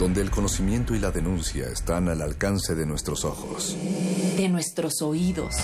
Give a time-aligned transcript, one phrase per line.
[0.00, 3.76] Donde el conocimiento y la denuncia están al alcance de nuestros ojos.
[4.34, 5.54] De nuestros oídos.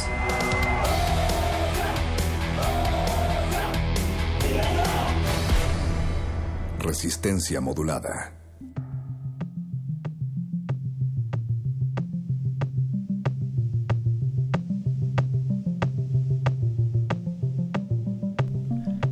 [6.81, 8.34] Resistencia modulada.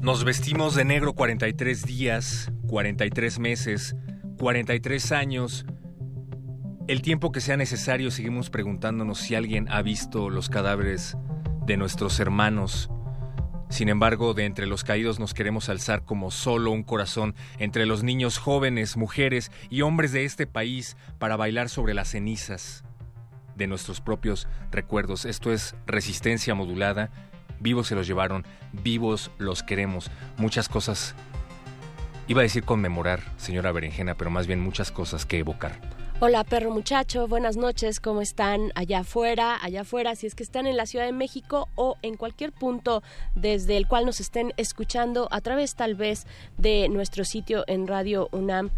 [0.02, 3.96] Nos vestimos de negro 43 días, 43 meses,
[4.44, 5.64] 43 años.
[6.86, 11.16] El tiempo que sea necesario seguimos preguntándonos si alguien ha visto los cadáveres
[11.64, 12.90] de nuestros hermanos.
[13.70, 18.02] Sin embargo, de entre los caídos nos queremos alzar como solo un corazón entre los
[18.02, 22.84] niños jóvenes, mujeres y hombres de este país para bailar sobre las cenizas
[23.56, 25.24] de nuestros propios recuerdos.
[25.24, 27.10] Esto es resistencia modulada
[27.60, 30.10] vivos se los llevaron, vivos los queremos.
[30.36, 31.14] Muchas cosas,
[32.28, 35.78] iba a decir conmemorar, señora Berenjena, pero más bien muchas cosas que evocar.
[36.20, 39.58] Hola perro muchacho, buenas noches, ¿cómo están allá afuera?
[39.60, 43.02] Allá afuera, si es que están en la Ciudad de México o en cualquier punto
[43.34, 46.26] desde el cual nos estén escuchando a través tal vez
[46.56, 48.70] de nuestro sitio en Radio UNAM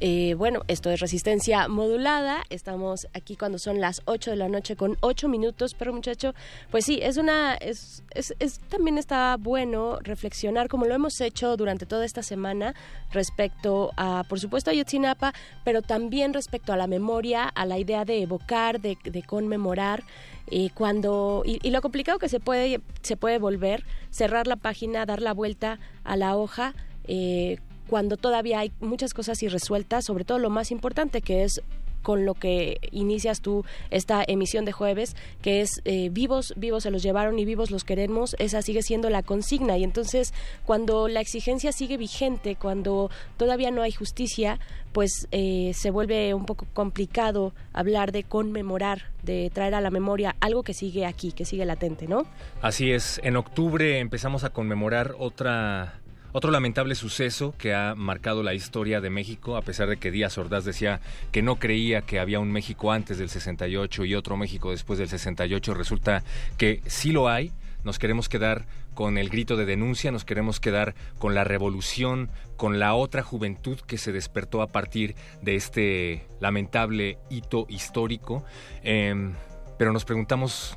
[0.00, 2.42] eh, bueno, esto es resistencia modulada.
[2.50, 6.34] Estamos aquí cuando son las 8 de la noche con 8 minutos, pero muchacho,
[6.70, 11.86] pues sí, es una, es, es, también está bueno reflexionar como lo hemos hecho durante
[11.86, 12.74] toda esta semana
[13.12, 15.32] respecto a, por supuesto, a Yotzinapa,
[15.64, 20.02] pero también respecto a la memoria, a la idea de evocar, de, conmemorar.
[20.50, 25.22] y cuando y, lo complicado que se puede se puede volver cerrar la página dar
[25.22, 26.74] la vuelta a la hoja
[27.06, 27.58] eh,
[27.94, 31.62] cuando todavía hay muchas cosas irresueltas, sobre todo lo más importante que es
[32.02, 36.90] con lo que inicias tú esta emisión de jueves, que es eh, vivos, vivos se
[36.90, 39.78] los llevaron y vivos los queremos, esa sigue siendo la consigna.
[39.78, 40.34] Y entonces,
[40.66, 44.58] cuando la exigencia sigue vigente, cuando todavía no hay justicia,
[44.92, 50.34] pues eh, se vuelve un poco complicado hablar de conmemorar, de traer a la memoria
[50.40, 52.26] algo que sigue aquí, que sigue latente, ¿no?
[52.60, 56.00] Así es, en octubre empezamos a conmemorar otra
[56.36, 60.36] otro lamentable suceso que ha marcado la historia de México, a pesar de que Díaz
[60.36, 61.00] Ordaz decía
[61.30, 65.08] que no creía que había un México antes del 68 y otro México después del
[65.08, 66.24] 68, resulta
[66.58, 67.52] que sí lo hay.
[67.84, 72.80] Nos queremos quedar con el grito de denuncia, nos queremos quedar con la revolución, con
[72.80, 78.44] la otra juventud que se despertó a partir de este lamentable hito histórico.
[78.82, 79.34] Em,
[79.78, 80.76] pero nos preguntamos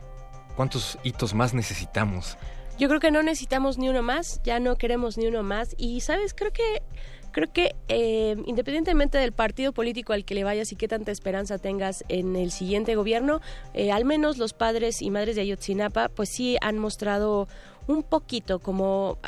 [0.55, 2.37] cuántos hitos más necesitamos
[2.77, 5.75] yo creo que no necesitamos ni uno más, ya no queremos ni uno más.
[5.77, 6.33] Y, ¿sabes?
[6.33, 6.81] Creo que
[7.31, 11.59] creo que eh, independientemente del partido político al que le vayas y qué tanta esperanza
[11.59, 13.41] tengas en el siguiente gobierno,
[13.75, 17.47] eh, al menos los padres y madres de Ayotzinapa, pues sí han mostrado
[17.87, 19.19] un poquito como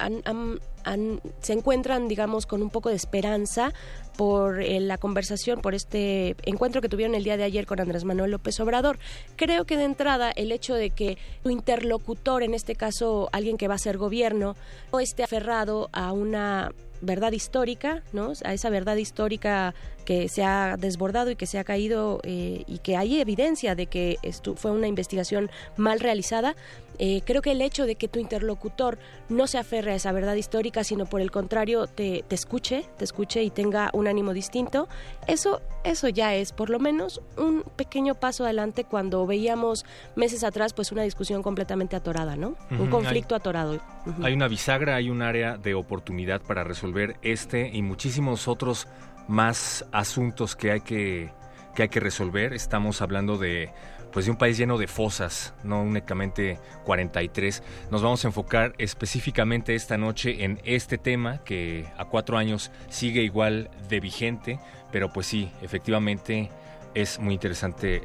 [1.41, 3.73] se encuentran, digamos, con un poco de esperanza
[4.17, 8.03] por eh, la conversación, por este encuentro que tuvieron el día de ayer con Andrés
[8.03, 8.99] Manuel López Obrador.
[9.35, 13.67] Creo que de entrada el hecho de que tu interlocutor, en este caso alguien que
[13.67, 14.55] va a ser gobierno,
[14.91, 18.33] no esté aferrado a una verdad histórica, ¿no?
[18.43, 19.73] A esa verdad histórica
[20.09, 23.85] que se ha desbordado y que se ha caído eh, y que hay evidencia de
[23.85, 26.55] que esto fue una investigación mal realizada,
[26.97, 28.97] eh, creo que el hecho de que tu interlocutor
[29.29, 33.03] no se aferre a esa verdad histórica, sino por el contrario te, te escuche, te
[33.03, 34.87] escuche y tenga un ánimo distinto,
[35.27, 39.85] eso, eso ya es por lo menos un pequeño paso adelante cuando veíamos
[40.15, 42.55] meses atrás pues una discusión completamente atorada, ¿no?
[42.71, 43.79] un conflicto atorado.
[44.23, 48.87] Hay una bisagra, hay un área de oportunidad para resolver este y muchísimos otros
[49.29, 51.31] más asuntos que hay que,
[51.75, 52.53] que hay que resolver.
[52.53, 53.71] Estamos hablando de
[54.11, 57.61] pues de un país lleno de fosas, no únicamente 43.
[57.91, 63.21] Nos vamos a enfocar específicamente esta noche en este tema que a cuatro años sigue
[63.21, 64.59] igual de vigente,
[64.91, 66.49] pero pues sí, efectivamente
[66.95, 68.01] es muy interesante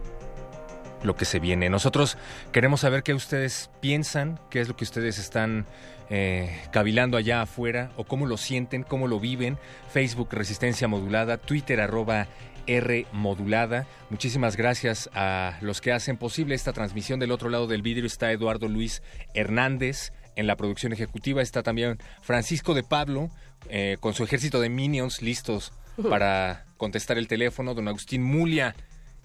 [1.02, 1.70] lo que se viene.
[1.70, 2.18] Nosotros
[2.52, 5.66] queremos saber qué ustedes piensan, qué es lo que ustedes están
[6.16, 9.58] eh, cavilando allá afuera o cómo lo sienten, cómo lo viven.
[9.92, 12.28] Facebook Resistencia Modulada, Twitter arroba
[12.68, 13.88] R modulada.
[14.10, 17.18] Muchísimas gracias a los que hacen posible esta transmisión.
[17.18, 19.02] Del otro lado del vidrio está Eduardo Luis
[19.34, 20.12] Hernández.
[20.36, 23.28] En la producción ejecutiva está también Francisco de Pablo
[23.68, 25.72] eh, con su ejército de minions listos
[26.08, 27.74] para contestar el teléfono.
[27.74, 28.76] Don Agustín Mulia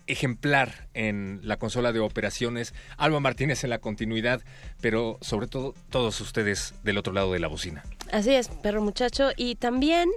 [0.10, 4.42] ejemplar en la consola de operaciones, Alba Martínez en la continuidad,
[4.82, 7.84] pero sobre todo todos ustedes del otro lado de la bocina.
[8.12, 9.30] Así es, perro muchacho.
[9.38, 10.10] Y también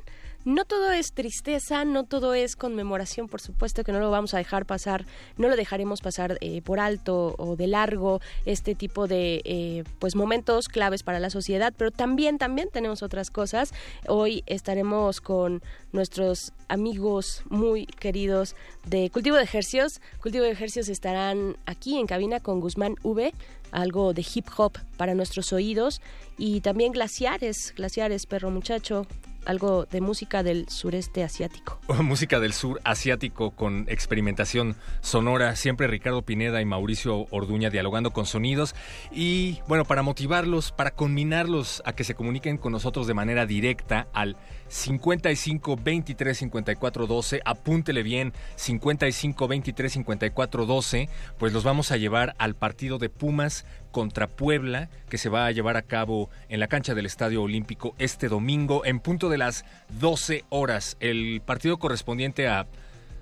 [0.45, 4.39] no todo es tristeza, no todo es conmemoración, por supuesto que no lo vamos a
[4.39, 5.07] dejar pasar,
[5.37, 10.17] no lo dejaremos pasar eh, por alto o de largo este tipo de eh, pues
[10.17, 13.73] momentos claves para la sociedad, pero también también tenemos otras cosas.
[14.09, 15.63] Hoy estaremos con
[15.93, 18.57] nuestros amigos muy queridos
[18.87, 20.01] de Cultivo de Ejercios.
[20.21, 23.33] Cultivo de Ejercios estarán aquí en cabina con Guzmán V,
[23.71, 26.01] algo de hip hop para nuestros oídos
[26.37, 29.07] y también glaciares, glaciares, perro muchacho,
[29.45, 31.81] algo de música del sureste asiático.
[32.03, 35.57] música del sur asiático con experimentación sonora.
[35.57, 38.75] Siempre Ricardo Pineda y Mauricio Orduña dialogando con sonidos.
[39.11, 44.09] Y bueno, para motivarlos, para combinarlos a que se comuniquen con nosotros de manera directa
[44.13, 44.37] al
[44.73, 47.43] 55 23 54 12.
[47.45, 51.09] Apúntele bien, 55 23 54 12.
[51.39, 55.53] Pues los vamos a llevar al partido de Pumas contra Puebla, que se va a
[55.53, 59.67] llevar a cabo en la cancha del Estadio Olímpico este domingo en punto de las
[60.01, 60.97] 12 horas.
[61.01, 62.67] El partido correspondiente a,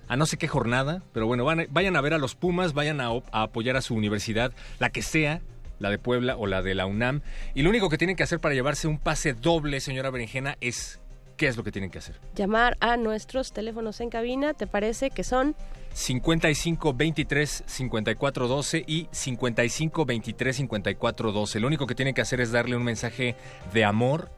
[0.06, 3.08] a no sé qué jornada, pero bueno, vayan a ver a los Pumas, vayan a,
[3.08, 5.41] a apoyar a su universidad, la que sea,
[5.81, 7.23] la de Puebla o la de la UNAM.
[7.55, 11.00] Y lo único que tienen que hacer para llevarse un pase doble, señora Berenjena, es
[11.40, 12.20] ¿qué es lo que tienen que hacer?
[12.34, 15.56] Llamar a nuestros teléfonos en cabina, ¿te parece que son?
[15.94, 21.60] 55 23 54 12 y 55 23 54 12.
[21.60, 23.37] Lo único que tienen que hacer es darle un mensaje
[23.72, 24.31] de amor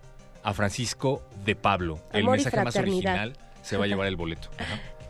[0.44, 1.98] a Francisco de Pablo.
[2.12, 4.48] el mensaje más original se va a llevar el boleto.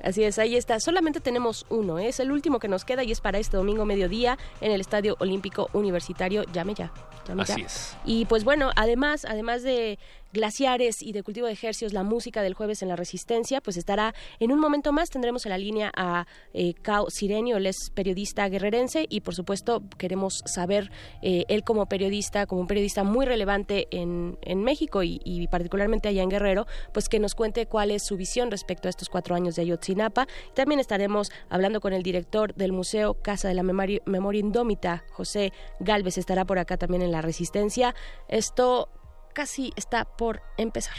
[0.02, 0.80] Así es, ahí está.
[0.80, 2.08] Solamente tenemos uno, ¿eh?
[2.08, 5.16] es el último que nos queda y es para este domingo mediodía en el Estadio
[5.20, 6.44] Olímpico Universitario.
[6.54, 6.90] Llame ya.
[7.28, 7.96] Llame Así es.
[8.04, 9.98] Y pues bueno, además, además de
[10.32, 14.14] glaciares y de cultivo de ejercios, la música del jueves en la Resistencia, pues estará
[14.40, 15.10] en un momento más.
[15.10, 19.82] Tendremos en la línea a eh, Cao Sirenio, él es periodista guerrerense y por supuesto
[19.98, 20.90] queremos saber
[21.22, 26.22] eh, él como periodista, como un periodista muy relevante en, en México y, particularmente allá
[26.22, 29.56] en Guerrero, pues que nos cuente cuál es su visión respecto a estos cuatro años
[29.56, 30.26] de Ayotzinapa.
[30.54, 35.52] También estaremos hablando con el director del Museo Casa de la Memoria, Memoria Indómita, José
[35.80, 37.94] Galvez, estará por acá también en la Resistencia.
[38.28, 38.88] Esto
[39.32, 40.96] casi está por empezar.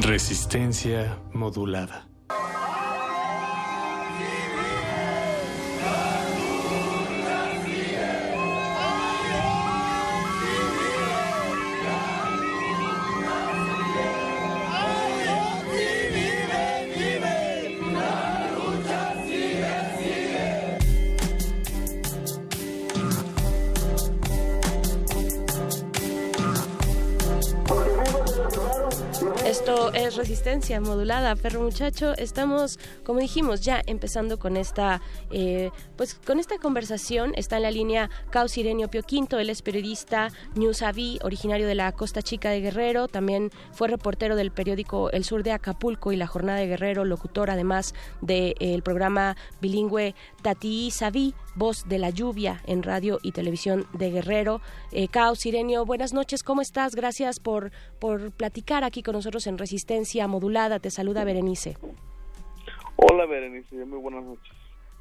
[0.00, 2.08] Resistencia modulada.
[29.54, 32.12] Esto es resistencia modulada, perro muchacho.
[32.16, 37.34] Estamos, como dijimos, ya empezando con esta, eh, pues con esta conversación.
[37.36, 41.92] Está en la línea Caos Irenio Pio Quinto, él es periodista Newsaví, originario de la
[41.92, 43.06] Costa Chica de Guerrero.
[43.06, 47.48] También fue reportero del periódico El Sur de Acapulco y La Jornada de Guerrero, locutor
[47.48, 54.10] además del programa bilingüe Tati Saví, voz de la lluvia en radio y televisión de
[54.10, 54.60] Guerrero.
[54.92, 56.94] Eh, Caos Irenio, buenas noches, ¿cómo estás?
[56.94, 60.78] Gracias por, por platicar aquí con nosotros en Resistencia Modulada.
[60.78, 61.76] Te saluda Berenice.
[62.96, 64.52] Hola Berenice, muy buenas noches.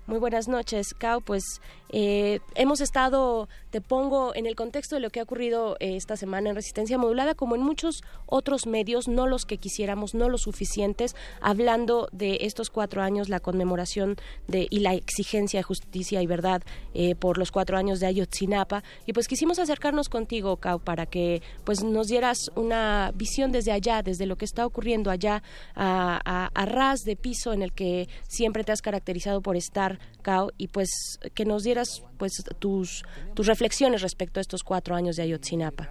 [0.06, 1.22] Muy buenas noches, Cao.
[1.22, 5.96] Pues eh, hemos estado, te pongo en el contexto de lo que ha ocurrido eh,
[5.96, 10.30] esta semana en Resistencia Modulada, como en muchos otros medios, no los que quisiéramos, no
[10.30, 16.22] los suficientes, hablando de estos cuatro años, la conmemoración de, y la exigencia de justicia
[16.22, 16.62] y verdad
[16.94, 18.84] eh, por los cuatro años de Ayotzinapa.
[19.08, 24.04] Y pues quisimos acercarnos contigo, Cao, para que pues nos dieras una visión desde allá,
[24.04, 25.42] desde lo que está ocurriendo allá,
[25.74, 30.68] a, ras de piso en el que siempre te has caracterizado por estar Cao, y
[30.68, 30.90] pues
[31.34, 33.04] que nos dieras pues tus,
[33.34, 33.63] tus reflexiones
[34.02, 35.90] respecto a estos cuatro años de Ayotzinapa.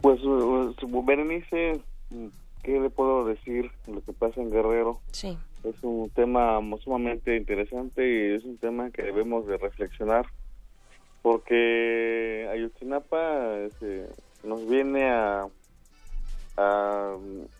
[0.00, 1.80] Pues, pues Berenice,
[2.62, 5.00] ¿qué le puedo decir lo que pasa en Guerrero?
[5.12, 5.38] Sí.
[5.64, 10.26] Es un tema sumamente interesante y es un tema que debemos de reflexionar
[11.24, 14.06] porque Ayotzinapa este,
[14.42, 15.46] nos viene a,
[16.58, 17.16] a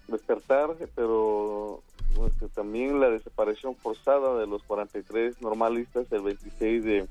[0.06, 1.80] despertar, pero
[2.26, 7.06] este, también la desaparición forzada de los 43 normalistas el 26 de,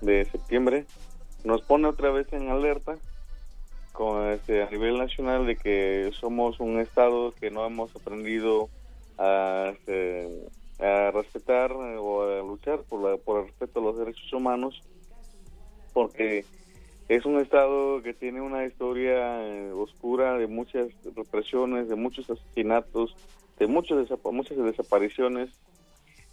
[0.00, 0.86] de septiembre
[1.44, 2.96] nos pone otra vez en alerta
[3.92, 8.68] con este, a nivel nacional de que somos un estado que no hemos aprendido
[9.16, 10.28] a, este,
[10.80, 14.82] a respetar o a luchar por, la, por el respeto a los derechos humanos
[15.96, 16.44] porque
[17.08, 23.16] es un estado que tiene una historia eh, oscura de muchas represiones, de muchos asesinatos,
[23.58, 25.50] de muchas, muchas desapariciones.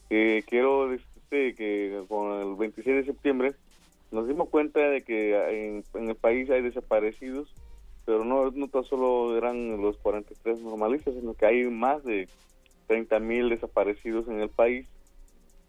[0.09, 0.89] Eh, quiero
[1.33, 3.53] decirte que con el 26 de septiembre
[4.11, 7.53] nos dimos cuenta de que en, el país hay desaparecidos,
[8.05, 12.27] pero no, no tan solo eran los 43 normalistas, sino que hay más de
[12.87, 14.87] 30 mil desaparecidos en el país.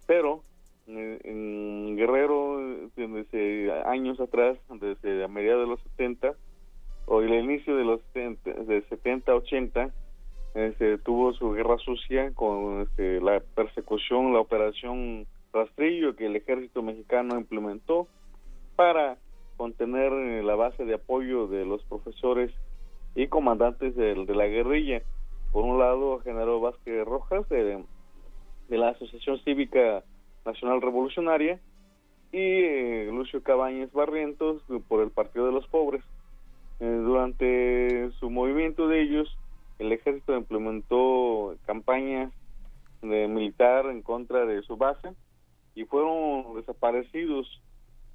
[0.07, 0.43] Pero
[0.87, 2.61] en Guerrero
[2.97, 6.35] desde años atrás, desde a mediados de los 70
[7.07, 9.91] o el inicio de los 70, de 70, 80,
[10.55, 16.83] este, tuvo su guerra sucia con este, la persecución, la operación rastrillo que el ejército
[16.83, 18.09] mexicano implementó
[18.77, 19.17] para
[19.57, 22.51] contener eh, la base de apoyo de los profesores
[23.15, 25.03] y comandantes de, la guerrilla.
[25.53, 27.85] Por un lado, General Vázquez Rojas, de
[28.69, 30.03] la Asociación Cívica
[30.45, 31.61] Nacional Revolucionaria
[32.33, 36.03] y eh, Lucio Cabañas Barrientos por el Partido de los Pobres.
[36.81, 39.39] Eh, durante su movimiento de ellos,
[39.79, 42.33] el ejército implementó campañas
[43.03, 45.15] de militar en contra de su base
[45.75, 47.61] y fueron desaparecidos.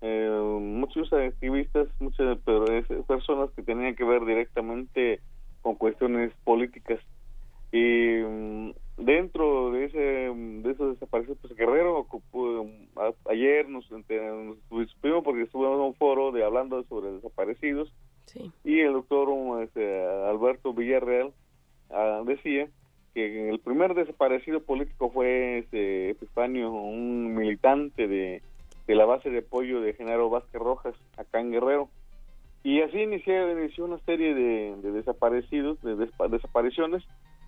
[0.02, 0.30] Eh,
[0.62, 2.66] muchos activistas, muchas pero
[3.06, 5.20] personas que tenían que ver directamente
[5.62, 7.00] con cuestiones políticas.
[7.72, 12.08] Y mm, dentro de ese de esos desaparecidos pues Guerrero
[13.30, 17.94] ayer nos, nos estuvimos porque estuvimos en un foro de hablando sobre desaparecidos.
[18.64, 19.28] Y el doctor
[19.64, 21.34] este, Alberto Villarreal
[21.90, 22.70] ah, decía
[23.14, 28.42] que el primer desaparecido político fue este Epifanio un militante de,
[28.88, 31.90] de la base de apoyo de Genaro Vázquez Rojas acá en Guerrero.
[32.64, 37.04] Y así inició, inició una serie de, de desaparecidos de desapariciones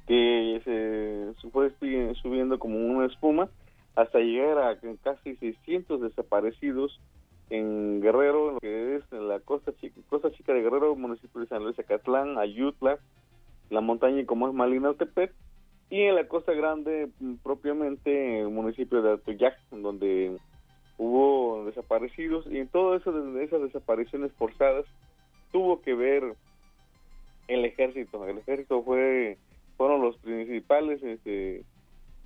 [0.07, 0.61] que
[1.39, 1.71] se fue
[2.21, 3.49] subiendo como una espuma
[3.95, 6.99] hasta llegar a casi 600 desaparecidos
[7.49, 11.47] en Guerrero, en lo que es la costa chica, costa chica de Guerrero, municipio de
[11.47, 12.99] San Luis Acatlán, Ayutla,
[13.69, 15.33] la montaña como es Malinaltepec,
[15.91, 17.09] y en la costa grande
[17.43, 20.37] propiamente el municipio de Atoyac, donde
[20.97, 24.85] hubo desaparecidos, y en todo eso de esas desapariciones forzadas
[25.51, 26.33] tuvo que ver
[27.49, 28.25] el ejército.
[28.25, 29.37] El ejército fue
[29.75, 31.65] fueron los principales este,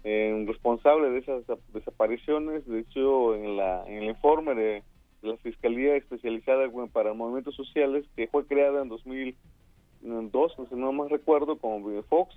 [0.04, 1.44] responsables de esas
[1.74, 2.68] desapariciones.
[2.68, 4.84] De hecho, en, la, en el informe de,
[5.24, 11.58] la Fiscalía Especializada para Movimientos Sociales, que fue creada en 2002, si no más recuerdo,
[11.58, 12.36] como Fox,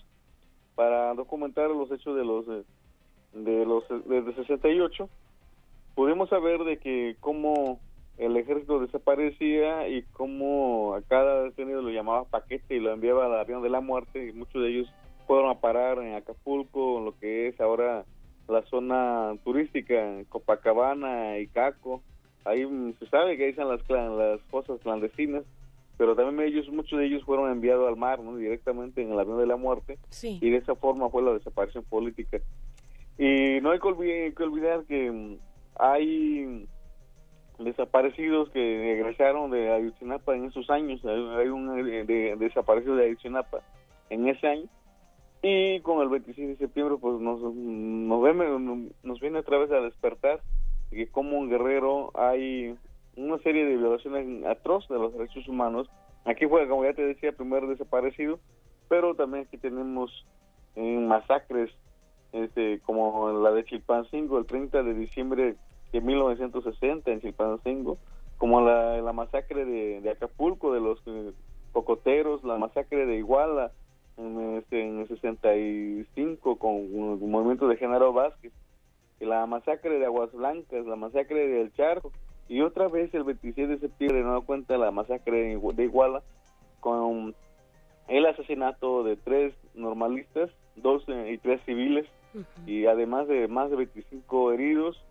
[0.79, 5.09] para documentar los hechos de los de los desde 68,
[5.97, 7.81] pudimos saber de que cómo
[8.17, 13.41] el ejército desaparecía y cómo a cada detenido lo llamaba paquete y lo enviaba al
[13.41, 14.89] avión de la muerte y muchos de ellos
[15.27, 18.05] fueron a parar en Acapulco, en lo que es ahora
[18.47, 19.97] la zona turística,
[20.29, 22.03] Copacabana y Caco.
[22.45, 22.65] Ahí
[23.01, 25.43] se sabe que ahí están las, las fosas clandestinas,
[25.99, 28.37] pero también ellos, muchos de ellos fueron enviados al mar, ¿no?
[28.37, 32.39] directamente en el avión de la muerte, y de esa forma fue la desaparición política.
[33.19, 35.39] Y no hay que olvidar que,
[35.75, 36.67] hay
[37.59, 43.59] desaparecidos que regresaron de Ayotzinapa en esos años, hay, un de, desaparecido de Ayotzinapa
[44.09, 44.69] en ese año,
[45.43, 50.41] y con el 26 de septiembre pues nos, nos, nos viene otra vez a despertar
[50.91, 52.75] que como un guerrero hay
[53.19, 55.91] una serie de violaciones atroces de los derechos humanos.
[56.25, 58.39] Aquí fue, como ya te decía, primero desaparecido,
[58.89, 60.27] pero también aquí tenemos
[60.77, 61.71] eh, masacres
[62.33, 65.57] este, como la de Chilpancingo el 30 de diciembre
[65.93, 67.99] de 1960 en Chilpancingo,
[68.37, 71.33] como la, la masacre de, Acapulco de los eh,
[71.73, 73.73] cocoteros, la masacre de Iguala
[74.17, 78.53] en, este, en el 65 con el movimiento de Genaro Vázquez,
[79.21, 82.13] la masacre de Aguas Blancas, la masacre del Charco,
[82.49, 86.23] y otra vez el 26 de septiembre no da cuenta la masacre de Iguala
[86.81, 87.35] con
[88.09, 92.07] el asesinato de tres normalistas, dos y tres civiles,
[92.67, 95.03] y además de más de 25 heridos,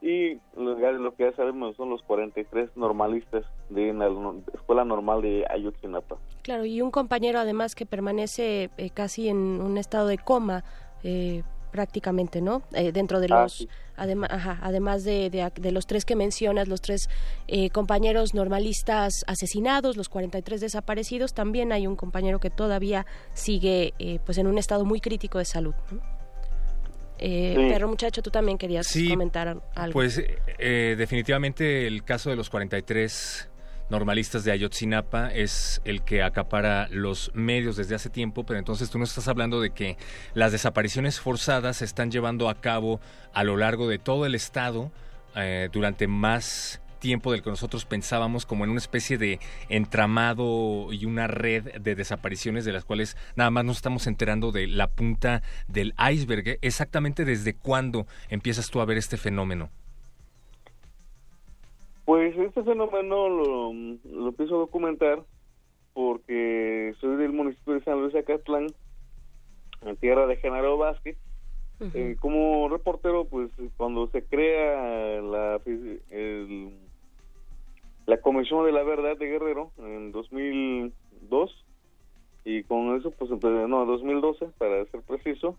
[0.00, 0.76] y lo,
[1.16, 4.08] que ya sabemos son los 43 normalistas de la
[4.54, 6.18] Escuela Normal de Ayotzinapa.
[6.42, 10.62] Claro, y un compañero además que permanece eh, casi en un estado de coma,
[11.02, 11.42] eh,
[11.72, 12.62] prácticamente, ¿no?
[12.74, 13.68] Eh, dentro de ah, los,
[13.98, 17.08] además de, de, los tres que mencionas, los tres
[17.46, 24.18] eh, compañeros normalistas asesinados, los 43 desaparecidos, también hay un compañero que todavía sigue eh,
[24.24, 25.74] pues en un estado muy crítico de salud.
[27.18, 29.92] Pero muchacho, tú también querías comentar algo.
[29.92, 30.22] Pues
[30.56, 33.48] definitivamente el caso de los 43
[33.90, 38.98] normalistas de Ayotzinapa es el que acapara los medios desde hace tiempo, pero entonces tú
[38.98, 39.96] no estás hablando de que
[40.34, 43.00] las desapariciones forzadas se están llevando a cabo
[43.32, 44.90] a lo largo de todo el estado
[45.36, 51.04] eh, durante más tiempo del que nosotros pensábamos como en una especie de entramado y
[51.04, 55.42] una red de desapariciones de las cuales nada más nos estamos enterando de la punta
[55.68, 56.58] del iceberg.
[56.60, 59.70] Exactamente desde cuándo empiezas tú a ver este fenómeno.
[62.08, 63.70] Pues este fenómeno lo,
[64.28, 65.24] empiezo a documentar
[65.92, 68.68] porque soy del municipio de San Luis Acatlán,
[69.82, 71.18] en tierra de Genaro Vázquez.
[71.92, 75.60] Eh, como reportero, pues cuando se crea la,
[78.06, 81.66] la Comisión de la Verdad de Guerrero en 2002,
[82.46, 85.58] y con eso, pues, no, 2012, para ser preciso,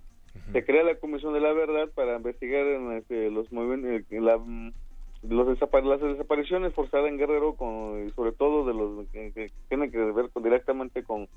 [0.52, 4.42] se crea la Comisión de la Verdad para investigar en este, los movimientos, la
[5.24, 10.30] los las desapariciones forzadas en Guerrero, con, sobre todo de los que, tienen que ver
[10.42, 11.28] directamente con,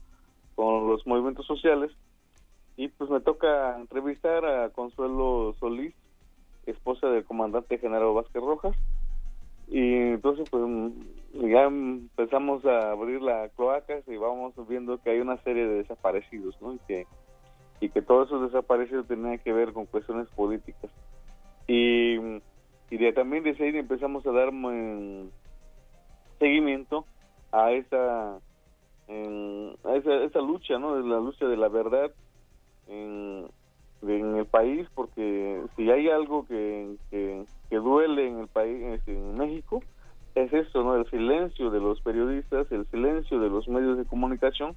[0.54, 1.90] con los movimientos sociales.
[2.76, 5.94] Y pues me toca entrevistar a Consuelo Solís,
[6.66, 8.76] esposa del comandante general Vázquez Rojas.
[9.68, 10.64] Y entonces pues
[11.34, 16.60] ya empezamos a abrir la cloacas y vamos viendo que hay una serie de desaparecidos,
[16.60, 16.74] ¿no?
[16.74, 17.06] Y que,
[17.80, 20.90] y que todos esos desaparecidos tenían que ver con cuestiones políticas.
[21.66, 22.16] Y
[22.92, 25.30] y de, también desde ahí empezamos a dar mm,
[26.38, 27.06] seguimiento
[27.50, 31.00] a esa, a esa, lucha, ¿no?
[31.00, 32.11] La lucha de la verdad
[32.88, 33.49] en,
[34.02, 39.82] el país, porque si hay algo que, que, duele en el país, en México,
[40.34, 40.96] es eso, ¿no?
[40.96, 44.76] El silencio de los periodistas, el silencio de los medios de comunicación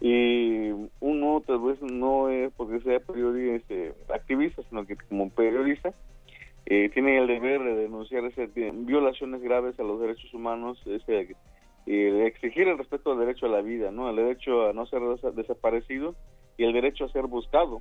[0.00, 5.92] y uno tal vez no es porque sea periodista, este, activista, sino que como periodista
[6.70, 11.34] eh, tiene el deber de denunciar esas violaciones graves a los derechos humanos, ese,
[11.86, 15.00] eh, exigir el respeto al derecho a la vida, no, el derecho a no ser
[15.32, 16.14] desaparecido
[16.58, 17.80] y el derecho a ser buscado.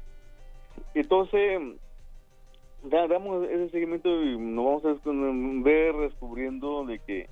[0.93, 1.59] Entonces,
[2.81, 7.27] damos ese seguimiento y nos vamos a ver descubriendo de que,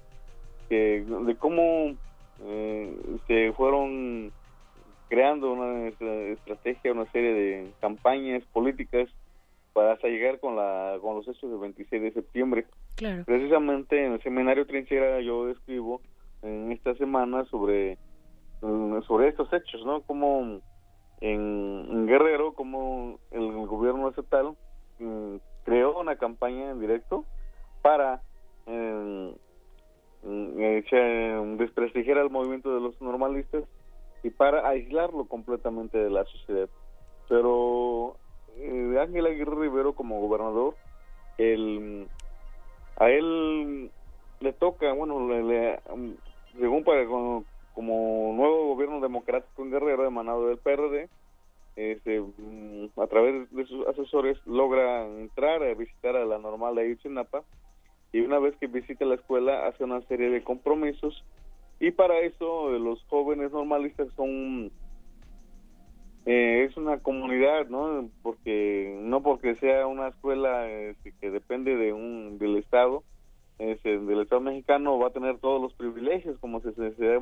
[0.69, 1.95] de cómo
[2.43, 4.33] eh, se fueron
[5.07, 9.07] creando una estrategia, una serie de campañas políticas
[9.75, 12.65] para llegar con la con los hechos del 26 de septiembre.
[13.25, 15.99] Precisamente en el seminario Trinchera yo escribo
[16.43, 17.97] en esta semana sobre
[18.61, 20.01] mm, sobre estos hechos, ¿no?
[20.03, 20.61] Como
[21.19, 24.55] en, Guerrero, como el, gobierno estatal
[24.99, 25.35] mm,
[25.65, 27.25] creó una campaña en directo
[27.81, 28.21] para
[28.67, 29.31] mm,
[31.57, 33.65] desprestigiar al movimiento de los normalistas
[34.23, 36.69] y para aislarlo completamente de la sociedad.
[37.27, 38.15] Pero
[38.57, 40.75] eh, Ángel Aguirre Rivero como gobernador,
[41.37, 42.07] el,
[42.97, 43.91] a él
[44.39, 45.79] le toca, bueno, le,
[46.59, 47.43] según para como,
[47.75, 51.09] nuevo gobierno democrático en Guerrero emanado del PRD,
[51.75, 56.83] este, mm, a través de sus asesores logra entrar a visitar a la normal de
[56.83, 57.43] Ayotzinapa
[58.13, 61.21] y una vez que visita la escuela hace una serie de compromisos
[61.81, 64.71] y para eso los jóvenes normalistas son
[66.25, 68.09] eh, es una comunidad, ¿no?
[68.23, 73.03] Porque no porque sea una escuela este, que depende de un del Estado,
[73.59, 77.19] este, del Estado mexicano va a tener todos los privilegios, como se, se, ha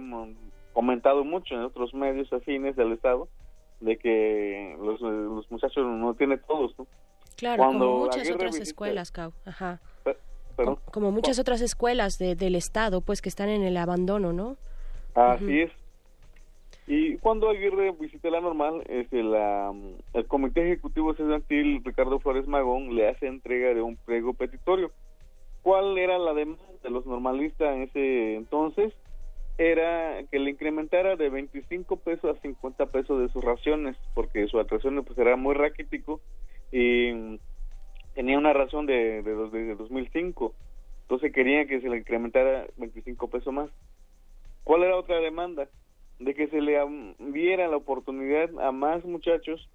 [0.71, 3.27] comentado mucho en otros medios afines del Estado,
[3.81, 6.87] de que los, los muchachos no tienen todos, ¿no?
[7.35, 9.33] Claro, como muchas otras escuelas, Cau.
[9.45, 9.81] Ajá.
[10.91, 14.55] Como, muchas otras escuelas de, del Estado, pues que están en el abandono, ¿no?
[15.15, 15.71] Así es.
[16.85, 19.73] Y cuando Aguirre visita la normal, este, la,
[20.13, 24.91] el Comité Ejecutivo Estudiantil Ricardo Flores Magón le hace entrega de un pliego petitorio.
[25.61, 28.93] ¿Cuál era la demanda de los normalistas en ese entonces?
[29.57, 34.59] Era que le incrementara de 25 pesos a 50 pesos de sus raciones, porque su
[34.59, 36.19] atracción pues, era muy raquítico
[36.69, 37.39] y
[38.13, 40.53] tenía una razón de, de, de 2005.
[41.03, 43.69] Entonces querían que se le incrementara 25 pesos más.
[44.65, 45.69] ¿Cuál era otra demanda?
[46.19, 46.79] De que se le
[47.19, 49.69] diera la oportunidad a más muchachos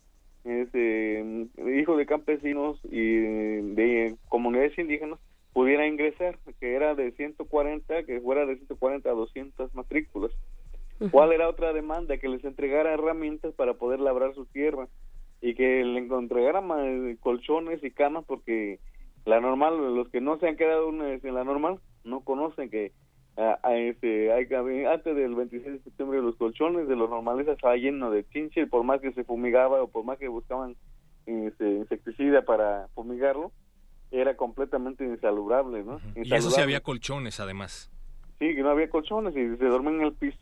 [0.44, 1.48] este,
[1.78, 5.18] hijos de campesinos y de comunidades indígenas
[5.52, 10.30] pudiera ingresar, que era de 140, que fuera de 140 a 200 matrículas.
[11.10, 12.18] ¿Cuál era otra demanda?
[12.18, 14.88] Que les entregara herramientas para poder labrar su tierra.
[15.40, 18.80] y que le entregaran colchones y camas porque
[19.24, 22.90] la normal, los que no se han quedado en la normal no conocen que
[23.38, 24.46] a, este, hay,
[24.84, 28.82] antes del 26 de septiembre los colchones de los normales estaba lleno de chinche por
[28.82, 30.74] más que se fumigaba o por más que buscaban
[31.26, 33.52] este, insecticida para fumigarlo
[34.10, 36.00] era completamente insaludable, ¿no?
[36.16, 37.90] Y eso sí había colchones además.
[38.38, 40.38] Sí, que no había colchones y se duermen en el piso.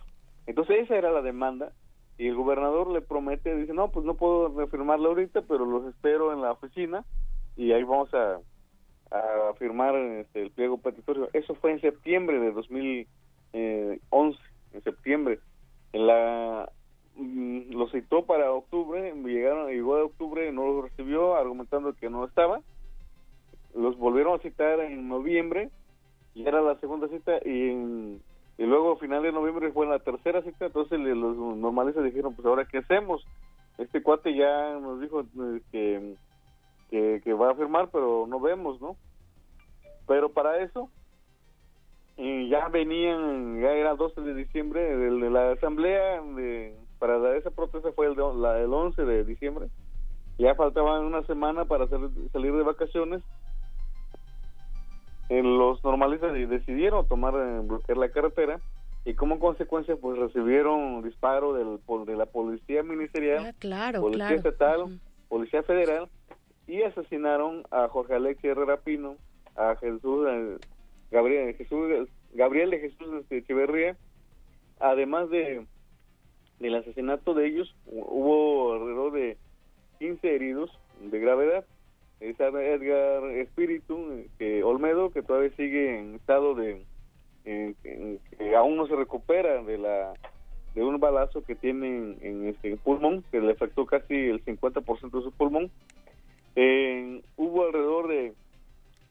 [0.46, 1.72] Entonces esa era la demanda
[2.16, 6.32] y el gobernador le promete, dice, no, pues no puedo reafirmarlo ahorita, pero los espero
[6.32, 7.04] en la oficina
[7.56, 8.38] y ahí vamos a,
[9.10, 11.28] a firmar este, el pliego petitorio.
[11.32, 14.38] Eso fue en septiembre de 2011,
[14.72, 15.38] en septiembre.
[15.92, 16.68] La
[17.16, 22.24] mm, lo citó para octubre, llegaron, llegó de octubre, no lo recibió, argumentando que no
[22.24, 22.60] estaba.
[23.74, 25.70] Los volvieron a citar en noviembre,
[26.34, 28.20] y era la segunda cita, y,
[28.58, 32.46] y luego a final de noviembre fue la tercera cita, entonces los normalistas dijeron, pues
[32.46, 33.24] ahora qué hacemos.
[33.78, 35.24] Este cuate ya nos dijo
[35.72, 36.16] eh,
[36.90, 38.96] que que, va a firmar, pero no vemos, ¿no?
[40.06, 40.88] Pero para eso,
[42.16, 47.50] y ya venían, ya era 12 de diciembre, de, la asamblea de, para dar esa
[47.50, 49.68] protesta fue el, la, el 11 de diciembre,
[50.38, 53.22] ya faltaba una semana para salir de vacaciones.
[55.28, 58.60] los normalistas decidieron tomar, eh, bloquear la carretera
[59.04, 65.62] y como consecuencia pues recibieron disparo del, de la policía ministerial, ah, policía estatal, policía
[65.62, 66.08] federal
[66.66, 69.16] y asesinaron a Jorge Alexis Herrera Pino,
[69.56, 70.56] a Jesús eh,
[71.10, 73.96] Gabriel Jesús Gabriel de Jesús este, Echeverría,
[74.80, 75.64] además de
[76.58, 79.36] del asesinato de ellos hubo alrededor de
[79.98, 81.64] 15 heridos de gravedad.
[82.20, 86.82] Está Edgar Espíritu que Olmedo que todavía sigue en estado de
[87.44, 90.14] que aún no se recupera de la
[90.74, 95.10] de un balazo que tiene en, en este pulmón que le afectó casi el 50%
[95.10, 95.70] de su pulmón
[96.56, 98.34] eh, hubo alrededor de,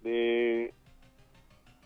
[0.02, 0.74] de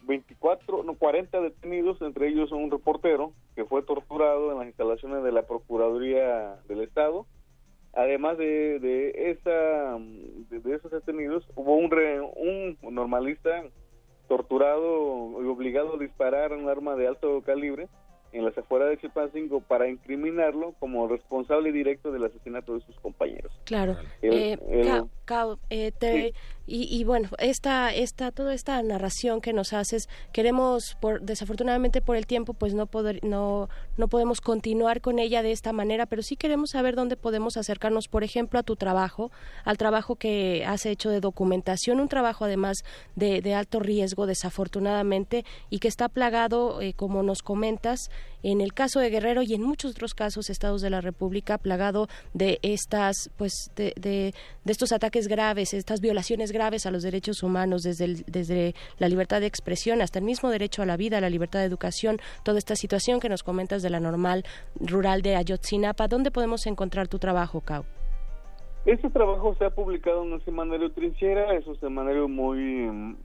[0.04, 5.32] 24, no, 40 detenidos, entre ellos un reportero que fue torturado en las instalaciones de
[5.32, 7.26] la Procuraduría del Estado.
[7.94, 13.64] Además de, de, esa, de, esos detenidos, hubo un, un normalista
[14.28, 17.90] torturado y obligado a disparar un arma de alto calibre
[18.32, 23.52] en las afueras de Chilpancingo para incriminarlo como responsable directo del asesinato de sus compañeros.
[23.66, 23.98] Claro.
[24.22, 24.58] eh,
[25.70, 26.34] eh
[26.72, 32.28] y, bueno, esta, esta, toda esta narración que nos haces, queremos, por, desafortunadamente por el
[32.28, 36.36] tiempo, pues no, poder, no, no podemos continuar con ella de esta manera, pero sí
[36.36, 39.32] queremos saber dónde podemos acercarnos, por ejemplo, a tu trabajo,
[39.66, 42.84] al trabajo que has hecho de documentación, un trabajo además
[43.16, 48.12] de, de alto riesgo, desafortunadamente, y que está plagado, eh, como nos comentas,
[48.44, 52.08] en el caso de Guerrero y en muchos otros casos, estados de la República, plagado
[52.36, 57.44] de estas, pues, de, de, de estos ataques graves, estas violaciones graves a los derechos
[57.44, 61.30] humanos, desde, desde la libertad de expresión hasta el mismo derecho a la vida, la
[61.30, 64.46] libertad de educación, toda esta situación que nos comentas de la normal
[64.80, 66.08] rural de Ayotzinapa.
[66.08, 67.86] ¿Dónde podemos encontrar tu trabajo, Cau?
[68.86, 72.58] Este trabajo se ha publicado en el semanario Trinchera, es un semanario muy,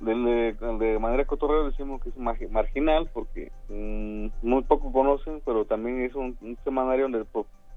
[0.01, 2.17] de, manera cotorrera decimos que es
[2.51, 7.25] marginal, porque mm, muy poco conocen, pero también es un, semanario donde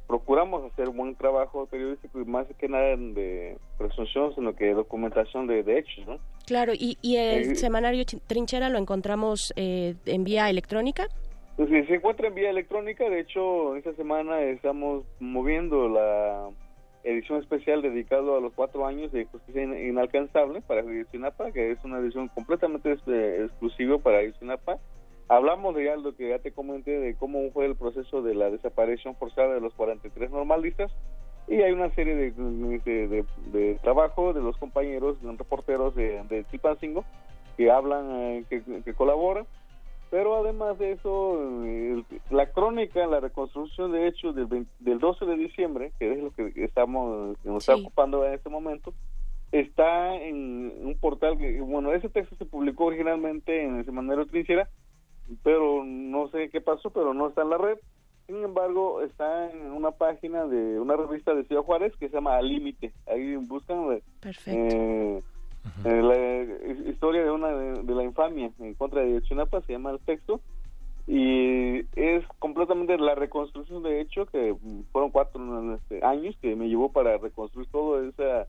[0.08, 5.48] procuramos hacer un buen trabajo periodístico y más que nada de presunción, sino que documentación
[5.48, 6.20] de, hechos, ¿no?
[6.46, 11.08] Claro, ¿y, y el eh, semanario Trinchera lo encontramos eh, en vía electrónica?
[11.58, 16.50] Pues sí, se encuentra en vía electrónica, de hecho, esta semana estamos moviendo la
[17.04, 22.00] edición especial dedicado a los cuatro años de justicia inalcanzable para Ayotzinapa, que es una
[22.00, 24.78] edición completamente exclusiva para Ayotzinapa.
[25.30, 28.50] Hablamos de ya lo que ya te comenté de cómo fue el proceso de la
[28.50, 30.92] desaparición forzada de los 43 normalistas
[31.48, 36.46] y hay una serie de, de, de, trabajo de los compañeros, de reporteros de, de
[37.58, 39.46] que hablan, eh, que, que colaboran
[40.10, 41.38] pero además de eso,
[42.30, 46.54] la crónica, la reconstrucción de hechos del, del 12 de diciembre, que es lo que
[46.64, 48.94] estamos nos está ocupando en este momento,
[49.52, 54.70] está en un portal que, bueno, ese texto se publicó originalmente en el semanario Trinchera,
[55.44, 57.78] pero no sé qué pasó, pero no está en la red.
[58.26, 62.36] Sin embargo, está en una página de una revista de Ciudad Juárez que se llama
[62.36, 62.92] Al Límite.
[63.08, 64.02] Ahí buscan.
[64.20, 64.76] Perfecto.
[64.76, 65.24] Eh,
[65.86, 70.00] eh, la historia de una de, la infamia en contra de Chinapa se llama el
[70.00, 70.40] texto
[71.08, 74.56] y es completamente la reconstrucción de hecho que
[74.92, 78.48] fueron cuatro este, años que me llevó para reconstruir todo esa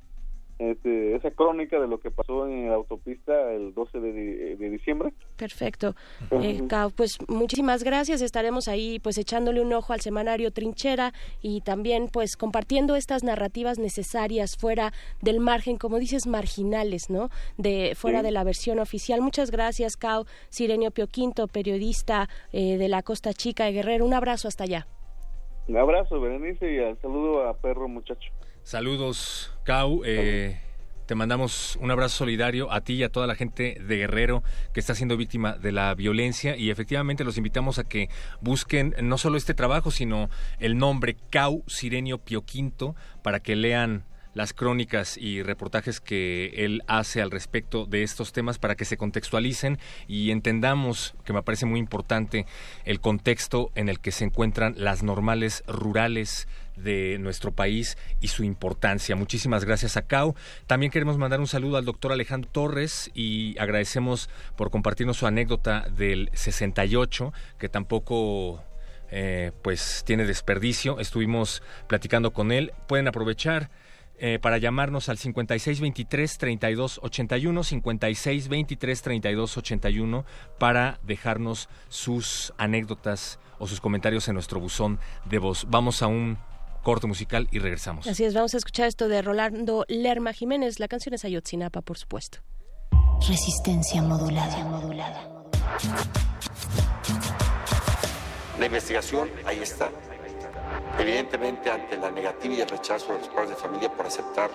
[0.58, 5.12] este, esa crónica de lo que pasó en la autopista el 12 de, de diciembre.
[5.36, 5.94] Perfecto.
[6.32, 6.66] Eh,
[6.96, 8.22] pues muchísimas gracias.
[8.22, 13.78] Estaremos ahí pues echándole un ojo al semanario Trinchera y también pues compartiendo estas narrativas
[13.78, 14.92] necesarias fuera
[15.22, 17.30] del margen, como dices, marginales, ¿no?
[17.56, 19.20] De fuera de la versión oficial.
[19.20, 24.04] Muchas gracias, Cao Sirenio Pioquinto, periodista eh, de la Costa Chica de Guerrero.
[24.04, 24.86] Un abrazo hasta allá.
[25.68, 28.32] Un abrazo, Berenice, y al saludo a Perro Muchacho.
[28.68, 30.02] Saludos, Cau.
[30.04, 30.60] Eh,
[31.06, 34.42] te mandamos un abrazo solidario a ti y a toda la gente de Guerrero
[34.74, 38.10] que está siendo víctima de la violencia y efectivamente los invitamos a que
[38.42, 40.28] busquen no solo este trabajo, sino
[40.58, 44.04] el nombre Cau Sirenio Pioquinto para que lean
[44.34, 48.96] las crónicas y reportajes que él hace al respecto de estos temas para que se
[48.96, 52.46] contextualicen y entendamos, que me parece muy importante,
[52.84, 56.46] el contexto en el que se encuentran las normales rurales
[56.82, 59.16] de nuestro país y su importancia.
[59.16, 60.34] Muchísimas gracias a CAU.
[60.66, 65.88] También queremos mandar un saludo al doctor Alejandro Torres y agradecemos por compartirnos su anécdota
[65.90, 68.62] del 68, que tampoco
[69.10, 71.00] eh, pues tiene desperdicio.
[71.00, 72.72] Estuvimos platicando con él.
[72.86, 73.70] Pueden aprovechar.
[74.20, 80.24] Eh, para llamarnos al 5623-3281, 5623-3281,
[80.58, 85.68] para dejarnos sus anécdotas o sus comentarios en nuestro buzón de voz.
[85.70, 86.36] Vamos a un
[86.82, 88.06] corto musical y regresamos.
[88.06, 90.80] Así es, vamos a escuchar esto de Rolando Lerma Jiménez.
[90.80, 92.38] La canción es Ayotzinapa, por supuesto.
[93.26, 94.64] Resistencia modulada.
[94.64, 95.38] modulada.
[98.58, 99.90] La investigación, ahí está.
[100.98, 104.50] Evidentemente, ante la negativa y el rechazo de los padres de familia por aceptar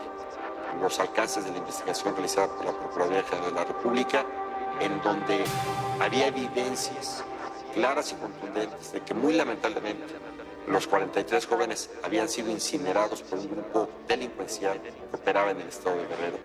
[0.82, 4.26] los alcances de la investigación realizada por la Procuraduría General de la República,
[4.82, 5.44] en donde
[6.02, 7.24] había evidencias
[7.74, 10.04] claras y contundentes de que muy lamentablemente
[10.68, 15.98] los 43 jóvenes habían sido incinerados por un grupo delincuencial que operaba en el estado
[15.98, 16.40] de Guerrero.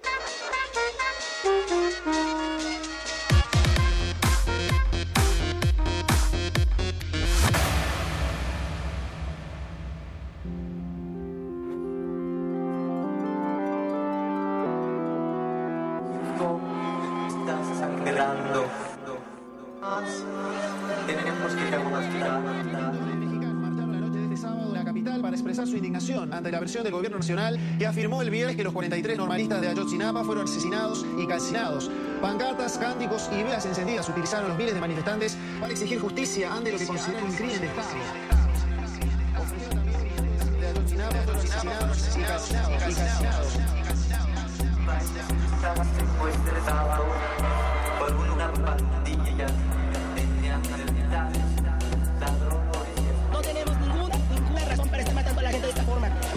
[25.99, 29.67] Ante la versión del gobierno nacional que afirmó el viernes que los 43 normalistas de
[29.67, 31.91] Ayotzinapa fueron asesinados y calcinados.
[32.23, 36.79] Pancartas, cánticos y velas encendidas utilizaron los miles de manifestantes para exigir justicia ante lo
[36.79, 37.89] que consideran un crimen de Estado.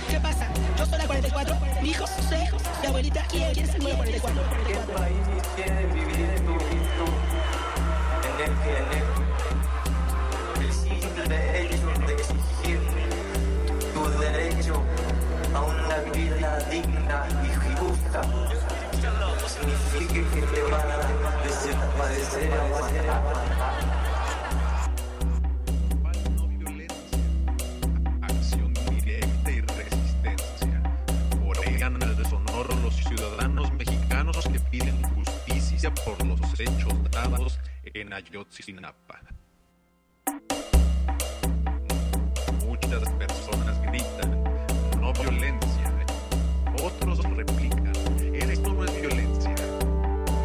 [0.09, 0.47] ¿Qué pasa?
[0.77, 4.41] Yo soy la 44, mi hijo, su hijo, mi abuelita, ¿quién quiere ser número 44?
[4.65, 5.17] ¿Qué país
[5.55, 6.39] quiere vivir y
[6.97, 7.05] tú?
[8.27, 8.85] En el que el,
[10.65, 12.79] el simple derecho de exigir
[13.93, 14.75] tu derecho
[15.53, 18.21] a una vida digna y justa
[19.47, 20.93] significa que te van a
[21.43, 22.49] desaparecer
[35.89, 39.19] por los hechos dados en Ayotzinapa.
[42.67, 44.43] Muchas personas gritan,
[44.99, 45.91] no violencia.
[46.83, 47.93] Otros replican,
[48.31, 49.55] esto no es violencia.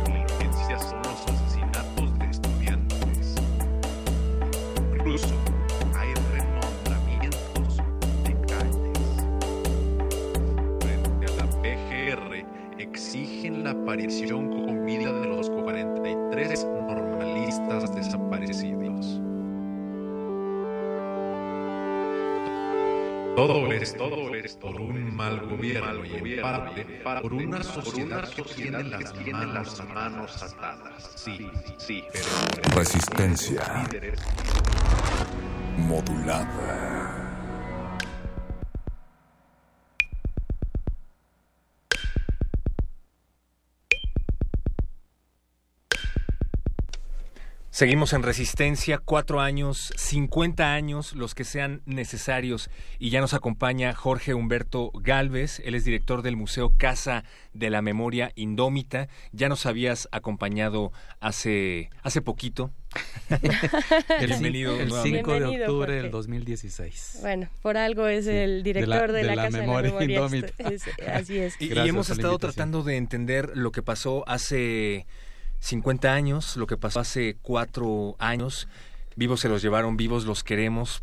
[0.06, 3.34] Violencia son los asesinatos de estudiantes.
[4.94, 5.34] Incluso
[5.98, 7.76] hay renombramientos
[8.24, 9.08] de calles.
[10.80, 12.46] Frente a la PGR
[12.78, 14.55] exigen la aparición
[23.46, 26.84] Todo esto, todo esto por un mal gobierno y en parte
[27.22, 31.12] por una sociedad que tiene las manos, manos atadas.
[31.14, 33.62] Sí, sí, pero Resistencia
[35.76, 37.05] modulada.
[47.76, 52.70] Seguimos en resistencia, cuatro años, cincuenta años, los que sean necesarios.
[52.98, 57.82] Y ya nos acompaña Jorge Humberto Galvez, él es director del Museo Casa de la
[57.82, 59.08] Memoria Indómita.
[59.32, 62.70] Ya nos habías acompañado hace, hace poquito.
[64.20, 67.18] el, Bienvenido el 5 de octubre del 2016.
[67.20, 71.12] Bueno, por algo es el director de la, Casa Memoria de la Memoria Indómita.
[71.12, 71.60] así es.
[71.60, 75.04] Y, y hemos estado tratando de entender lo que pasó hace
[75.60, 78.68] 50 años, lo que pasó hace cuatro años.
[79.16, 81.02] Vivos se los llevaron, vivos los queremos.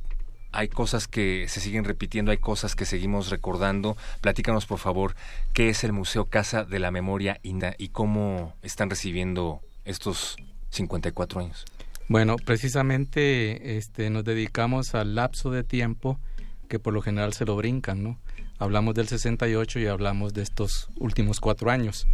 [0.52, 3.98] Hay cosas que se siguen repitiendo, hay cosas que seguimos recordando.
[4.22, 5.16] Platícanos, por favor,
[5.54, 10.38] qué es el Museo Casa de la Memoria Inda y cómo están recibiendo estos
[10.70, 11.66] 54 años.
[12.08, 16.20] Bueno, precisamente este, nos dedicamos al lapso de tiempo
[16.68, 18.20] que por lo general se lo brincan, ¿no?
[18.60, 22.08] Hablamos del 68 y hablamos de estos últimos cuatro años.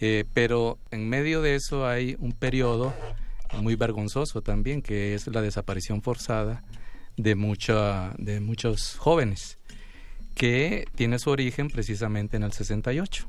[0.00, 2.92] Eh, pero en medio de eso hay un periodo
[3.60, 6.62] muy vergonzoso también, que es la desaparición forzada
[7.16, 9.58] de, mucha, de muchos jóvenes,
[10.34, 13.28] que tiene su origen precisamente en el 68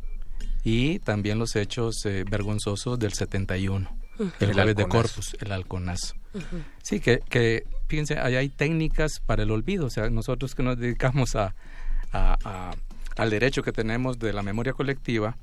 [0.63, 3.97] y también los hechos eh, vergonzosos del 71,
[4.39, 6.15] el, jueves de Corpus, el halconazo.
[6.81, 10.77] Sí, que, que fíjense, ahí hay técnicas para el olvido, o sea, nosotros que nos
[10.77, 11.53] dedicamos a,
[12.11, 15.37] al derecho que tenemos de la memoria colectiva,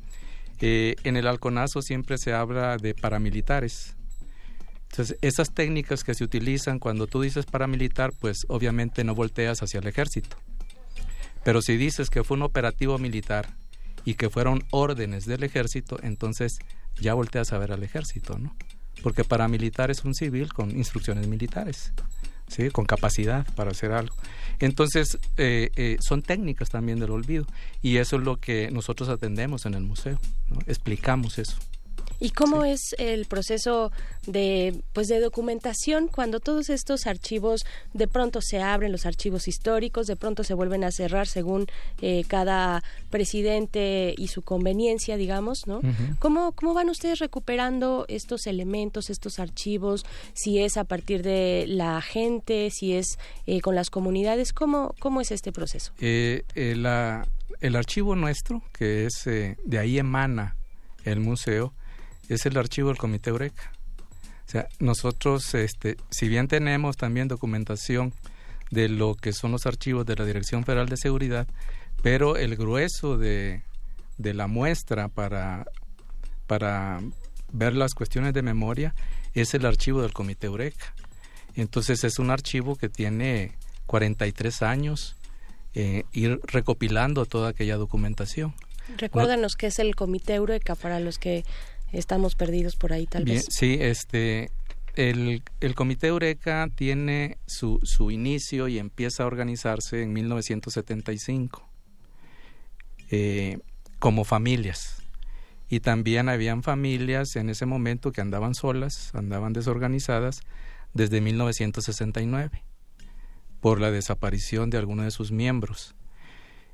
[0.64, 3.96] eh, en el halconazo siempre se habla de paramilitares.
[4.90, 9.81] Entonces, esas técnicas que se utilizan cuando tú dices paramilitar, pues obviamente no volteas hacia
[9.81, 10.37] el ejército.
[11.44, 13.48] Pero si dices que fue un operativo militar
[14.05, 16.61] y que fueron órdenes del ejército, entonces
[17.01, 18.55] ya volteas a ver al ejército, ¿no?
[19.03, 21.92] Porque paramilitar es un civil con instrucciones militares.
[22.73, 24.15] Con capacidad para hacer algo.
[24.59, 27.47] Entonces, eh, eh, son técnicas también del olvido
[27.83, 30.19] y eso es lo que nosotros atendemos en el museo,
[30.67, 31.57] explicamos eso.
[32.23, 33.91] ¿Y cómo es el proceso
[34.29, 40.07] de pues de documentación cuando todos estos archivos de pronto se abren los archivos históricos,
[40.07, 41.67] de pronto se vuelven a cerrar según
[42.01, 45.81] eh, cada presidente y su conveniencia, digamos, ¿no?
[46.21, 50.07] ¿Cómo, ¿Cómo van ustedes recuperando estos elementos, estos archivos?
[50.33, 55.21] Si es a partir de la gente, si es eh, con las comunidades, ¿cómo, cómo
[55.21, 55.93] es este proceso?
[55.99, 56.45] Eh,
[56.77, 57.27] la,
[57.61, 60.55] el archivo nuestro, que es de ahí emana
[61.05, 61.75] el museo,
[62.35, 63.73] es el archivo del Comité Eureka.
[64.47, 68.12] O sea, nosotros, este, si bien tenemos también documentación
[68.71, 71.47] de lo que son los archivos de la Dirección Federal de Seguridad,
[72.03, 73.62] pero el grueso de,
[74.18, 75.66] de la muestra para,
[76.47, 77.01] para
[77.53, 78.95] ver las cuestiones de memoria
[79.35, 80.95] es el archivo del Comité Eureka.
[81.55, 83.53] Entonces es un archivo que tiene
[83.87, 85.16] 43 años
[85.75, 88.55] eh, ir recopilando toda aquella documentación.
[88.97, 91.45] Recuérdanos qué es el Comité Eureka para los que
[91.92, 93.46] estamos perdidos por ahí tal vez.
[93.50, 94.50] Sí, este,
[94.96, 101.68] el, el, Comité Eureka tiene su, su, inicio y empieza a organizarse en 1975
[103.11, 103.59] eh,
[103.98, 105.02] como familias.
[105.68, 110.40] Y también habían familias en ese momento que andaban solas, andaban desorganizadas
[110.92, 112.62] desde 1969
[113.61, 115.94] por la desaparición de alguno de sus miembros.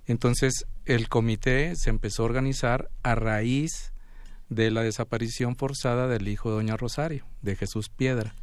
[0.07, 3.93] Entonces el comité se empezó a organizar a raíz
[4.49, 8.35] de la desaparición forzada del hijo de Doña Rosario, de Jesús Piedra.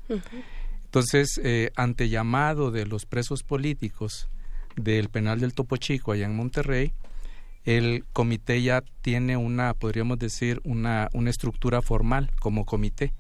[0.85, 4.29] Entonces, eh, ante llamado de los presos políticos
[4.75, 6.93] del penal del Topo Chico allá en Monterrey,
[7.65, 13.13] el comité ya tiene una, podríamos decir, una, una estructura formal como comité.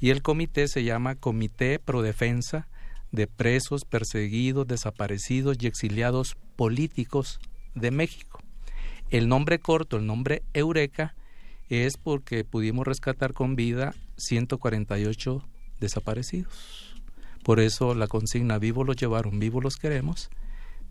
[0.00, 2.68] Y el comité se llama Comité Pro Defensa
[3.10, 7.40] de Presos, Perseguidos, Desaparecidos y Exiliados Políticos
[7.74, 8.40] de México.
[9.10, 11.14] El nombre corto, el nombre Eureka,
[11.68, 15.42] es porque pudimos rescatar con vida 148
[15.80, 16.94] desaparecidos.
[17.42, 20.30] Por eso la consigna vivos los llevaron, vivos los queremos,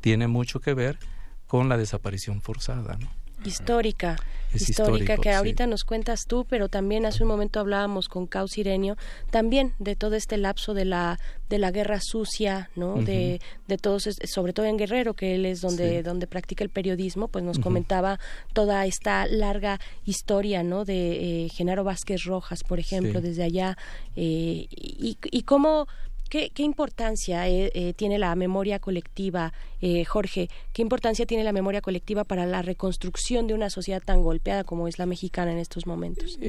[0.02, 1.00] tiene mucho que ver
[1.48, 2.98] con la desaparición forzada.
[2.98, 3.23] ¿no?
[3.46, 4.18] Histórica,
[4.54, 8.98] histórica que ahorita nos cuentas tú, pero también hace un momento hablábamos con Caus Irenio,
[9.32, 12.96] también de todo este lapso de la de la guerra sucia, ¿no?
[12.96, 17.28] de, de todos, sobre todo en Guerrero, que él es donde, donde practica el periodismo,
[17.28, 18.20] pues nos comentaba
[18.54, 20.84] toda esta larga historia, ¿no?
[20.84, 23.78] De eh, Genaro Vázquez Rojas, por ejemplo, desde allá,
[24.16, 25.88] eh, y, y cómo
[26.34, 30.50] ¿Qué, importancia eh, eh, tiene la memoria colectiva, eh, Jorge?
[30.74, 34.88] ¿Qué importancia tiene la memoria colectiva para la reconstrucción de una sociedad tan golpeada como
[34.88, 36.40] es la mexicana en estos momentos?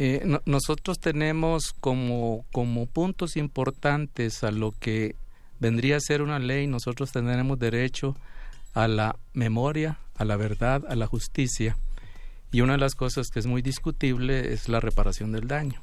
[0.47, 5.17] nosotros tenemos como, como puntos importantes a lo que
[5.61, 8.17] vendría a ser una ley, nosotros tendremos derecho
[8.73, 11.77] a la memoria, a la verdad, a la justicia.
[12.53, 15.83] Y una de las cosas que es muy discutible es la reparación del daño.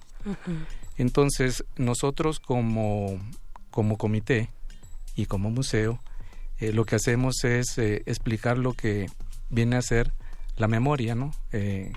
[0.98, 3.20] Entonces, nosotros como,
[3.72, 4.50] como comité
[5.16, 6.00] y como museo,
[6.60, 9.08] eh, lo que hacemos es eh, explicar lo que
[9.50, 10.14] viene a ser
[10.58, 11.32] la memoria, ¿no?
[11.52, 11.92] Eh,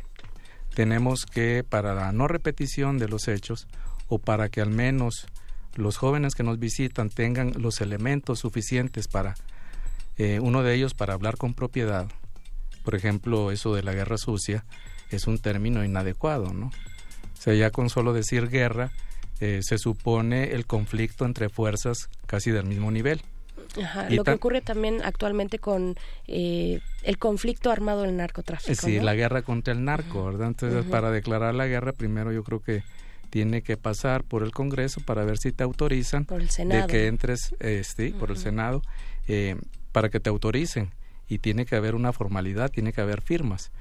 [0.75, 3.69] tenemos que, para la no repetición de los hechos,
[4.09, 5.27] o para que al menos
[5.75, 9.35] los jóvenes que nos visitan tengan los elementos suficientes para,
[10.41, 12.07] uno de ellos para hablar con propiedad,
[12.85, 14.65] por ejemplo, eso de la guerra sucia,
[15.11, 16.67] es un término inadecuado, ¿no?
[16.67, 18.93] O sea, ya con solo decir guerra,
[19.39, 23.21] se supone el conflicto entre fuerzas casi del mismo nivel
[24.11, 28.87] lo que ocurre también actualmente con eh, el conflicto armado del narcotráfico.
[28.87, 30.49] Sí, la guerra contra el narco, ¿verdad?
[30.49, 32.83] Entonces, para declarar la guerra, primero yo creo que
[33.31, 36.83] tiene que pasar por el Congreso para ver si te autorizan por el Senado.
[36.83, 38.83] de que entres, este, por el Senado,
[39.27, 39.57] eh,
[39.93, 40.91] para que te autoricen.
[41.27, 43.73] Y tiene que haber una formalidad, tiene que haber firmas.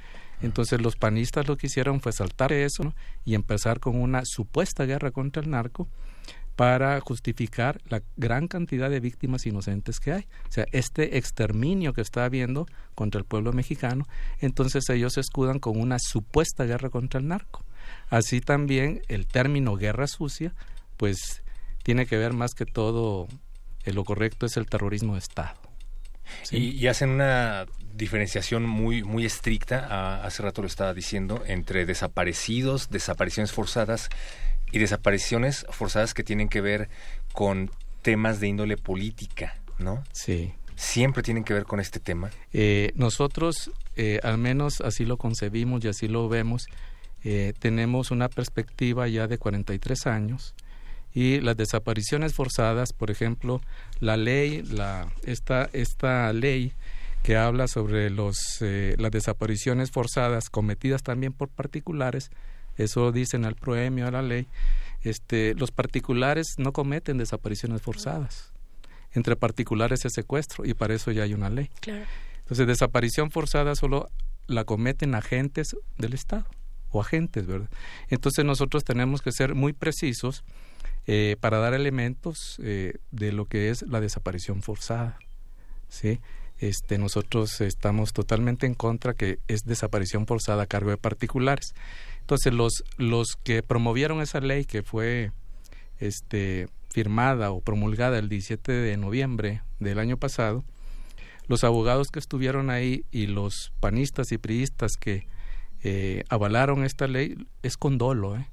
[0.43, 2.93] Entonces los panistas lo que hicieron fue saltar eso
[3.25, 5.87] y empezar con una supuesta guerra contra el narco
[6.55, 10.27] para justificar la gran cantidad de víctimas inocentes que hay.
[10.47, 14.05] O sea, este exterminio que está habiendo contra el pueblo mexicano,
[14.39, 17.65] entonces ellos se escudan con una supuesta guerra contra el narco.
[18.09, 20.53] Así también el término guerra sucia,
[20.97, 21.43] pues
[21.83, 23.27] tiene que ver más que todo,
[23.83, 25.59] eh, lo correcto es el terrorismo de Estado.
[26.51, 27.65] Y, hacen una
[27.95, 34.09] diferenciación muy, muy estricta, hace rato lo estaba diciendo, entre desaparecidos, desapariciones forzadas
[34.71, 36.89] y desapariciones forzadas que tienen que ver
[37.31, 37.71] con
[38.01, 40.03] temas de índole política, ¿no?
[40.11, 40.53] Sí.
[40.75, 42.31] Siempre tienen que ver con este tema.
[42.51, 46.65] Eh, nosotros, eh, al menos así lo concebimos y así lo vemos,
[47.23, 50.55] eh, tenemos una perspectiva ya de 43 años
[51.13, 53.61] y las desapariciones forzadas, por ejemplo,
[53.99, 56.73] la ley, la, esta, esta ley
[57.23, 62.29] que habla sobre los, las desapariciones forzadas cometidas también por particulares,
[62.77, 64.47] eso dicen al proemio, a la ley,
[65.01, 68.51] este, los particulares no cometen desapariciones forzadas.
[69.13, 71.69] Entre particulares es secuestro y para eso ya hay una ley.
[72.39, 74.09] Entonces, desaparición forzada solo
[74.47, 76.45] la cometen agentes del Estado
[76.89, 77.69] o agentes, ¿verdad?
[78.09, 80.43] Entonces nosotros tenemos que ser muy precisos
[81.07, 85.17] eh, para dar elementos eh, de lo que es la desaparición forzada,
[85.89, 86.19] ¿sí?
[86.63, 91.73] Este, nosotros estamos totalmente en contra que es desaparición forzada a cargo de particulares.
[92.21, 95.33] Entonces, los, los que promovieron esa ley que fue
[95.99, 100.63] este, firmada o promulgada el 17 de noviembre del año pasado,
[101.49, 105.27] los abogados que estuvieron ahí y los panistas y priistas que
[105.83, 108.47] eh, avalaron esta ley es con dolo, ¿eh?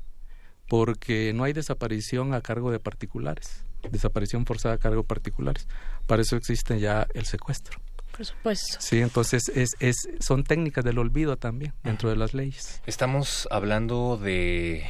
[0.69, 5.69] porque no hay desaparición a cargo de particulares, desaparición forzada a cargo de particulares.
[6.09, 7.79] Para eso existe ya el secuestro.
[8.17, 8.77] Por supuesto.
[8.81, 12.83] Sí, entonces es, es, son técnicas del olvido también dentro de las leyes.
[12.87, 14.87] Estamos hablando de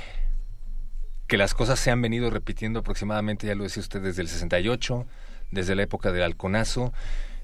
[1.31, 5.07] que las cosas se han venido repitiendo aproximadamente, ya lo decía usted, desde el 68,
[5.53, 6.93] desde la época del halconazo.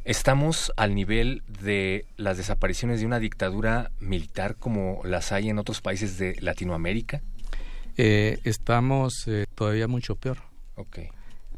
[0.05, 5.81] ¿Estamos al nivel de las desapariciones de una dictadura militar como las hay en otros
[5.81, 7.22] países de Latinoamérica?
[7.97, 10.39] Eh, estamos eh, todavía mucho peor.
[10.74, 10.99] Ok.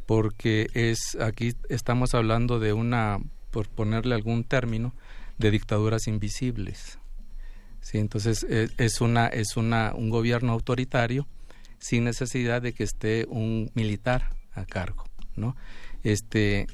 [0.07, 3.19] Porque es aquí estamos hablando de una
[3.51, 4.95] por ponerle algún término,
[5.39, 6.99] de dictaduras invisibles.
[7.81, 7.99] ¿Sí?
[7.99, 11.27] Entonces es, es, una, es una, un gobierno autoritario
[11.79, 15.05] sin necesidad de que esté un militar a cargo.
[15.37, 15.57] ¿no?
[16.03, 16.67] Este,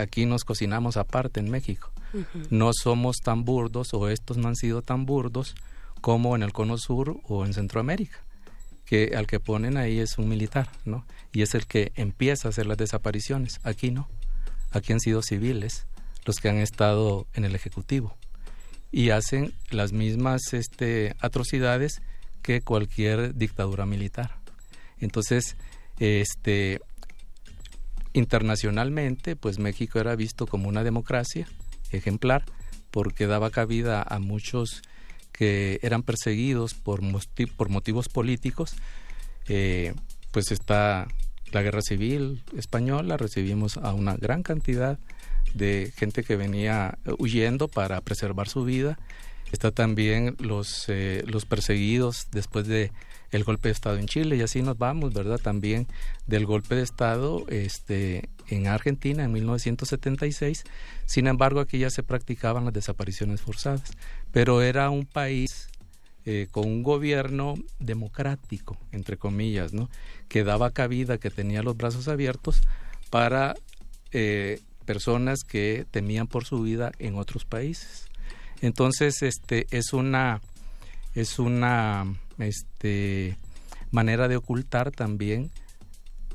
[0.00, 1.92] aquí nos cocinamos aparte en México.
[2.48, 5.54] No somos tan burdos o estos no han sido tan burdos
[6.00, 8.24] como en el Cono Sur o en Centroamérica
[8.86, 11.04] que al que ponen ahí es un militar, ¿no?
[11.32, 13.58] Y es el que empieza a hacer las desapariciones.
[13.64, 14.08] Aquí no.
[14.70, 15.86] Aquí han sido civiles
[16.26, 18.16] los que han estado en el Ejecutivo
[18.92, 22.02] y hacen las mismas este, atrocidades
[22.42, 24.36] que cualquier dictadura militar.
[24.98, 25.56] Entonces,
[25.98, 26.80] este,
[28.12, 31.48] internacionalmente, pues México era visto como una democracia
[31.90, 32.44] ejemplar
[32.90, 34.82] porque daba cabida a muchos
[35.32, 38.74] que eran perseguidos por, motivos políticos.
[39.48, 39.94] Eh,
[40.32, 41.06] pues está
[41.52, 44.98] la guerra civil española, recibimos a una gran cantidad
[45.56, 48.98] de gente que venía huyendo para preservar su vida.
[49.52, 52.92] Está también los, eh, los perseguidos después de
[53.30, 55.38] el golpe de Estado en Chile y así nos vamos, ¿verdad?
[55.38, 55.86] También
[56.26, 60.64] del golpe de Estado este, en Argentina en 1976.
[61.04, 63.92] Sin embargo, aquí ya se practicaban las desapariciones forzadas,
[64.32, 65.68] pero era un país
[66.24, 69.88] eh, con un gobierno democrático, entre comillas, ¿no?
[70.28, 72.62] Que daba cabida, que tenía los brazos abiertos
[73.10, 73.54] para
[74.12, 78.06] eh, personas que temían por su vida en otros países.
[78.62, 80.40] Entonces, este es una
[81.14, 82.06] es una
[82.38, 83.36] este
[83.90, 85.50] manera de ocultar también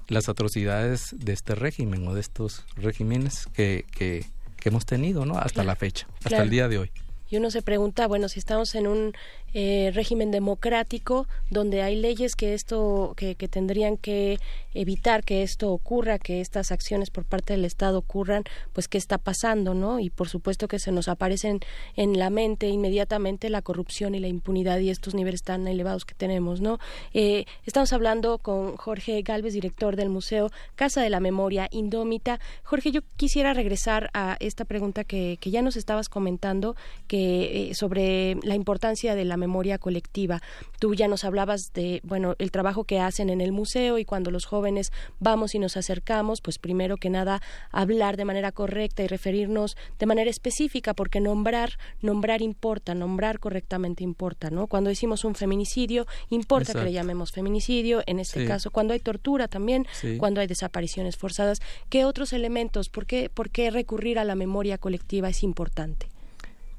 [0.07, 4.25] las atrocidades de este régimen o de estos regímenes que, que,
[4.63, 5.37] hemos tenido ¿no?
[5.37, 6.91] hasta la fecha, hasta el día de hoy.
[7.29, 9.13] Y uno se pregunta, bueno, si estamos en un
[9.53, 14.39] eh, régimen democrático donde hay leyes que esto que, tendrían que
[14.73, 18.43] evitar que esto ocurra que estas acciones por parte del Estado ocurran
[18.73, 21.59] pues qué está pasando no y por supuesto que se nos aparecen
[21.95, 26.15] en la mente inmediatamente la corrupción y la impunidad y estos niveles tan elevados que
[26.15, 26.79] tenemos no
[27.13, 32.39] eh, estamos hablando con Jorge Galvez director del museo Casa de la Memoria Indómita.
[32.63, 36.75] Jorge yo quisiera regresar a esta pregunta que, que ya nos estabas comentando
[37.07, 40.41] que eh, sobre la importancia de la memoria colectiva.
[40.79, 44.31] Tú ya nos hablabas de, bueno, el trabajo que hacen en el museo y cuando
[44.31, 49.07] los jóvenes vamos y nos acercamos, pues primero que nada hablar de manera correcta y
[49.07, 54.67] referirnos de manera específica, porque nombrar, nombrar importa, nombrar correctamente importa, ¿no?
[54.67, 59.47] Cuando decimos un feminicidio, importa que le llamemos feminicidio, en este caso, cuando hay tortura
[59.47, 59.87] también,
[60.19, 64.77] cuando hay desapariciones forzadas, ¿qué otros elementos, por qué, por qué recurrir a la memoria
[64.77, 66.10] colectiva es importante?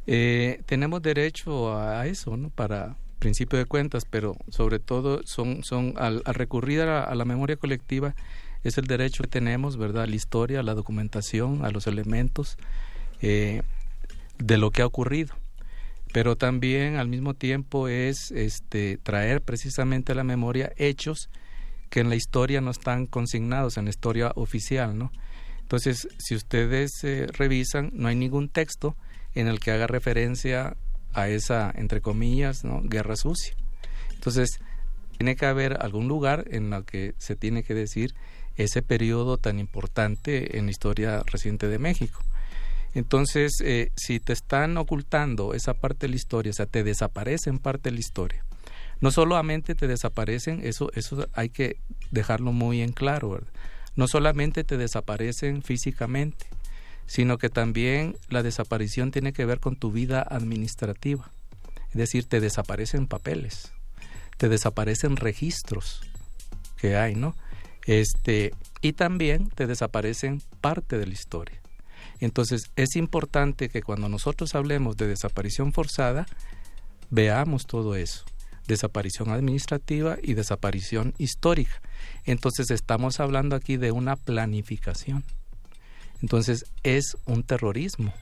[0.06, 2.50] Eh, tenemos derecho a eso, ¿no?
[2.50, 8.16] Para principio de cuentas, pero sobre todo son, son al, recurrir a, la memoria colectiva
[8.64, 10.04] es el derecho que tenemos, ¿verdad?
[10.04, 12.56] A la historia, a la documentación, a los elementos
[13.20, 13.62] eh,
[14.38, 15.34] de lo que ha ocurrido.
[16.12, 21.30] Pero también al mismo tiempo es este, traer precisamente a la memoria hechos
[21.90, 25.12] que en la historia no están consignados, en la historia oficial, ¿no?
[25.60, 28.96] Entonces, si ustedes eh, revisan, no hay ningún texto
[29.34, 30.76] en el que haga referencia
[31.12, 32.80] a esa, entre comillas, ¿no?
[32.82, 33.54] guerra sucia.
[34.14, 34.60] Entonces,
[35.18, 38.14] tiene que haber algún lugar en el que se tiene que decir
[38.56, 42.20] ese periodo tan importante en la historia reciente de México.
[42.94, 47.58] Entonces, eh, si te están ocultando esa parte de la historia, o sea, te desaparecen
[47.58, 48.44] parte de la historia,
[49.00, 51.78] no solamente te desaparecen, eso, eso hay que
[52.10, 53.48] dejarlo muy en claro, ¿verdad?
[53.96, 56.46] No solamente te desaparecen físicamente,
[57.06, 61.30] sino que también la desaparición tiene que ver con tu vida administrativa.
[61.90, 63.72] Es decir, te desaparecen papeles,
[64.38, 66.00] te desaparecen registros
[66.76, 67.34] que hay, ¿no?
[67.86, 71.60] Este, y también te desaparecen parte de la historia.
[72.20, 76.26] Entonces, es importante que cuando nosotros hablemos de desaparición forzada,
[77.10, 78.24] veamos todo eso
[78.66, 81.80] desaparición administrativa y desaparición histórica.
[82.24, 85.24] Entonces estamos hablando aquí de una planificación.
[86.22, 88.14] Entonces es un terrorismo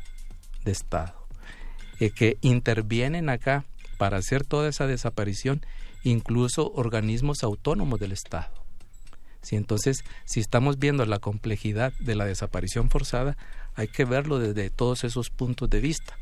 [0.64, 1.14] de Estado
[2.00, 3.64] eh, que intervienen acá
[3.98, 5.64] para hacer toda esa desaparición
[6.02, 8.60] incluso organismos autónomos del Estado.
[9.50, 13.36] Entonces, si estamos viendo la complejidad de la desaparición forzada,
[13.74, 16.18] hay que verlo desde todos esos puntos de vista.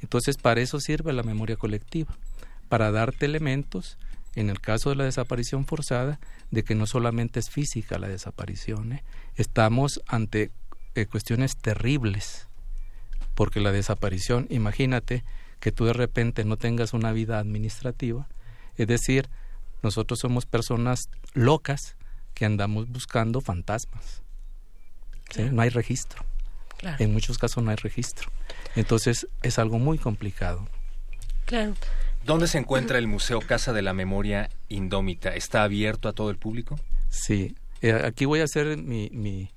[0.00, 2.16] Entonces, para eso sirve la memoria colectiva,
[2.68, 3.98] para darte elementos,
[4.34, 6.18] en el caso de la desaparición forzada,
[6.50, 9.04] de que no solamente es física la desaparición, ¿eh?
[9.36, 10.50] estamos ante
[10.94, 12.48] eh, cuestiones terribles,
[13.34, 15.24] porque la desaparición, imagínate
[15.60, 18.28] que tú de repente no tengas una vida administrativa,
[18.76, 19.28] es decir,
[19.82, 21.96] nosotros somos personas locas
[22.34, 24.22] que andamos buscando fantasmas.
[25.50, 26.24] No hay registro.
[26.98, 28.30] En muchos casos no hay registro.
[28.74, 30.66] Entonces es algo muy complicado.
[31.46, 31.74] Claro.
[32.24, 35.34] ¿Dónde se encuentra el Museo Casa de la Memoria Indómita?
[35.34, 36.78] ¿Está abierto a todo el público?
[37.08, 37.56] Sí.
[37.80, 39.50] Eh, aquí voy a hacer mi, mi,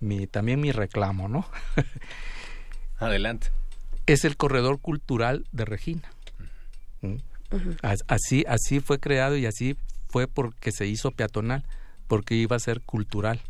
[0.00, 1.46] mi, también mi reclamo, ¿no?
[2.98, 3.48] Adelante.
[4.06, 6.10] Es el corredor cultural de Regina.
[7.02, 7.16] ¿Mm?
[8.08, 9.76] Así, así fue creado y así
[10.08, 11.64] fue porque se hizo peatonal,
[12.06, 13.40] porque iba a ser cultural.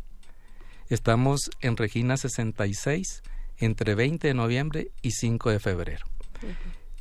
[0.89, 3.21] Estamos en Regina 66,
[3.57, 6.05] entre 20 de noviembre y 5 de febrero.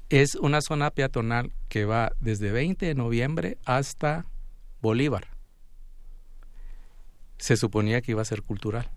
[0.09, 4.27] Es una zona peatonal que va desde 20 de noviembre hasta
[4.81, 5.29] Bolívar.
[7.39, 8.91] Se suponía que iba a ser cultural.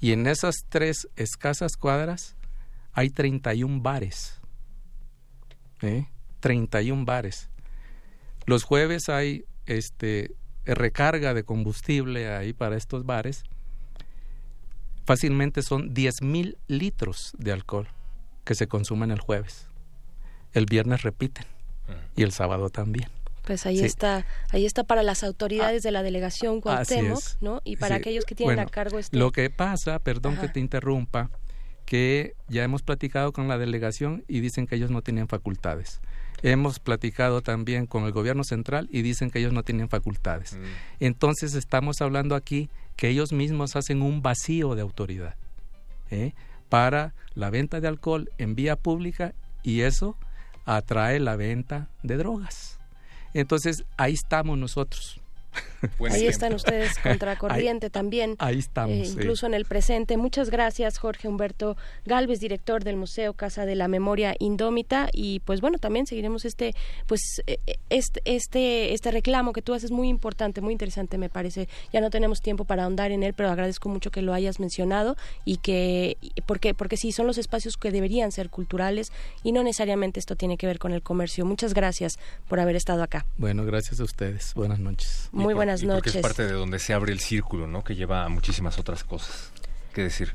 [0.00, 2.36] Y en esas tres escasas cuadras
[2.92, 4.40] hay 31 bares.
[5.82, 6.06] ¿eh?
[6.40, 7.50] 31 bares.
[8.46, 10.34] Los jueves hay este,
[10.64, 13.44] recarga de combustible ahí para estos bares.
[15.04, 17.88] Fácilmente son 10 mil litros de alcohol
[18.44, 19.68] que se consumen el jueves.
[20.52, 21.44] El viernes repiten
[22.16, 23.08] y el sábado también.
[23.50, 27.60] Pues ahí está, ahí está para las autoridades de la delegación Cuauhtémoc, ¿no?
[27.64, 29.16] Y para aquellos que tienen a cargo este...
[29.16, 31.30] Lo que pasa, perdón que te interrumpa,
[31.84, 36.00] que ya hemos platicado con la delegación y dicen que ellos no tienen facultades.
[36.44, 40.52] Hemos platicado también con el gobierno central y dicen que ellos no tienen facultades.
[40.52, 40.64] Mm.
[41.00, 45.34] Entonces estamos hablando aquí que ellos mismos hacen un vacío de autoridad
[46.12, 46.34] ¿eh?
[46.68, 49.34] para la venta de alcohol en vía pública
[49.64, 50.16] y eso
[50.66, 52.79] atrae la venta de drogas.
[53.34, 55.19] Entonces ahí estamos nosotros,
[56.10, 58.36] Ahí están ustedes contracorriente también.
[58.38, 58.96] Ahí estamos.
[58.96, 60.16] Eh, incluso en el presente.
[60.16, 65.08] Muchas gracias, Jorge Humberto Galvez, director del Museo Casa de la Memoria Indómita.
[65.12, 66.74] Y pues bueno, también seguiremos este,
[67.06, 71.28] pues, eh, eh, este, este, este reclamo que tú haces muy importante, muy interesante, me
[71.28, 71.68] parece.
[71.92, 75.16] Ya no tenemos tiempo para ahondar en él, pero agradezco mucho que lo hayas mencionado
[75.44, 80.20] y que, porque, porque sí, son los espacios que deberían ser culturales y no necesariamente
[80.20, 81.44] esto tiene que ver con el comercio.
[81.44, 83.26] Muchas gracias por haber estado acá.
[83.36, 84.54] Bueno, gracias a ustedes.
[84.54, 85.30] Buenas noches.
[85.40, 86.12] Muy buenas noches.
[86.12, 87.82] Porque es parte de donde se abre el círculo, ¿no?
[87.84, 89.52] Que lleva a muchísimas otras cosas.
[89.92, 90.32] ¿Qué decir?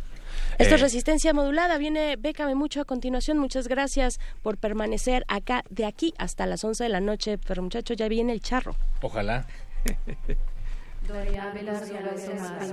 [0.57, 1.77] Esto es Eh, Resistencia Modulada.
[1.77, 3.37] Viene Bécame mucho a continuación.
[3.37, 7.37] Muchas gracias por permanecer acá de aquí hasta las 11 de la noche.
[7.37, 8.75] Pero muchachos, ya viene el charro.
[9.01, 9.45] Ojalá.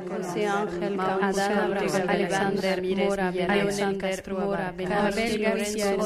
[0.08, 1.72] José Ángel Adán
[2.08, 5.96] Alexander Mora Alexander Mora Abel García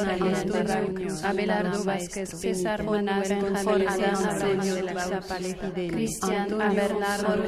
[1.22, 2.84] Abelardo Vázquez César
[5.74, 7.44] Cristian Bernardo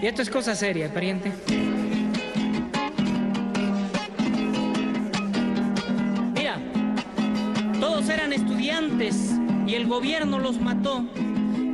[0.00, 1.32] Y esto es cosa seria, pariente.
[6.34, 6.56] Mira,
[7.80, 9.32] todos eran estudiantes
[9.68, 11.04] y el gobierno los mató.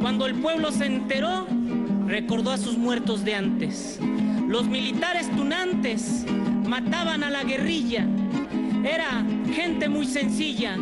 [0.00, 1.46] Cuando el pueblo se enteró,
[2.06, 4.00] recordó a sus muertos de antes.
[4.48, 6.26] Los militares tunantes
[6.66, 8.06] mataban a la guerrilla.
[8.84, 9.24] Era
[9.54, 10.76] gente muy sencilla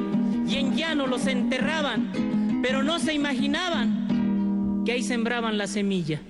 [0.49, 6.21] y en llano los enterraban, pero no se imaginaban que ahí sembraban la semilla.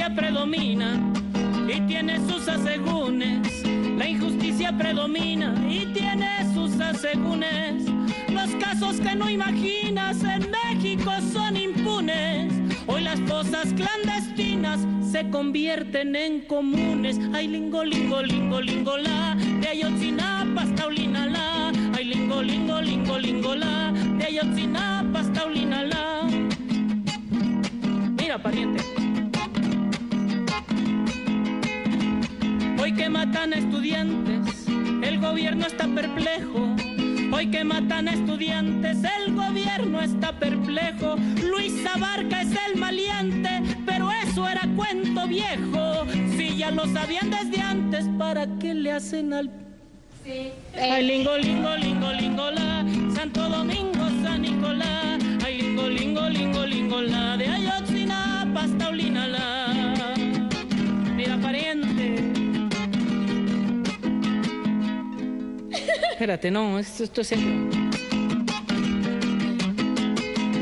[0.00, 0.98] Injusticia predomina
[1.68, 3.62] y tiene sus asegúnes.
[3.98, 7.84] La injusticia predomina y tiene sus asegúnes.
[8.28, 12.50] Los casos que no imaginas en México son impunes.
[12.86, 17.18] Hoy las fosas clandestinas se convierten en comunes.
[17.34, 19.36] Ay, lingo, lingo, lingo, lingo, la.
[19.60, 21.72] De Ayotzinapa hasta Ulinala.
[21.94, 23.92] Ay, lingo, lingo, lingo, lingo, la.
[23.92, 26.22] De Ayotzinapa hasta Ulinala.
[28.16, 28.99] Mira, pariente.
[32.80, 34.66] Hoy que matan a estudiantes,
[35.02, 36.74] el gobierno está perplejo.
[37.32, 41.16] Hoy que matan a estudiantes, el gobierno está perplejo.
[41.42, 46.06] Luis Abarca es el maleante, pero eso era cuento viejo.
[46.36, 49.50] Si ya lo sabían desde antes, ¿para qué le hacen al
[50.78, 52.84] Ay, lingo, lingo, lingo, lingo, la.
[53.14, 55.20] Santo Domingo, San Nicolás.
[55.44, 57.36] Ay, lingo, lingo, lingo, lingo, la.
[57.36, 60.14] De Ayotzinapa hasta Ulinala.
[61.16, 61.99] Mira, pariente.
[66.20, 67.30] Espérate, no, esto, esto es.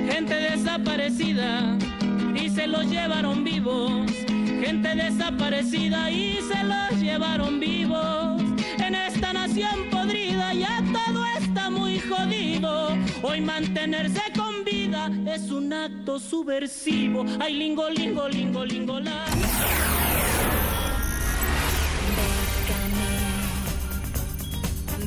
[0.08, 1.76] Gente desaparecida
[2.32, 4.08] y se los llevaron vivos.
[4.62, 8.40] Gente desaparecida y se los llevaron vivos.
[8.78, 12.96] En esta nación podrida ya todo está muy jodido.
[13.22, 17.24] Hoy mantenerse con vida es un acto subversivo.
[17.40, 19.24] Ay, lingo, lingo, lingo, lingo, la.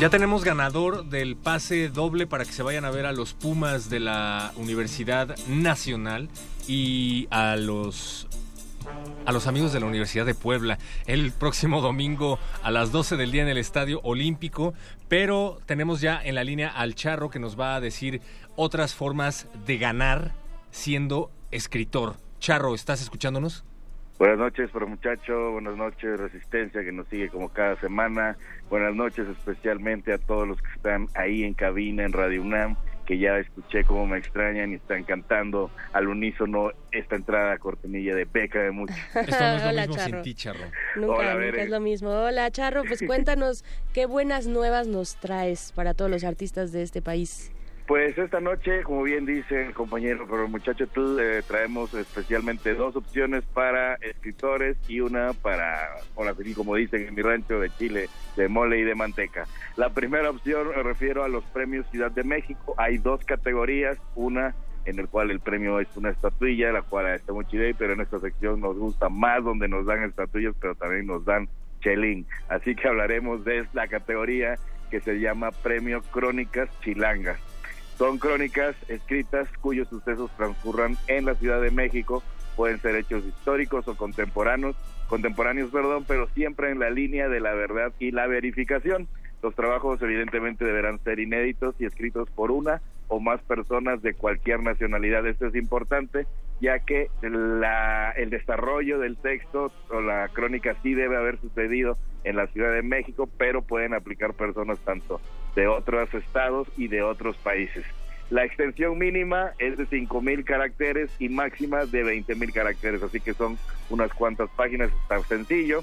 [0.00, 3.90] Ya tenemos ganador del pase doble para que se vayan a ver a los Pumas
[3.90, 6.28] de la Universidad Nacional
[6.68, 8.28] y a los
[9.26, 13.32] a los amigos de la Universidad de Puebla el próximo domingo a las 12 del
[13.32, 14.72] día en el Estadio Olímpico,
[15.08, 18.22] pero tenemos ya en la línea al Charro que nos va a decir
[18.54, 20.32] otras formas de ganar
[20.70, 22.14] siendo escritor.
[22.38, 23.64] Charro, ¿estás escuchándonos?
[24.18, 28.36] Buenas noches, pero muchacho, buenas noches, Resistencia, que nos sigue como cada semana.
[28.68, 33.16] Buenas noches especialmente a todos los que están ahí en cabina en Radio UNAM, que
[33.16, 38.24] ya escuché cómo me extrañan y están cantando al unísono esta entrada a cortinilla de
[38.24, 38.92] Beca de mucho.
[39.14, 40.10] Esto no es lo Hola, mismo Charro.
[40.10, 40.64] sin ti, Charro.
[40.96, 42.10] Nunca, Hola, nunca es lo mismo.
[42.10, 43.64] Hola, Charro, pues cuéntanos
[43.94, 47.52] qué buenas nuevas nos traes para todos los artistas de este país.
[47.88, 52.94] Pues esta noche, como bien dice el compañero, pero muchacho, tú eh, traemos especialmente dos
[52.96, 55.96] opciones para escritores y una para,
[56.54, 59.46] como dicen en mi rancho de Chile, de mole y de manteca.
[59.76, 62.74] La primera opción me refiero a los premios Ciudad de México.
[62.76, 67.32] Hay dos categorías, una en el cual el premio es una estatuilla, la cual está
[67.32, 67.46] muy
[67.78, 71.48] pero en esta sección nos gusta más donde nos dan estatuillas, pero también nos dan
[71.80, 72.26] chelín.
[72.50, 74.56] Así que hablaremos de la categoría
[74.90, 77.47] que se llama Premio Crónicas Chilangas.
[77.98, 82.22] Son crónicas escritas cuyos sucesos transcurran en la Ciudad de México,
[82.54, 84.76] pueden ser hechos históricos o contemporáneos,
[85.08, 89.08] contemporáneos, perdón, pero siempre en la línea de la verdad y la verificación.
[89.42, 94.62] Los trabajos evidentemente deberán ser inéditos y escritos por una o más personas de cualquier
[94.62, 95.26] nacionalidad.
[95.26, 96.28] Esto es importante,
[96.60, 102.36] ya que la, el desarrollo del texto o la crónica sí debe haber sucedido en
[102.36, 105.20] la Ciudad de México, pero pueden aplicar personas tanto
[105.58, 107.84] de otros estados y de otros países.
[108.30, 113.58] La extensión mínima es de 5.000 caracteres y máxima de 20.000 caracteres, así que son
[113.90, 115.82] unas cuantas páginas, está sencillo.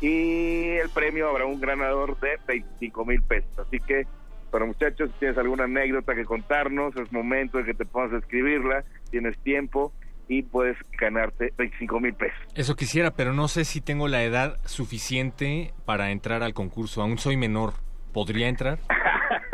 [0.00, 3.56] Y el premio habrá un ganador de 25 mil pesos.
[3.56, 4.08] Así que
[4.50, 8.84] pero muchachos, si tienes alguna anécdota que contarnos, es momento de que te a escribirla,
[9.10, 9.92] tienes tiempo
[10.26, 12.38] y puedes ganarte 25 mil pesos.
[12.56, 17.00] Eso quisiera, pero no sé si tengo la edad suficiente para entrar al concurso.
[17.00, 17.74] Aún soy menor.
[18.12, 18.80] ¿Podría entrar?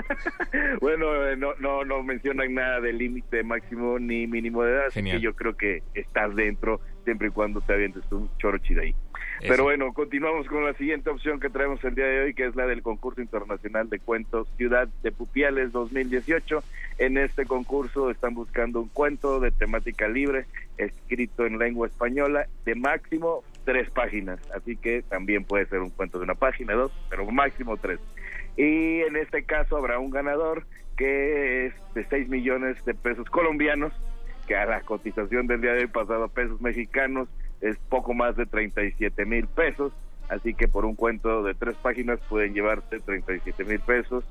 [0.80, 5.02] bueno, eh, no, no, no mencionan nada de límite máximo ni mínimo de edad, así
[5.02, 8.94] que yo creo que estás dentro siempre y cuando te avientes un choro de ahí.
[9.40, 12.56] Pero bueno, continuamos con la siguiente opción que traemos el día de hoy, que es
[12.56, 16.62] la del concurso internacional de cuentos Ciudad de Pupiales 2018.
[16.98, 20.46] En este concurso están buscando un cuento de temática libre,
[20.76, 24.40] escrito en lengua española, de máximo tres páginas.
[24.54, 28.00] Así que también puede ser un cuento de una página, dos, pero máximo tres.
[28.58, 33.92] Y en este caso habrá un ganador que es de 6 millones de pesos colombianos,
[34.48, 37.28] que a la cotización del día de hoy pasado pesos mexicanos
[37.60, 39.92] es poco más de 37 mil pesos,
[40.28, 44.24] así que por un cuento de tres páginas pueden llevarse 37 mil pesos.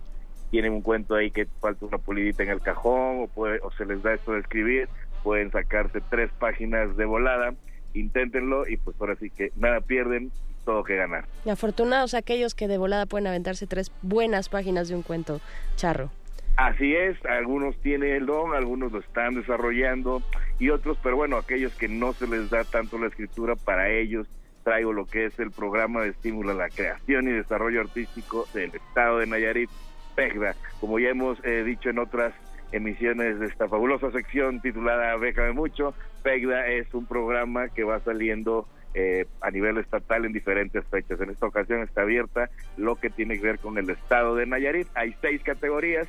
[0.52, 3.86] Tienen un cuento ahí que falta una pulidita en el cajón o, puede, o se
[3.86, 4.90] les da esto de escribir,
[5.24, 7.54] pueden sacarse tres páginas de volada,
[7.94, 10.32] inténtenlo y pues ahora sí que nada pierden,
[10.68, 11.24] todo que ganar.
[11.46, 15.40] Y afortunados aquellos que de volada pueden aventarse tres buenas páginas de un cuento
[15.78, 16.12] charro.
[16.58, 20.22] Así es, algunos tienen el don, algunos lo están desarrollando
[20.60, 24.28] y otros, pero bueno, aquellos que no se les da tanto la escritura, para ellos
[24.66, 28.76] traigo lo que es el programa de estímulo a la creación y desarrollo artístico del
[28.76, 29.70] Estado de Nayarit,
[30.16, 30.56] PEGDA.
[30.82, 32.34] Como ya hemos eh, dicho en otras
[32.74, 35.94] emisiones de esta fabulosa sección titulada Bécame Mucho,
[36.24, 38.68] PEGDA es un programa que va saliendo
[39.00, 41.22] eh, a nivel estatal en diferentes fechas.
[41.22, 44.88] En esta ocasión está abierta lo que tiene que ver con el Estado de Nayarit.
[44.96, 46.08] Hay seis categorías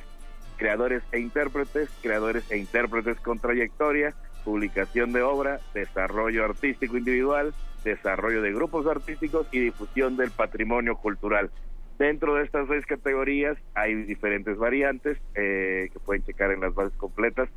[0.57, 8.41] creadores e intérpretes, creadores e intérpretes con trayectoria, publicación de obra, desarrollo artístico individual, desarrollo
[8.41, 11.51] de grupos artísticos y difusión del patrimonio cultural.
[11.99, 16.97] Dentro de estas seis categorías hay diferentes variantes eh, que pueden checar en las bases
[16.97, 17.49] completas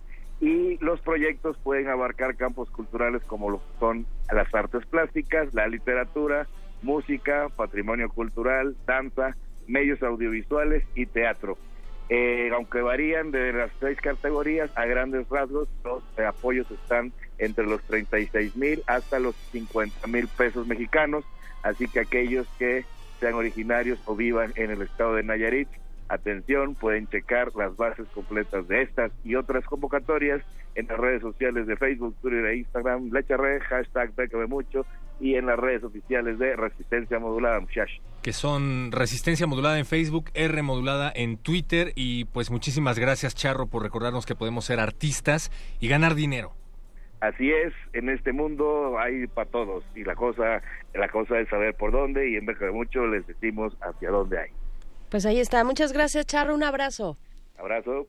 [0.43, 6.49] y los proyectos pueden abarcar campos culturales como lo son las artes plásticas, la literatura,
[6.83, 9.37] música, patrimonio cultural, danza,
[9.69, 11.57] medios audiovisuales y teatro.
[12.09, 17.81] Eh, aunque varían de las seis categorías, a grandes rasgos los apoyos están entre los
[17.83, 21.25] 36 mil hasta los 50 mil pesos mexicanos,
[21.63, 22.85] así que aquellos que
[23.21, 25.69] sean originarios o vivan en el estado de Nayarit,
[26.13, 30.43] atención, pueden checar las bases completas de estas y otras convocatorias
[30.75, 34.87] en las redes sociales de Facebook, Twitter e Instagram, Lecharre, hashtag Bécame Mucho
[35.21, 38.01] y en las redes oficiales de Resistencia Modulada, muchachos.
[38.23, 43.67] Que son Resistencia Modulada en Facebook, R Modulada en Twitter y pues muchísimas gracias Charro
[43.67, 45.51] por recordarnos que podemos ser artistas
[45.81, 46.53] y ganar dinero.
[47.21, 50.61] Así es, en este mundo hay para todos y la cosa,
[50.93, 54.41] la cosa es saber por dónde y en vez de mucho les decimos hacia dónde
[54.41, 54.51] hay.
[55.13, 57.19] Pues ahí está, muchas gracias Charro, un abrazo.
[57.59, 58.09] Abrazo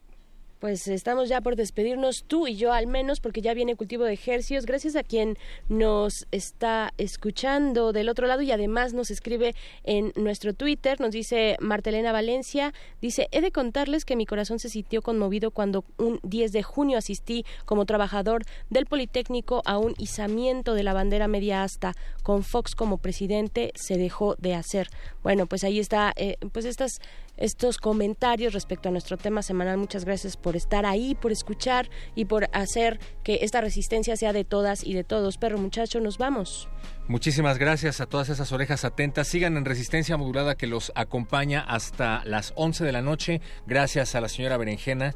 [0.63, 4.13] pues estamos ya por despedirnos tú y yo al menos porque ya viene cultivo de
[4.13, 4.65] ejercicios.
[4.65, 5.37] Gracias a quien
[5.67, 11.01] nos está escuchando del otro lado y además nos escribe en nuestro Twitter.
[11.01, 15.83] Nos dice Martelena Valencia dice he de contarles que mi corazón se sintió conmovido cuando
[15.97, 21.27] un 10 de junio asistí como trabajador del Politécnico a un izamiento de la bandera
[21.27, 21.93] media asta.
[22.21, 24.87] Con Fox como presidente se dejó de hacer
[25.23, 27.01] bueno pues ahí está eh, pues estas
[27.37, 29.77] estos comentarios respecto a nuestro tema semanal.
[29.77, 34.43] Muchas gracias por estar ahí, por escuchar y por hacer que esta resistencia sea de
[34.43, 35.37] todas y de todos.
[35.37, 36.69] Perro muchacho, nos vamos.
[37.07, 39.27] Muchísimas gracias a todas esas orejas atentas.
[39.27, 43.41] Sigan en Resistencia Modulada que los acompaña hasta las 11 de la noche.
[43.65, 45.13] Gracias a la señora Berenjena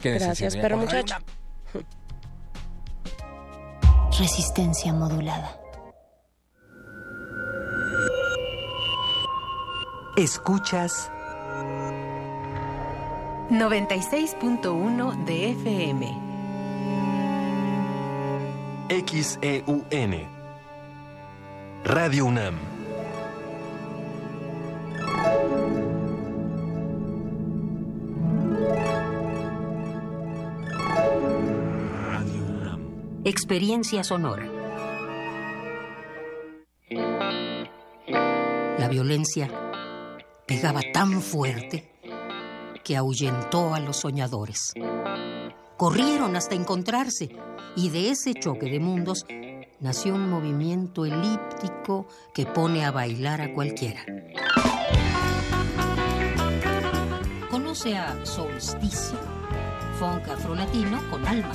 [0.00, 1.16] Gracias, pero muchacho.
[4.18, 5.60] Resistencia modulada.
[10.16, 11.10] Escuchas
[13.50, 16.28] 96.1 de FM.
[18.90, 20.28] XEUN.
[21.82, 22.56] Radio UNAM.
[33.24, 34.46] Experiencia sonora.
[38.78, 39.50] La violencia
[40.46, 41.97] pegaba tan fuerte
[42.88, 44.72] que ahuyentó a los soñadores.
[45.76, 47.28] Corrieron hasta encontrarse
[47.76, 49.26] y de ese choque de mundos
[49.78, 54.00] nació un movimiento elíptico que pone a bailar a cualquiera.
[57.50, 59.18] Conoce a Solsticio,
[59.98, 61.52] funk afrolatino con alma,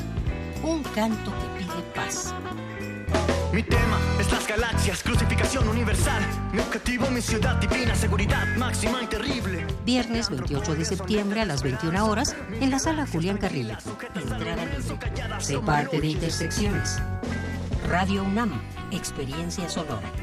[0.64, 2.32] un canto que pide paz.
[3.54, 6.24] Mi tema es las galaxias, crucificación universal.
[6.52, 9.68] Mi objetivo, mi ciudad divina, seguridad máxima y terrible.
[9.86, 13.78] Viernes 28 de septiembre a las 21 horas en la sala Julián Carrillo.
[14.16, 15.38] Entrada libre.
[15.38, 17.00] Sé parte de Intersecciones.
[17.88, 18.60] Radio UNAM,
[18.92, 20.23] experiencia sonora.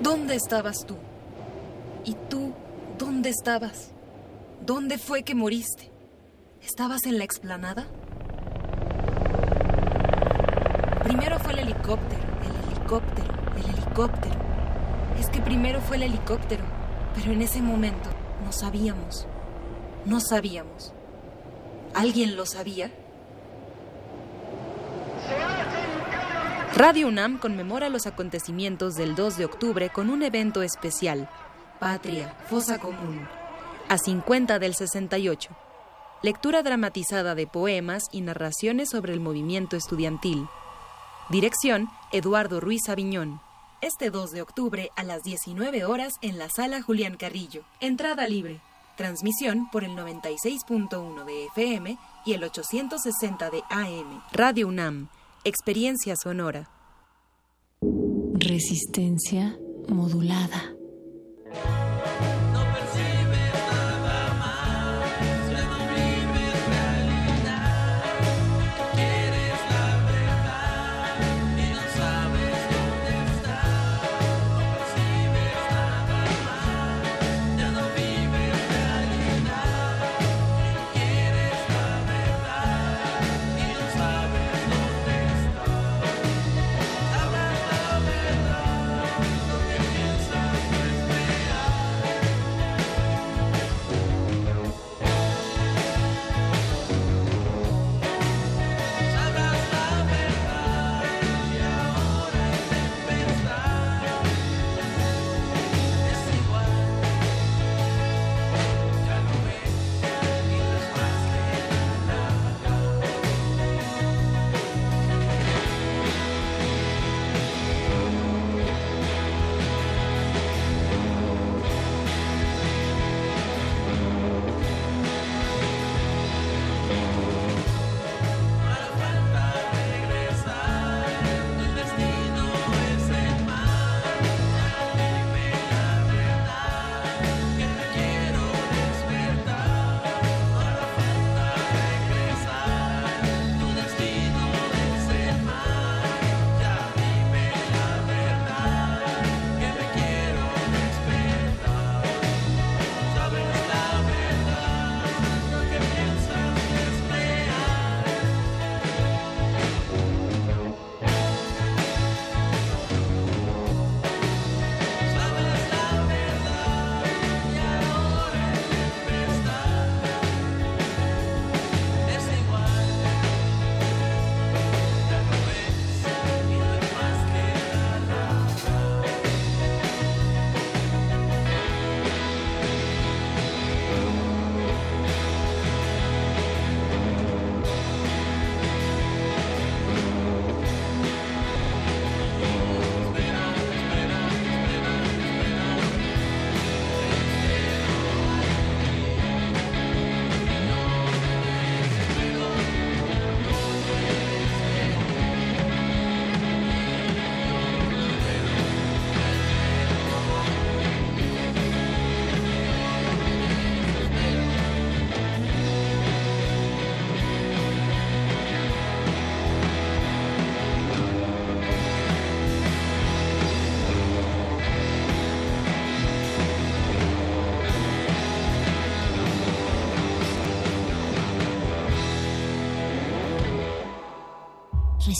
[0.00, 0.96] ¿Dónde estabas tú?
[2.04, 2.54] ¿Y tú
[2.98, 3.90] dónde estabas?
[4.64, 5.90] ¿Dónde fue que moriste?
[6.62, 7.86] ¿Estabas en la explanada?
[11.04, 14.34] Primero fue el helicóptero, el helicóptero, el helicóptero.
[15.18, 16.64] Es que primero fue el helicóptero,
[17.14, 18.08] pero en ese momento
[18.44, 19.26] no sabíamos.
[20.06, 20.94] No sabíamos.
[21.94, 22.90] ¿Alguien lo sabía?
[26.80, 31.28] Radio UNAM conmemora los acontecimientos del 2 de octubre con un evento especial,
[31.78, 33.28] Patria, Fosa Común,
[33.90, 35.50] a 50 del 68.
[36.22, 40.48] Lectura dramatizada de poemas y narraciones sobre el movimiento estudiantil.
[41.28, 43.42] Dirección, Eduardo Ruiz Aviñón.
[43.82, 47.62] Este 2 de octubre a las 19 horas en la sala Julián Carrillo.
[47.80, 48.58] Entrada libre.
[48.96, 54.22] Transmisión por el 96.1 de FM y el 860 de AM.
[54.32, 55.10] Radio UNAM.
[55.42, 56.68] Experiencia sonora.
[58.34, 60.76] Resistencia modulada.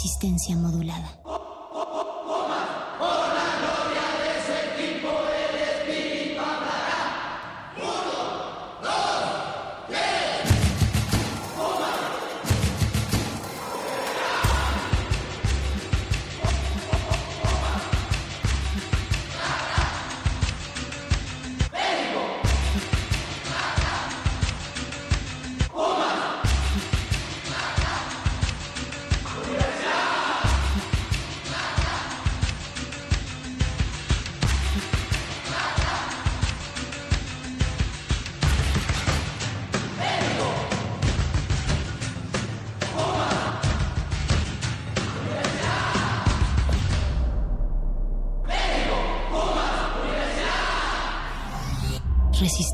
[0.02, 1.09] Resistencia modulada.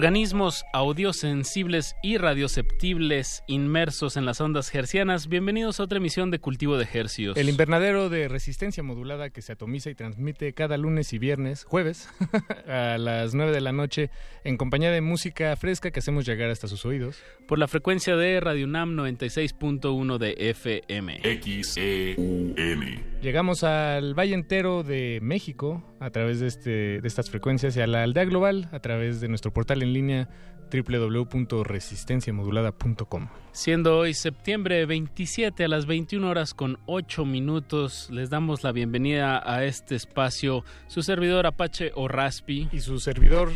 [0.00, 6.78] Organismos audiosensibles y radioceptibles inmersos en las ondas hercianas, bienvenidos a otra emisión de Cultivo
[6.78, 7.36] de Hercios.
[7.36, 12.08] El invernadero de resistencia modulada que se atomiza y transmite cada lunes y viernes, jueves,
[12.66, 14.08] a las 9 de la noche,
[14.42, 17.22] en compañía de música fresca que hacemos llegar hasta sus oídos.
[17.46, 21.20] Por la frecuencia de Radio UNAM 96.1 de FM.
[21.42, 23.09] XEUN.
[23.22, 27.86] Llegamos al Valle Entero de México a través de, este, de estas frecuencias y a
[27.86, 30.30] la aldea global a través de nuestro portal en línea
[30.72, 33.28] www.resistenciamodulada.com.
[33.52, 39.42] Siendo hoy septiembre 27 a las 21 horas con 8 minutos, les damos la bienvenida
[39.44, 42.70] a este espacio, su servidor Apache o Raspi.
[42.72, 43.50] Y su servidor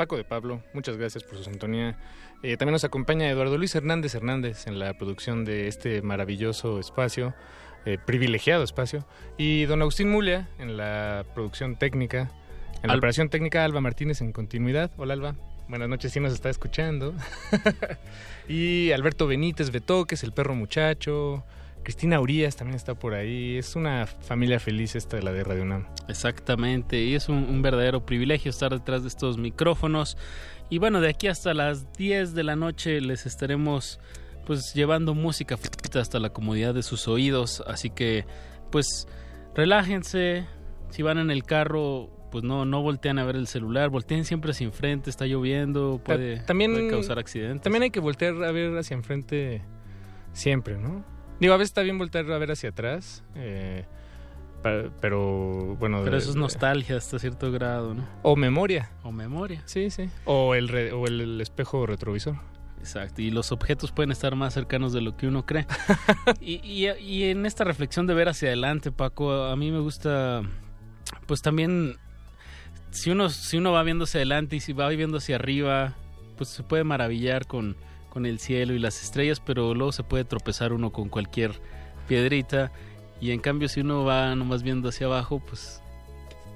[0.00, 1.94] Paco de Pablo, muchas gracias por su sintonía.
[2.42, 7.34] Eh, también nos acompaña Eduardo Luis Hernández Hernández en la producción de este maravilloso espacio,
[7.86, 9.06] eh, privilegiado espacio,
[9.38, 12.30] y don Agustín Mulia en la producción técnica.
[12.82, 14.90] En la Al- operación técnica, Alba Martínez en continuidad.
[14.96, 15.34] Hola, Alba.
[15.68, 17.14] Buenas noches, sí nos está escuchando.
[18.48, 21.44] y Alberto Benítez Betoques, el perro muchacho.
[21.82, 23.56] Cristina Urias también está por ahí.
[23.56, 25.86] Es una familia feliz esta de la de Radio UNAM.
[26.08, 30.16] Exactamente, y es un, un verdadero privilegio estar detrás de estos micrófonos.
[30.68, 33.98] Y bueno, de aquí hasta las 10 de la noche les estaremos
[34.46, 35.56] pues llevando música
[35.98, 38.24] hasta la comodidad de sus oídos, así que
[38.70, 39.06] pues
[39.54, 40.46] relájense,
[40.90, 44.52] si van en el carro pues no no voltean a ver el celular, volteen siempre
[44.52, 47.62] hacia enfrente, está lloviendo, puede, Ta- también, puede causar accidentes.
[47.62, 49.62] También hay que voltear a ver hacia enfrente
[50.32, 51.04] siempre, ¿no?
[51.40, 53.84] Digo, a veces está bien voltear a ver hacia atrás, eh,
[55.00, 56.00] pero bueno...
[56.04, 58.06] Pero de- eso es nostalgia hasta cierto grado, ¿no?
[58.22, 58.90] O memoria.
[59.02, 59.62] O memoria.
[59.64, 60.08] Sí, sí.
[60.24, 62.36] O el, re- o el espejo retrovisor.
[62.80, 65.66] Exacto, y los objetos pueden estar más cercanos de lo que uno cree.
[66.40, 70.42] y, y- y en esta reflexión de ver hacia adelante, Paco, a mí me gusta,
[71.26, 71.96] pues también,
[72.90, 75.94] si uno, si uno va viendo hacia adelante y si va viendo hacia arriba,
[76.38, 77.76] pues se puede maravillar con,
[78.08, 81.52] con el cielo y las estrellas, pero luego se puede tropezar uno con cualquier
[82.08, 82.72] piedrita.
[83.20, 85.82] Y en cambio, si uno va nomás viendo hacia abajo, pues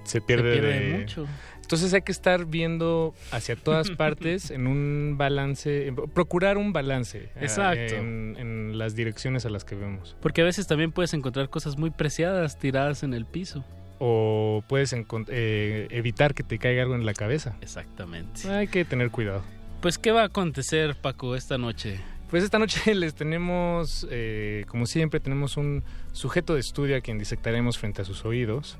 [0.05, 1.27] Se pierde, pierde de- mucho.
[1.65, 7.19] Entonces hay que estar viendo hacia todas partes en un balance, procurar un balance.
[7.19, 7.95] eh, Exacto.
[7.97, 10.17] En, en las direcciones a las que vemos.
[10.21, 13.65] Porque a veces también puedes encontrar cosas muy preciadas tiradas en el piso.
[13.99, 14.93] O puedes
[15.29, 17.57] eh, evitar que te caiga algo en la cabeza.
[17.61, 18.49] Exactamente.
[18.51, 19.43] Hay que tener cuidado.
[19.81, 22.01] Pues, ¿qué va a acontecer, Paco, esta noche?
[22.31, 27.19] Pues esta noche les tenemos, eh, como siempre, tenemos un sujeto de estudio a quien
[27.19, 28.79] disectaremos frente a sus oídos.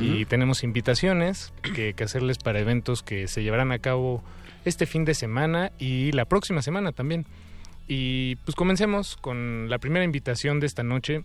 [0.00, 4.22] Y tenemos invitaciones que, que hacerles para eventos que se llevarán a cabo
[4.64, 7.26] este fin de semana y la próxima semana también.
[7.86, 11.24] Y pues comencemos con la primera invitación de esta noche.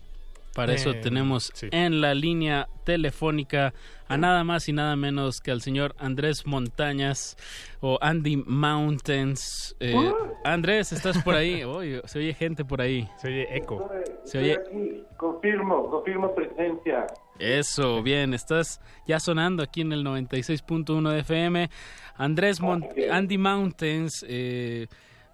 [0.60, 1.68] Para eso Eh, tenemos sí.
[1.72, 3.74] en la línea telefónica
[4.08, 7.38] a nada más y nada menos que al señor Andrés Montañas
[7.80, 9.76] o Andy Mountains.
[9.80, 9.96] Eh,
[10.44, 11.64] Andrés, ¿estás por ahí?
[11.64, 13.08] Oye, se oye gente por ahí.
[13.18, 13.90] Se oye eco.
[14.26, 14.54] Se oye...
[14.54, 17.06] aquí, confirmo, confirmo presencia.
[17.40, 21.70] Eso, bien, estás ya sonando aquí en el 96.1 de FM.
[22.16, 24.88] Andrés Mon- Andy Mountains, eh,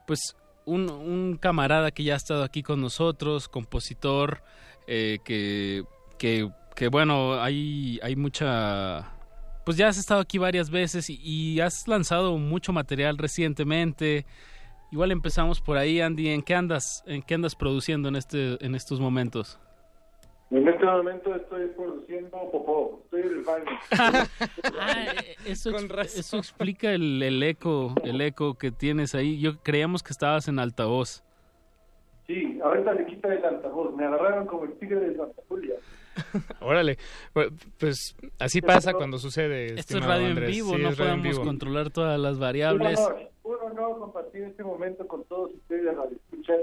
[0.06, 4.44] pues un, un camarada que ya ha estado aquí con nosotros, compositor,
[4.88, 5.84] eh, que,
[6.18, 9.12] que, que, bueno, hay, hay mucha...
[9.66, 14.26] Pues ya has estado aquí varias veces y, y has lanzado mucho material recientemente.
[14.92, 16.30] Igual empezamos por ahí, Andy.
[16.30, 19.60] ¿En qué andas, en qué andas produciendo en este, en estos momentos?
[20.52, 23.66] En este momento estoy produciendo popó, estoy en el baño.
[25.46, 29.40] Eso, ex- eso explica el, el eco, el eco que tienes ahí.
[29.40, 31.24] Yo creíamos que estabas en altavoz.
[32.28, 35.76] Sí, ahorita le quita el altavoz, me agarraron como el tigre de Santa Julia.
[36.62, 36.98] Órale.
[37.34, 39.78] Pues, pues, así pasa cuando sucede.
[39.80, 41.44] Esto es radio en vivo, Sí, no podemos vivo.
[41.44, 43.00] controlar todas las variables.
[43.00, 46.54] Un honor, un honor compartir este momento con todos ustedes a la escucha.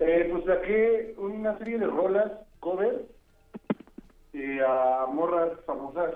[0.00, 3.00] Eh, pues saqué una serie de rolas, covers,
[4.34, 6.12] eh, a morras famosas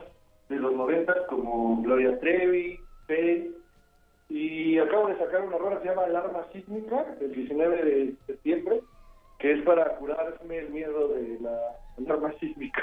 [0.51, 3.51] de los noventas como Gloria Trevi, Faye,
[4.31, 8.81] y acabo de sacar una rola que se llama Alarma Sísmica, el 19 de septiembre,
[9.41, 11.59] que es para curarme el miedo de la
[11.99, 12.81] alarma sísmica.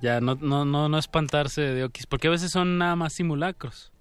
[0.00, 3.92] Ya, no, no, no, no espantarse de Oquis, porque a veces son nada más simulacros.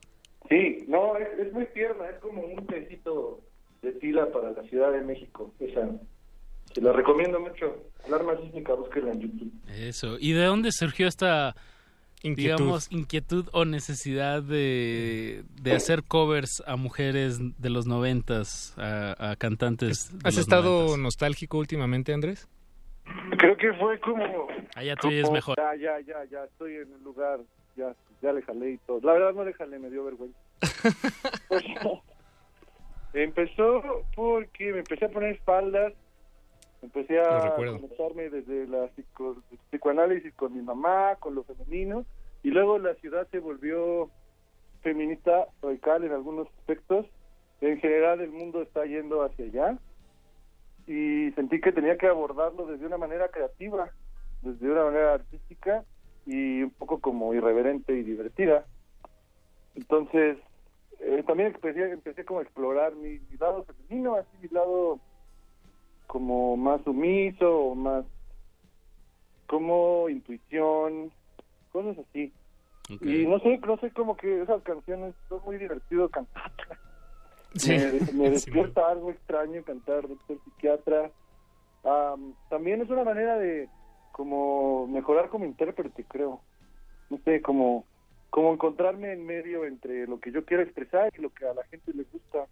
[0.47, 3.41] Sí, no, es, es muy tierna, es como un tecito
[3.81, 5.51] de tila para la Ciudad de México.
[5.59, 5.89] Esa,
[6.71, 7.83] se la recomiendo mucho.
[8.05, 9.51] Alarma sísmica, búsquela en YouTube.
[9.69, 10.17] Eso.
[10.19, 11.55] ¿Y de dónde surgió esta,
[12.23, 12.57] Inquietud.
[12.57, 19.35] digamos, inquietud o necesidad de, de hacer covers a mujeres de los noventas, a, a
[19.35, 20.09] cantantes?
[20.11, 20.99] de ¿Has los estado noventas?
[20.99, 22.47] nostálgico últimamente, Andrés?
[23.37, 24.47] Creo que fue como...
[24.75, 25.57] Ah, ya tú como- mejor.
[25.57, 27.39] Ya, ya, ya, ya, estoy en el lugar,
[27.75, 28.99] ya, ya le jalé y todo.
[29.03, 30.37] La verdad no le jalé, me dio vergüenza.
[33.13, 33.81] Empezó
[34.15, 35.93] porque me empecé a poner espaldas,
[36.81, 42.05] empecé a conectarme desde la psico- psicoanálisis con mi mamá, con lo femenino,
[42.43, 44.09] y luego la ciudad se volvió
[44.81, 47.05] feminista radical en algunos aspectos.
[47.61, 49.77] En general el mundo está yendo hacia allá
[50.85, 53.91] y sentí que tenía que abordarlo desde una manera creativa,
[54.41, 55.83] desde una manera artística
[56.25, 58.65] y un poco como irreverente y divertida.
[59.75, 60.37] Entonces,
[60.99, 64.99] eh, también empecé, empecé como a explorar mi, mi lado femenino, así mi lado
[66.07, 68.05] como más sumiso, o más
[69.45, 71.11] como intuición,
[71.71, 72.33] cosas así.
[72.89, 76.79] Y no sé, no sé, como que esas canciones son muy divertido cantarlas.
[77.55, 77.71] Sí.
[77.71, 81.09] Me, me Sí, despierta algo extraño cantar doctor psiquiatra.
[81.83, 83.69] Am, también es una manera de
[84.11, 86.41] como mejorar como intérprete, creo.
[87.09, 87.85] No sé, como
[88.29, 91.63] como encontrarme en medio entre lo que yo quiero expresar y lo que a la
[91.65, 92.45] gente le gusta.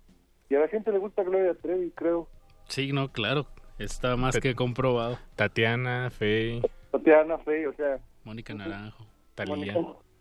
[0.49, 2.27] Y a la gente le gusta Gloria Trevi, creo.
[2.67, 3.47] Sí, no, claro.
[3.77, 5.19] Está más que comprobado.
[5.35, 6.61] Tatiana, Fey,
[6.91, 9.05] Tatiana Fey, o sea, Mónica Naranjo.
[9.35, 9.75] Talía.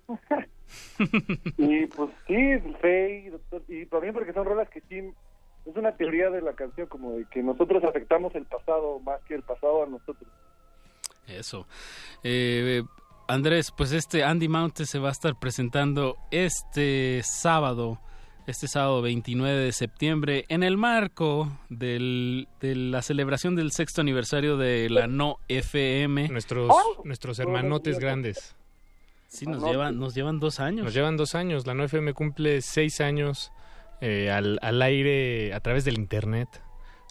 [1.57, 5.12] y pues sí, Fey, doctor, y también porque son rolas que sí,
[5.66, 9.34] es una teoría de la canción como de que nosotros afectamos el pasado más que
[9.34, 10.28] el pasado a nosotros.
[11.26, 11.66] Eso.
[12.22, 12.82] Eh,
[13.28, 18.01] Andrés, pues este Andy Mountain se va a estar presentando este sábado,
[18.47, 24.57] este sábado 29 de septiembre, en el marco del, de la celebración del sexto aniversario
[24.57, 26.28] de la No FM.
[26.28, 26.70] Nuestros,
[27.05, 28.55] nuestros hermanotes grandes.
[29.28, 30.84] Sí, nos llevan, nos llevan dos años.
[30.84, 31.66] Nos llevan dos años.
[31.66, 33.51] La 9FM cumple seis años
[34.01, 36.49] eh, al, al aire a través del internet,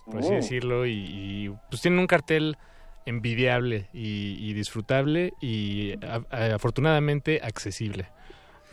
[0.06, 0.36] por así Oh.
[0.36, 2.58] decirlo, y, y, pues tienen un cartel
[3.06, 8.08] envidiable y, y disfrutable y a- a- afortunadamente accesible.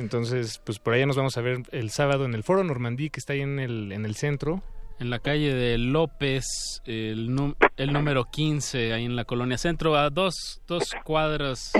[0.00, 3.20] Entonces, pues por allá nos vamos a ver el sábado en el Foro Normandí, que
[3.20, 4.62] está ahí en el, en el centro.
[4.98, 6.44] En la calle de López,
[6.84, 11.72] el, el número 15, ahí en la colonia centro, a dos, dos cuadras,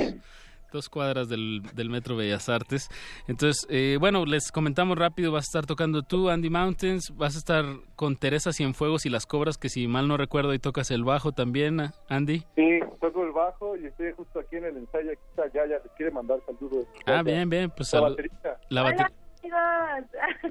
[0.73, 2.89] dos cuadras del, del Metro Bellas Artes.
[3.27, 7.39] Entonces, eh, bueno, les comentamos rápido, vas a estar tocando tú, Andy Mountains, vas a
[7.39, 7.65] estar
[7.97, 11.33] con Teresa Cienfuegos y Las Cobras, que si mal no recuerdo, ahí tocas el bajo
[11.33, 12.45] también, Andy.
[12.57, 15.11] Sí, toco el bajo y estoy justo aquí en el ensayo.
[15.11, 16.87] Aquí está Yaya, les quiere mandar saludos.
[17.07, 18.61] Ah, bien, bien, pues La baterista.
[18.69, 19.07] la bate-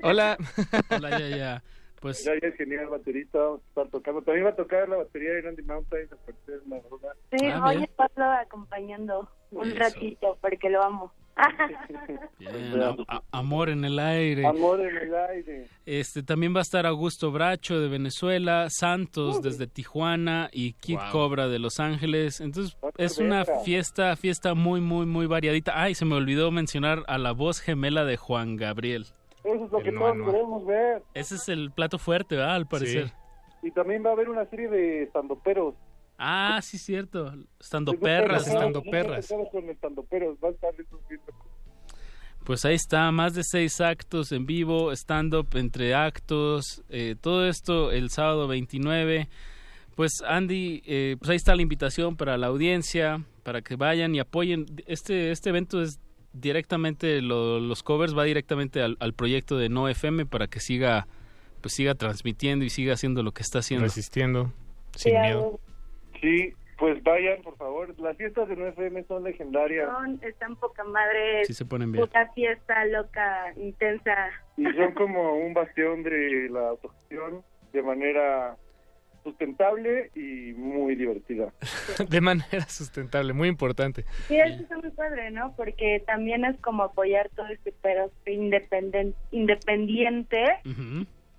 [0.04, 0.38] Hola.
[0.91, 1.64] Hola, ya, ya.
[2.02, 4.22] Pues Yaya es genial baterista, vamos a estar tocando.
[4.22, 6.82] También va a tocar la batería de Randy Mountain, a partir de la.
[7.38, 7.84] Sí, Ah, bien.
[7.84, 9.80] estarlo acompañando un Eso.
[9.80, 11.12] ratito porque lo amo.
[12.40, 14.46] Bien, a- a- amor en el aire.
[14.46, 15.68] Amor en el aire.
[15.86, 21.12] Este también va a estar Augusto Bracho de Venezuela, Santos desde Tijuana y Kid Wow.
[21.12, 22.42] Cobra de Los Ángeles.
[22.42, 25.82] Entonces es una fiesta, fiesta muy, muy, muy variadita.
[25.82, 29.06] Ay, se me olvidó mencionar a la voz gemela de Juan Gabriel.
[29.46, 31.02] Eso es lo que todos queremos ver.
[31.14, 32.56] Ese es el plato fuerte, ¿verdad?
[32.56, 33.12] Al parecer.
[33.64, 35.76] Y también va a haber una serie de estandoperos.
[36.22, 37.34] Ah, sí, cierto.
[37.60, 39.26] Estando perras, estando perras.
[42.44, 47.91] Pues ahí está, más de seis actos en vivo, stand-up entre actos, eh, todo esto
[47.91, 49.30] el sábado 29.
[49.96, 54.20] Pues Andy, eh, pues ahí está la invitación para la audiencia, para que vayan y
[54.20, 54.66] apoyen.
[54.88, 56.00] Este, este evento es
[56.34, 61.08] directamente, lo- los covers va directamente al, al proyecto de No FM para que siga,
[61.62, 63.84] pues siga transmitiendo y siga haciendo lo que está haciendo.
[63.86, 64.52] Resistiendo,
[64.96, 65.60] sin miedo.
[66.22, 67.94] Sí, pues vayan, por favor.
[68.00, 69.90] Las fiestas de 9FM son legendarias.
[69.90, 71.44] Son, están poca madre.
[71.46, 72.04] Sí se ponen bien.
[72.06, 74.30] Puta fiesta loca, intensa.
[74.58, 77.44] Y son como un bastión de la autogestión
[77.74, 78.56] de manera
[79.24, 81.52] sustentable y muy divertida.
[82.10, 84.04] De manera sustentable, muy importante.
[84.30, 85.54] Sí, eso está muy padre, ¿no?
[85.58, 90.46] Porque también es como apoyar todo este pero independen- independiente.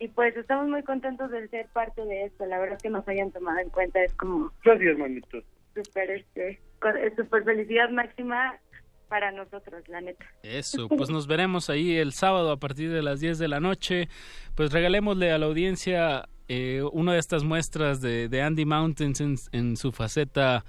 [0.01, 2.47] Y pues estamos muy contentos de ser parte de esto.
[2.47, 5.45] La verdad es que nos hayan tomado en cuenta es como Gracias, manitos.
[5.75, 6.59] súper, este,
[7.17, 8.59] súper felicidad máxima
[9.09, 10.25] para nosotros, la neta.
[10.43, 14.09] Eso, pues nos veremos ahí el sábado a partir de las 10 de la noche.
[14.55, 19.37] Pues regalémosle a la audiencia eh, una de estas muestras de, de Andy Mountains en,
[19.53, 20.65] en su faceta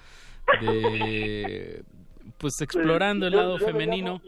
[0.60, 1.84] de,
[2.38, 4.22] pues explorando el lado femenino.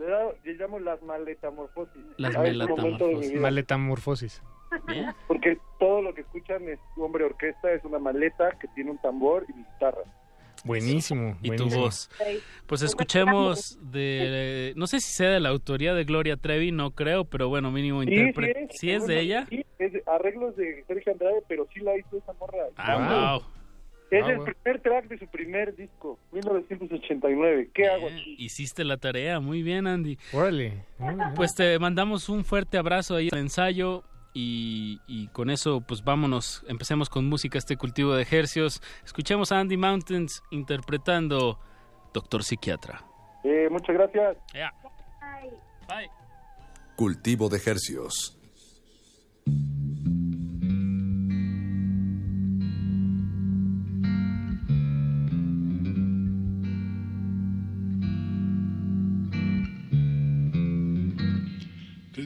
[0.00, 2.02] Le, da- le llamo las maletamorfosis.
[2.16, 3.40] Las vida.
[3.40, 4.42] Maletamorfosis.
[5.28, 9.44] Porque todo lo que escuchan es hombre orquesta, es una maleta que tiene un tambor
[9.48, 10.02] y guitarra.
[10.64, 11.36] Buenísimo.
[11.42, 11.82] Y tu buenísimo.
[11.82, 12.10] voz.
[12.66, 17.24] Pues escuchemos de, no sé si sea de la autoría de Gloria Trevi, no creo,
[17.24, 18.68] pero bueno, mínimo Sí, intérprete.
[18.72, 19.46] sí, ¿Sí es de ella?
[19.48, 22.58] Sí, es de arreglos de Sergio Andrade, pero sí la hizo esa morra.
[22.76, 23.42] Ah, wow.
[24.10, 24.52] Es Ah, el bueno.
[24.62, 27.70] primer track de su primer disco, 1989.
[27.72, 28.34] ¿Qué hago aquí?
[28.38, 30.18] Hiciste la tarea, muy bien Andy.
[30.32, 30.84] Órale.
[31.36, 34.02] Pues te mandamos un fuerte abrazo ahí al ensayo
[34.34, 38.82] y, y con eso pues vámonos, empecemos con música este cultivo de ejercios.
[39.04, 41.60] Escuchemos a Andy Mountains interpretando
[42.12, 43.04] Doctor Psiquiatra.
[43.44, 44.36] Eh, muchas gracias.
[44.52, 44.72] Ya.
[46.96, 48.36] Cultivo de Hercios.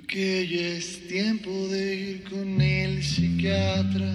[0.07, 4.13] Que ya es tiempo de ir con el psiquiatra.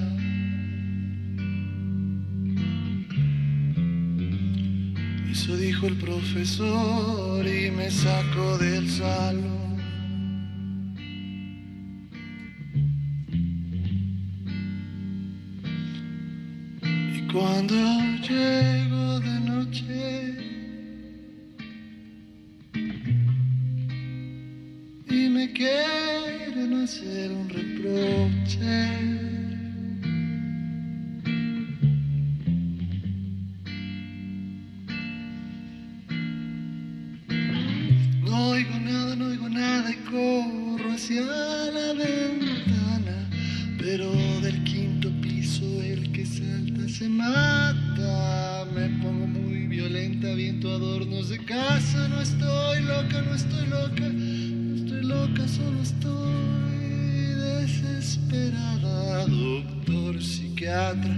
[5.32, 9.80] Eso dijo el profesor y me sacó del salón.
[17.16, 17.76] Y cuando
[18.28, 20.39] llego de noche
[25.40, 28.90] me quieren hacer un reproche.
[38.22, 43.30] No oigo nada, no oigo nada y corro hacia la ventana,
[43.78, 44.12] pero
[44.42, 48.66] del quinto piso el que salta se mata.
[48.76, 54.19] Me pongo muy violenta, viento adornos de casa, no estoy loca, no estoy loca
[55.30, 59.26] loca, solo estoy desesperada.
[59.28, 61.16] Doctor psiquiatra,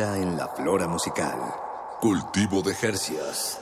[0.00, 1.36] En la flora musical.
[2.00, 3.60] Cultivo de Jercias.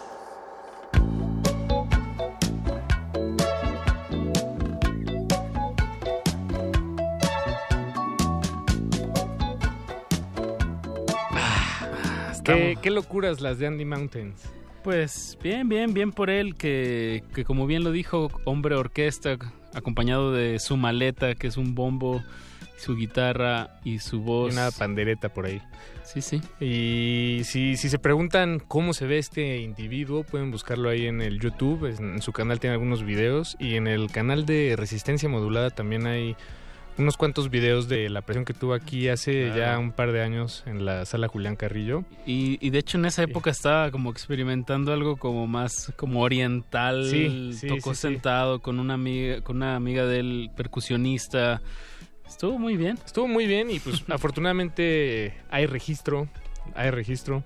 [12.44, 14.42] ¿Qué, qué locuras las de Andy Mountains.
[14.84, 19.38] Pues bien, bien, bien por él, que, que como bien lo dijo, hombre orquesta,
[19.72, 22.22] acompañado de su maleta, que es un bombo,
[22.76, 24.52] su guitarra y su voz.
[24.52, 25.62] Y una pandereta por ahí.
[26.04, 26.40] Sí, sí.
[26.60, 31.40] Y si, si se preguntan cómo se ve este individuo, pueden buscarlo ahí en el
[31.40, 31.86] YouTube.
[31.86, 33.56] En, su canal tiene algunos videos.
[33.58, 36.36] Y en el canal de Resistencia Modulada también hay
[36.98, 40.62] unos cuantos videos de la presión que tuvo aquí hace ya un par de años
[40.66, 42.04] en la sala Julián Carrillo.
[42.24, 47.06] Y, y de hecho en esa época estaba como experimentando algo como más como oriental.
[47.10, 51.60] Sí, sí, Tocó sentado con una amiga, con una amiga del percusionista.
[52.26, 52.98] Estuvo muy bien.
[53.04, 56.28] Estuvo muy bien y pues afortunadamente hay registro,
[56.74, 57.42] hay registro.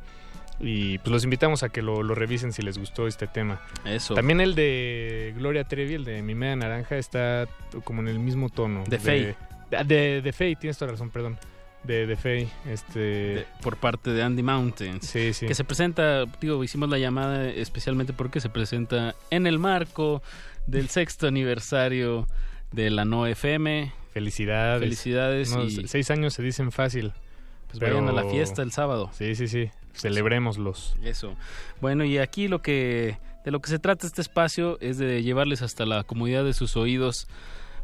[0.63, 3.63] Y pues los invitamos a que lo, lo revisen si les gustó este tema.
[3.87, 4.15] Eso.
[4.15, 7.49] También el de Gloria Trevi, el de Mi Media Naranja, está
[7.85, 8.85] como en el mismo tono.
[8.87, 9.35] De Fey.
[9.71, 11.39] De, de, de Fey, tienes toda la razón, perdón.
[11.83, 13.47] De, de Fey, este...
[13.63, 15.07] por parte de Andy Mountains.
[15.07, 15.47] Sí, sí.
[15.47, 20.23] Que se presenta, digo, hicimos la llamada especialmente porque se presenta en el marco
[20.67, 22.27] del sexto aniversario
[22.71, 23.95] de la No FM.
[24.13, 24.81] Felicidades.
[24.81, 25.55] Felicidades.
[25.55, 27.13] No, y Seis años se dicen fácil.
[27.69, 29.11] pues vayan a la fiesta el sábado.
[29.13, 29.71] Sí, sí, sí.
[29.95, 30.97] Celebrémoslos.
[31.03, 31.37] Eso.
[31.81, 35.63] Bueno, y aquí lo que de lo que se trata este espacio es de llevarles
[35.63, 37.27] hasta la comodidad de sus oídos,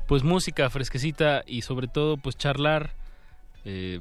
[0.06, 2.90] pues música fresquecita y sobre todo pues charlar,
[3.64, 4.00] eh,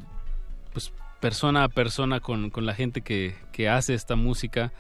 [0.74, 4.72] pues persona a persona con, con la gente que, que hace esta música.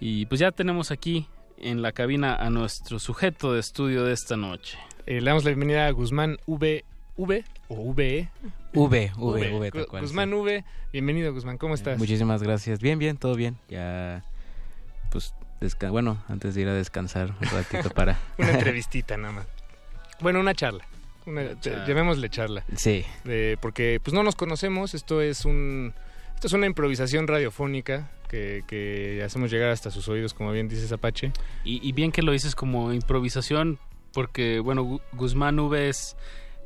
[0.00, 1.28] Y pues ya tenemos aquí
[1.58, 4.76] en la cabina a nuestro sujeto de estudio de esta noche.
[5.06, 6.84] Eh, le damos la bienvenida a Guzmán V.
[7.16, 7.44] ¿V?
[7.68, 8.28] ¿O VE?
[8.72, 10.64] V, V, V, tal cual, Guzmán V.
[10.92, 11.58] Bienvenido, Guzmán.
[11.58, 11.96] ¿Cómo estás?
[11.98, 12.80] Muchísimas gracias.
[12.80, 13.56] Bien, bien, todo bien.
[13.68, 14.24] Ya,
[15.12, 18.18] pues, desca- bueno, antes de ir a descansar un ratito para...
[18.38, 19.46] Una entrevistita nada más.
[20.20, 20.84] Bueno, una charla.
[21.26, 21.86] Una, charla.
[21.86, 22.64] Llamémosle charla.
[22.76, 23.04] Sí.
[23.22, 25.94] De- porque pues no nos conocemos, esto es un
[26.34, 30.90] esto es una improvisación radiofónica que, que hacemos llegar hasta sus oídos, como bien dices
[30.90, 31.32] Apache.
[31.64, 33.78] Y, y bien que lo dices como improvisación,
[34.12, 36.16] porque bueno, Gu- Guzmán V es,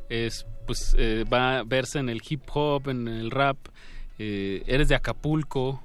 [0.09, 3.57] es, pues eh, va a verse en el hip hop, en el rap.
[4.19, 5.83] eh, eres de Acapulco,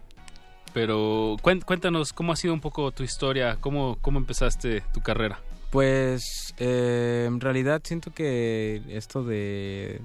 [0.73, 5.39] pero cuéntanos cómo ha sido un poco tu historia, cómo, cómo empezaste tu carrera.
[5.69, 9.99] Pues eh, en realidad siento que esto de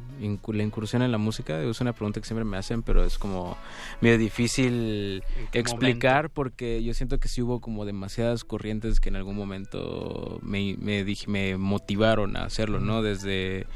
[0.46, 3.54] la incursión en la música es una pregunta que siempre me hacen, pero es como
[4.00, 5.22] medio difícil
[5.52, 10.74] explicar porque yo siento que sí hubo como demasiadas corrientes que en algún momento me,
[10.78, 13.02] me, dije- me motivaron a hacerlo, ¿no?
[13.02, 13.66] Desde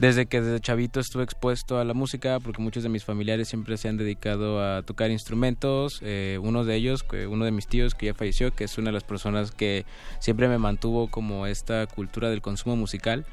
[0.00, 3.76] desde que desde chavito estuve expuesto a la música, porque muchos de mis familiares siempre
[3.76, 6.00] se han dedicado a tocar instrumentos.
[6.02, 8.94] eh, uno de ellos, uno de mis tíos que ya falleció, que es una de
[8.94, 9.84] las personas que
[10.18, 13.26] siempre me mantuvo como esta cultura del consumo musical,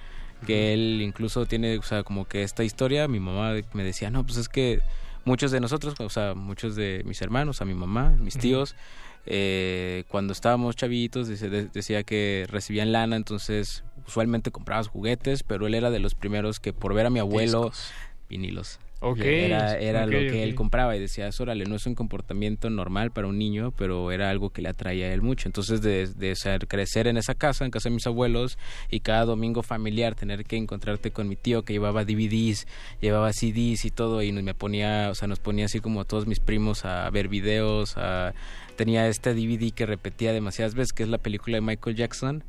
[0.45, 4.25] que él incluso tiene, o sea, como que esta historia, mi mamá me decía, no,
[4.25, 4.81] pues es que
[5.23, 8.75] muchos de nosotros, o sea, muchos de mis hermanos, a mi mamá, mis tíos,
[9.27, 15.67] eh, cuando estábamos chavitos dice- de- decía que recibían lana, entonces usualmente comprabas juguetes, pero
[15.67, 17.71] él era de los primeros que por ver a mi abuelo
[18.29, 18.79] vinilos.
[18.99, 19.77] Ok, Era,
[20.07, 23.71] lo que él compraba y decías, órale, no es un comportamiento normal para un niño,
[23.77, 25.47] pero era algo que le atraía a él mucho.
[25.47, 28.57] Entonces, de, de ser, crecer en esa casa, en casa de mis abuelos,
[28.89, 32.65] y cada domingo familiar tener que encontrarte con mi tío que llevaba DVDs,
[32.99, 36.05] llevaba CDs y todo, y nos- me ponía, o sea, nos ponía así como a
[36.05, 38.33] todos mis primos a ver videos, a-
[38.77, 42.43] tenía este DVD que repetía demasiadas veces, que es la película de Michael Jackson,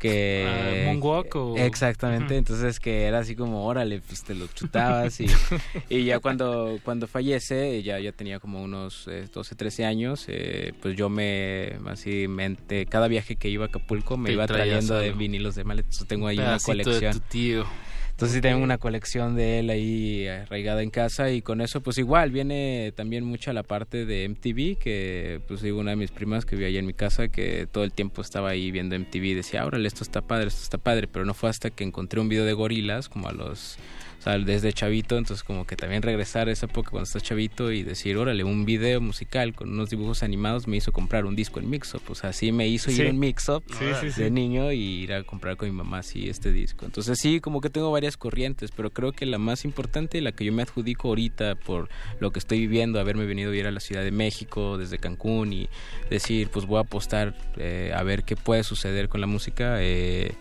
[0.00, 0.44] que...
[0.48, 1.56] Ah, ¿Moonwalk o...?
[1.56, 5.26] Exactamente, entonces que era así como, órale, pues te lo chutabas y,
[5.88, 10.72] y ya cuando, cuando fallece, ya, ya tenía como unos eh, 12, 13 años, eh,
[10.82, 14.98] pues yo me, así, mente, cada viaje que iba a Acapulco me Te iba trayendo
[14.98, 17.12] de vinilos de maletas, tengo ahí una Pedacito de colección.
[17.12, 17.66] tu tío.
[18.14, 21.98] Entonces sí tengo una colección de él ahí arraigada en casa y con eso pues
[21.98, 26.46] igual viene también mucha la parte de MTV que pues digo una de mis primas
[26.46, 29.34] que vivía allá en mi casa que todo el tiempo estaba ahí viendo MTV y
[29.34, 32.28] decía, órale, esto está padre, esto está padre, pero no fue hasta que encontré un
[32.28, 33.78] video de gorilas como a los,
[34.24, 37.82] sea, desde chavito, entonces como que también regresar a esa época cuando estás chavito y
[37.82, 41.68] decir, órale, un video musical con unos dibujos animados me hizo comprar un disco en
[41.70, 43.00] Mixup, o sea, así me hizo Sí.
[43.02, 44.22] ir en Mixup Sí, sí, sí.
[44.22, 46.84] de niño y ir a comprar con mi mamá así este disco.
[46.86, 50.44] Entonces sí, como que tengo varias corrientes, pero creo que la más importante, la que
[50.44, 51.88] yo me adjudico ahorita por
[52.18, 55.52] lo que estoy viviendo, haberme venido a vivir a la Ciudad de México desde Cancún
[55.52, 55.68] y
[56.10, 59.76] decir, pues voy a apostar eh, a ver qué puede suceder con la música.
[59.80, 60.32] eh,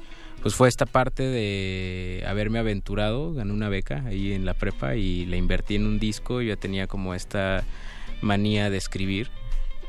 [0.43, 5.25] pues fue esta parte de haberme aventurado, gané una beca ahí en la prepa y
[5.25, 7.63] la invertí en un disco, yo ya tenía como esta
[8.21, 9.29] manía de escribir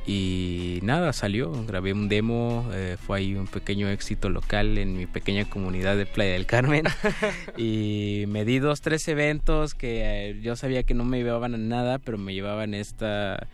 [0.06, 5.06] y nada, salió, grabé un demo, eh, fue ahí un pequeño éxito local en mi
[5.06, 6.84] pequeña comunidad de Playa del Carmen
[7.56, 11.58] y me di dos, tres eventos que eh, yo sabía que no me llevaban a
[11.58, 13.48] nada, pero me llevaban esta,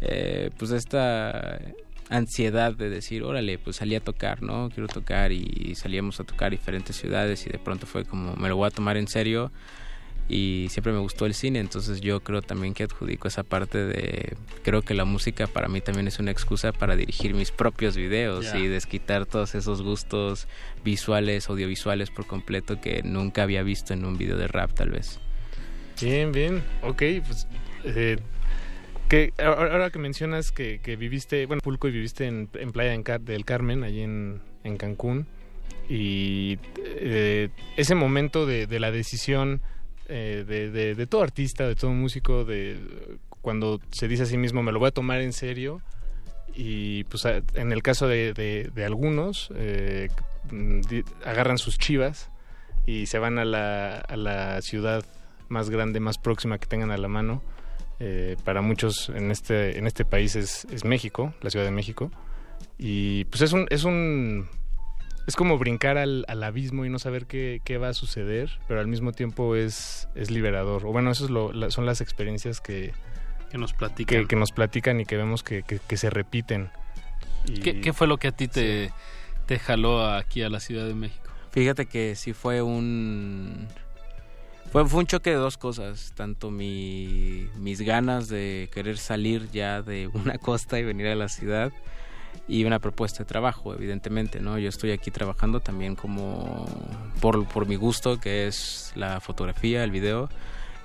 [0.00, 1.60] eh, pues esta
[2.10, 4.68] ansiedad de decir, órale, pues salí a tocar, ¿no?
[4.68, 8.56] Quiero tocar y salíamos a tocar diferentes ciudades y de pronto fue como, me lo
[8.56, 9.50] voy a tomar en serio
[10.30, 14.36] y siempre me gustó el cine, entonces yo creo también que adjudico esa parte de,
[14.62, 18.54] creo que la música para mí también es una excusa para dirigir mis propios videos
[18.54, 20.46] y desquitar todos esos gustos
[20.84, 25.18] visuales, audiovisuales por completo que nunca había visto en un video de rap tal vez.
[26.00, 26.62] Bien, bien.
[26.82, 27.48] Ok, pues.
[27.84, 28.16] eh,
[29.10, 33.44] que, ahora que mencionas que, viviste, bueno, Pulco y viviste en, Playa del Car- del
[33.44, 34.40] Carmen, allí en,
[34.78, 35.26] Cancún,
[35.88, 39.62] y eh, ese momento de, la decisión
[40.06, 40.44] eh,
[40.96, 42.78] de, todo artista, de todo músico, de
[43.40, 45.82] cuando se dice a sí mismo, me lo voy a tomar en serio,
[46.54, 50.08] y pues en el caso de, algunos, eh,
[51.24, 52.30] agarran sus chivas
[52.86, 55.04] y se van a la, a la ciudad
[55.48, 57.42] más grande, más próxima que tengan a la mano.
[58.00, 62.10] Eh, para muchos en este, en este país es, es México, la Ciudad de México.
[62.78, 63.66] Y pues es un...
[63.70, 64.48] Es, un,
[65.26, 68.80] es como brincar al, al abismo y no saber qué, qué va a suceder, pero
[68.80, 70.86] al mismo tiempo es, es liberador.
[70.86, 72.92] O bueno, eso es lo, la- son las experiencias que,
[73.50, 74.22] que nos platican.
[74.22, 76.70] que, que nos platican y que vemos que, que- que se repiten.
[77.46, 78.90] Y- ¿Qué, qué fue lo que a ti te,
[79.46, 81.30] te jaló aquí a la Ciudad de México?
[81.52, 83.68] Fíjate que sí fue un...
[84.70, 89.82] Fue, fue un choque de dos cosas, tanto mi, mis ganas de querer salir ya
[89.82, 91.72] de una costa y venir a la ciudad
[92.46, 94.58] y una propuesta de trabajo, evidentemente, ¿no?
[94.58, 96.66] Yo estoy aquí trabajando también como
[97.20, 100.28] por, por mi gusto, que es la fotografía, el video,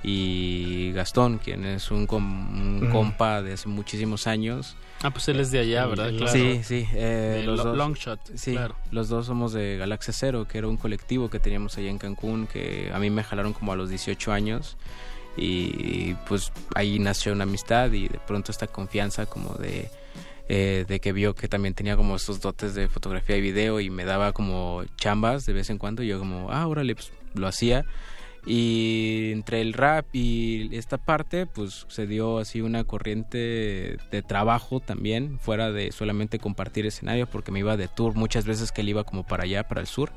[0.07, 4.75] y Gastón, quien es un, com- un compa de hace muchísimos años.
[5.01, 6.11] Ah, pues él es de allá, ¿verdad?
[6.15, 6.31] Claro.
[6.31, 6.87] Sí, sí.
[6.93, 8.75] eh, De los Lo- dos, Longshot, Sí, claro.
[8.91, 12.47] los dos somos de Galaxia Cero, que era un colectivo que teníamos allá en Cancún,
[12.47, 14.77] que a mí me jalaron como a los 18 años.
[15.37, 19.89] Y pues ahí nació una amistad y de pronto esta confianza como de,
[20.47, 23.89] eh, de que vio que también tenía como estos dotes de fotografía y video y
[23.89, 26.03] me daba como chambas de vez en cuando.
[26.03, 27.83] Y yo como, ah, órale, pues lo hacía.
[28.45, 34.79] Y entre el rap y esta parte, pues se dio así una corriente de trabajo
[34.79, 38.89] también, fuera de solamente compartir escenario, porque me iba de tour muchas veces que él
[38.89, 40.11] iba como para allá, para el sur.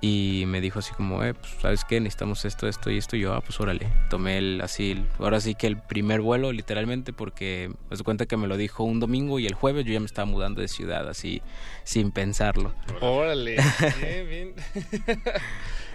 [0.00, 1.98] Y me dijo así como, eh, pues, ¿sabes qué?
[1.98, 3.16] Necesitamos esto, esto y esto.
[3.16, 3.90] Y yo, ah, pues órale.
[4.10, 8.36] Tomé el, así, ahora sí que el primer vuelo, literalmente, porque me doy cuenta que
[8.36, 11.08] me lo dijo un domingo y el jueves yo ya me estaba mudando de ciudad,
[11.08, 11.40] así,
[11.84, 12.74] sin pensarlo.
[13.00, 13.56] Órale,
[14.02, 14.54] bien, bien.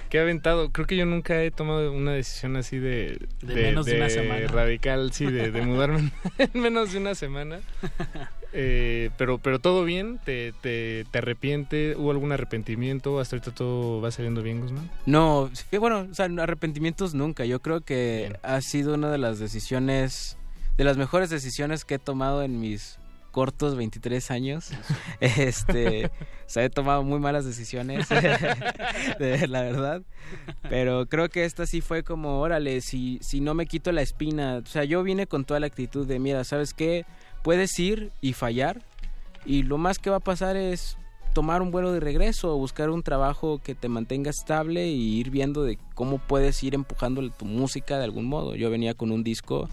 [0.09, 0.71] Qué aventado.
[0.71, 3.27] Creo que yo nunca he tomado una decisión así de...
[3.41, 4.47] De menos de una semana.
[4.47, 7.59] Radical, sí, de, de mudarme en menos de una semana.
[8.51, 11.95] Eh, pero, pero todo bien, ¿Te, te, te arrepiente?
[11.95, 13.19] ¿Hubo algún arrepentimiento?
[13.19, 14.89] ¿Hasta ahorita todo va saliendo bien, Guzmán?
[15.05, 17.45] No, sí, bueno, o sea, arrepentimientos nunca.
[17.45, 20.37] Yo creo que ha sido una de las decisiones,
[20.77, 22.98] de las mejores decisiones que he tomado en mis
[23.31, 24.69] cortos 23 años.
[25.19, 26.09] Este,
[26.45, 28.07] se he tomado muy malas decisiones,
[29.19, 30.01] de, la verdad.
[30.69, 34.61] Pero creo que esta sí fue como, órale, si, si no me quito la espina.
[34.63, 37.05] O sea, yo vine con toda la actitud de, mira, ¿sabes qué?
[37.43, 38.81] Puedes ir y fallar.
[39.45, 40.97] Y lo más que va a pasar es
[41.33, 45.63] tomar un vuelo de regreso, buscar un trabajo que te mantenga estable y ir viendo
[45.63, 48.55] de cómo puedes ir empujando tu música de algún modo.
[48.55, 49.69] Yo venía con un disco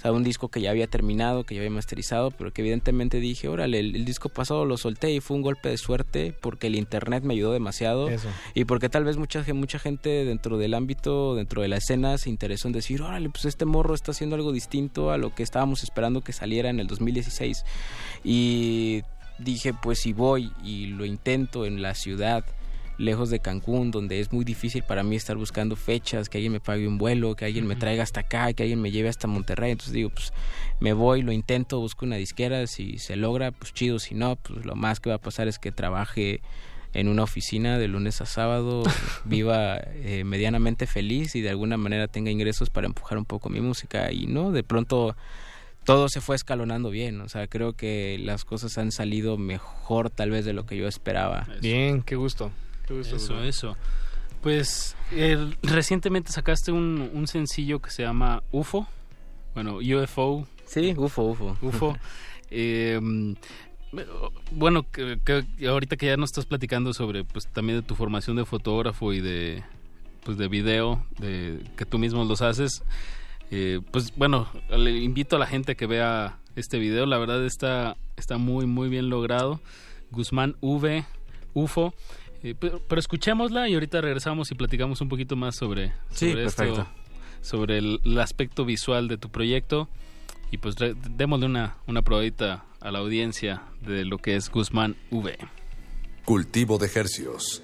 [0.00, 3.20] o sea, un disco que ya había terminado, que ya había masterizado, pero que evidentemente
[3.20, 6.76] dije, órale, el, disco pasado lo solté y fue un golpe de suerte porque el
[6.76, 8.08] internet me ayudó demasiado
[8.54, 12.30] y porque tal vez mucha, mucha gente dentro del ámbito, dentro de la escena se
[12.30, 15.82] interesó en decir, órale, pues este morro está haciendo algo distinto a lo que estábamos
[15.82, 17.66] esperando que saliera en el 2016
[18.24, 19.02] y
[19.38, 22.42] dije, pues si voy y lo intento en la ciudad,
[23.00, 26.60] lejos de Cancún, donde es muy difícil para mí estar buscando fechas, que alguien me
[26.60, 29.72] pague un vuelo, que alguien me traiga hasta acá, que alguien me lleve hasta Monterrey.
[29.72, 30.32] Entonces digo, pues
[30.80, 34.66] me voy, lo intento, busco una disquera, si se logra, pues chido, si no, pues
[34.66, 36.42] lo más que va a pasar es que trabaje
[36.92, 38.82] en una oficina de lunes a sábado,
[39.24, 43.60] viva eh, medianamente feliz y de alguna manera tenga ingresos para empujar un poco mi
[43.60, 45.16] música y no, de pronto
[45.84, 50.30] todo se fue escalonando bien, o sea, creo que las cosas han salido mejor tal
[50.30, 51.48] vez de lo que yo esperaba.
[51.62, 52.52] Bien, qué gusto
[52.98, 53.76] eso, eso.
[54.42, 54.96] Pues
[55.62, 58.86] recientemente sacaste un, sencillo que se llama UFO.
[59.54, 60.46] Bueno, UFO.
[60.64, 61.56] Sí, UFO, UFO.
[61.62, 61.96] UFO.
[62.52, 63.36] Em,
[64.50, 65.18] bueno, que,
[65.68, 69.20] ahorita que ya nos estás platicando sobre pues también de tu formación de fotógrafo y
[69.20, 69.62] de
[70.24, 72.82] pues de video, de que tú mismo los haces,
[73.52, 77.44] eh, pues bueno, le invito a la gente a que vea este video, la verdad
[77.46, 79.60] está está muy muy bien logrado.
[80.10, 81.04] Guzmán V
[81.54, 81.94] UFO
[82.42, 86.86] eh, pero, escuchémosla y ahorita regresamos y platicamos un poquito más sobre, sobre esto,
[87.42, 89.88] sobre el, aspecto visual de tu proyecto.
[90.52, 90.74] Y pues
[91.16, 95.38] démosle una, una probadita a la audiencia de lo que es Guzmán V.
[96.24, 97.62] Cultivo de ejercios.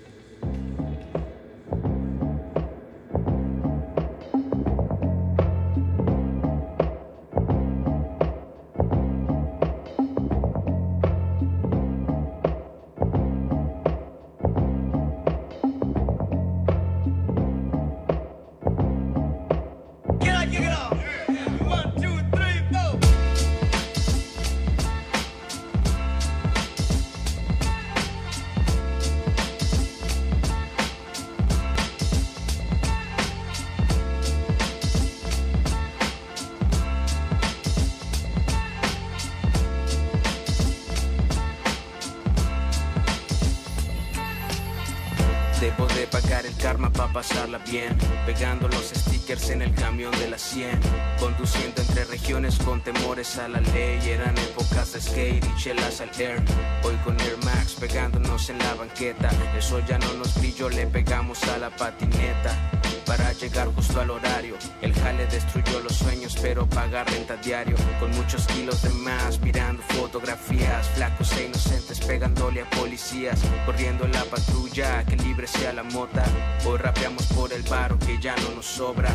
[48.27, 50.78] Pegando los stickers en el camión de la 100,
[51.19, 53.99] conduciendo entre regiones con temores a la ley.
[54.09, 56.43] Eran épocas de skate y chelas al air.
[56.83, 61.43] Hoy con Air Max pegándonos en la banqueta, eso ya no nos brilló, le pegamos
[61.45, 62.76] a la patineta
[63.07, 64.57] para llegar justo al horario.
[64.83, 67.77] El jale destruyó los sueños, pero paga renta diario.
[68.01, 70.89] Con muchos kilos de más, mirando fotografías.
[70.91, 73.41] Flacos e inocentes pegándole a policías.
[73.65, 76.24] Corriendo en la patrulla, que libre sea la mota.
[76.66, 79.11] Hoy rapeamos por el barro que ya no nos sobra.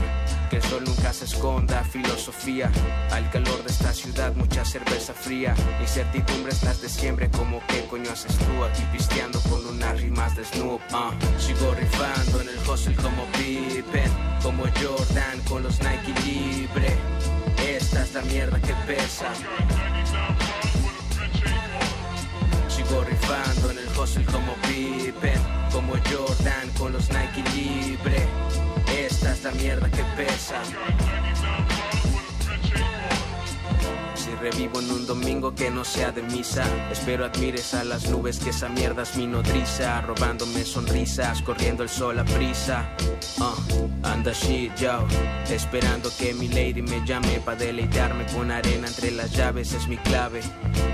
[0.50, 2.72] Que el sol nunca se esconda, filosofía.
[3.12, 5.54] Al calor de esta ciudad, mucha cerveza fría.
[5.80, 10.46] Incertidumbres las de siempre, como qué coño haces tú aquí pisteando con unas rimas de
[10.46, 10.82] Snoop.
[10.94, 11.42] Uh.
[11.42, 13.26] Sigo rifando en el hustle como
[14.44, 16.96] Como Jordan con los Nike libre.
[17.58, 19.34] Esta es la mierda que pesa.
[22.68, 25.42] Sigo rifando en el hustle como Pippen,
[25.72, 28.28] como Jordan con los Nike libre.
[29.00, 30.62] Esta es la mierda que pesa.
[34.40, 36.64] Revivo en un domingo que no sea de misa.
[36.92, 40.02] Espero admires a las nubes que esa mierda es mi nodriza.
[40.02, 42.90] Robándome sonrisas, corriendo el sol a prisa.
[43.40, 45.06] Uh, anda shit, yo.
[45.50, 49.98] Esperando que mi lady me llame para deleitarme con arena entre las llaves es mi
[49.98, 50.42] clave.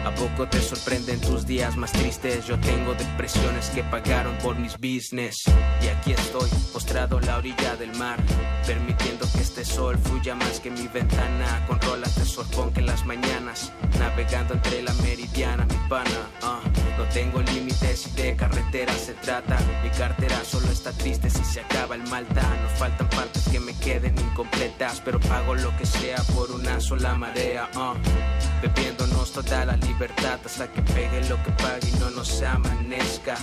[0.05, 2.45] ¿A poco te sorprenden tus días más tristes?
[2.47, 5.43] Yo tengo depresiones que pagaron por mis business.
[5.81, 8.17] Y aquí estoy, postrado a la orilla del mar,
[8.65, 11.65] permitiendo que este sol fluya más que mi ventana.
[11.67, 13.26] Con rolas de sorpón que las mañanas
[13.99, 16.29] navegando entre la meridiana, mi pana.
[16.41, 16.59] Ah,
[16.97, 19.57] no tengo límites y de carretera se trata.
[19.83, 22.41] Mi cartera solo está triste si se acaba el malta.
[22.63, 27.15] Nos faltan partes que me queden incompletas, pero pago lo que sea por una sola
[27.15, 27.69] marea.
[27.75, 27.93] Uh.
[28.61, 33.35] Bebiéndonos toda la libertad hasta que pegue lo que pague y no nos amanezca.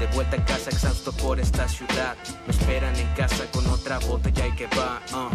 [0.00, 2.16] De vuelta a casa exhausto por esta ciudad.
[2.46, 5.00] Me esperan en casa con otra botella y que va.
[5.12, 5.30] Uh.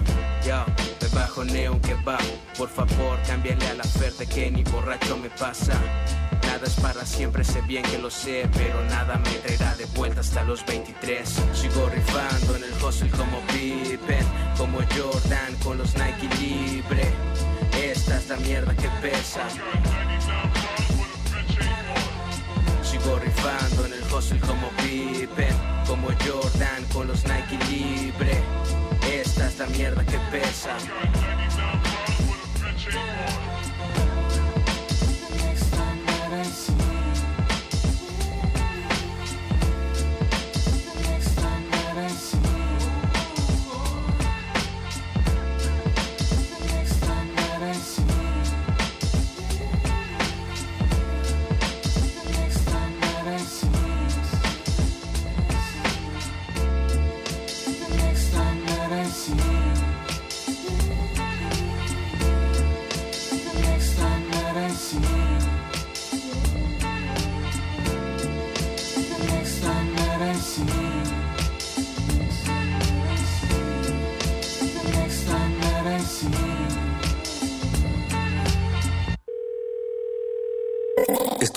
[0.46, 0.66] Yo,
[1.02, 2.18] me bajo neon que va.
[2.58, 3.84] Por favor, cámbiale a la
[4.30, 5.74] que ni borracho me pasa.
[6.44, 10.22] Nada es para siempre, sé bien que lo sé, pero nada me traerá de vuelta
[10.22, 11.28] hasta los 23.
[11.54, 14.26] Sigo rifando en el hustle como Pippen,
[14.58, 17.04] como Jordan con los Nike libre.
[17.82, 19.42] Esta es la mierda que pesa.
[22.84, 25.56] Sigo rifando en el hustle como Pippen,
[25.88, 28.42] como Jordan con los Nike libre.
[29.12, 30.78] Esta es la mierda que pesa.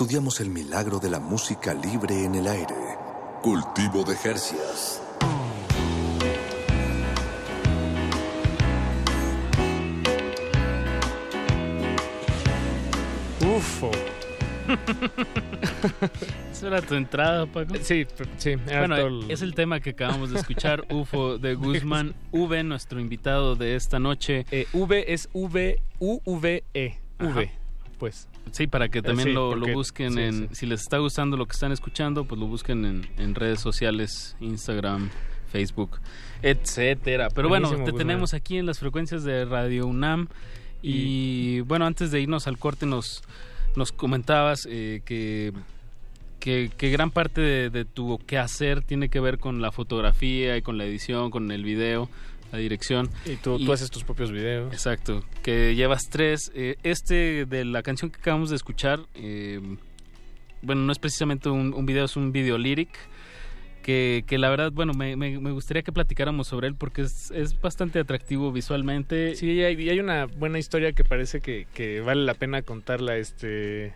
[0.03, 2.75] Estudiamos el milagro de la música libre en el aire.
[3.41, 5.01] Cultivo de Jercias.
[13.47, 13.93] Ufo.
[16.51, 17.77] Esa era tu entrada, Paco.
[17.81, 18.05] Sí,
[18.39, 18.57] sí.
[18.57, 22.17] Bueno, el- es el tema que acabamos de escuchar, UFO de Guzmán.
[22.33, 24.47] V, nuestro invitado de esta noche.
[24.51, 26.97] Eh, v es V, U, V, E.
[27.21, 27.53] V,
[28.01, 28.27] pues.
[28.51, 30.49] Sí, para que también sí, lo, busquen sí, en...
[30.49, 30.55] sí.
[30.57, 34.37] Si les está gustando lo que están escuchando, pues lo busquen en, en redes sociales,
[34.41, 35.09] Instagram,
[35.51, 36.01] Facebook,
[36.43, 37.29] etcétera.
[37.35, 37.97] Pero bueno, te Guzmán.
[37.97, 40.29] tenemos aquí en las frecuencias de Radio UNAM.
[40.83, 43.23] Y, bueno, antes de irnos al corte nos,
[43.77, 45.53] nos comentabas eh, que,
[46.41, 50.63] que, que gran parte de, de tu quehacer tiene que ver con la fotografía y
[50.63, 52.11] con la edición, con el video,
[52.53, 53.09] la dirección.
[53.27, 54.73] Y tú, tú haces tus propios videos.
[54.73, 56.53] Exacto, que llevas tres.
[56.55, 59.61] Eh, este de la canción que acabamos de escuchar, eh,
[60.61, 62.91] bueno, no es precisamente un, un video, es un video lyric.
[63.83, 67.33] Que, que la verdad, bueno, me, me- me gustaría que platicáramos sobre él porque es,
[67.33, 69.35] es bastante atractivo visualmente.
[69.35, 72.63] Sí, y hay, y hay una buena historia que parece que, que vale la pena
[72.63, 73.17] contarla.
[73.17, 73.93] Este,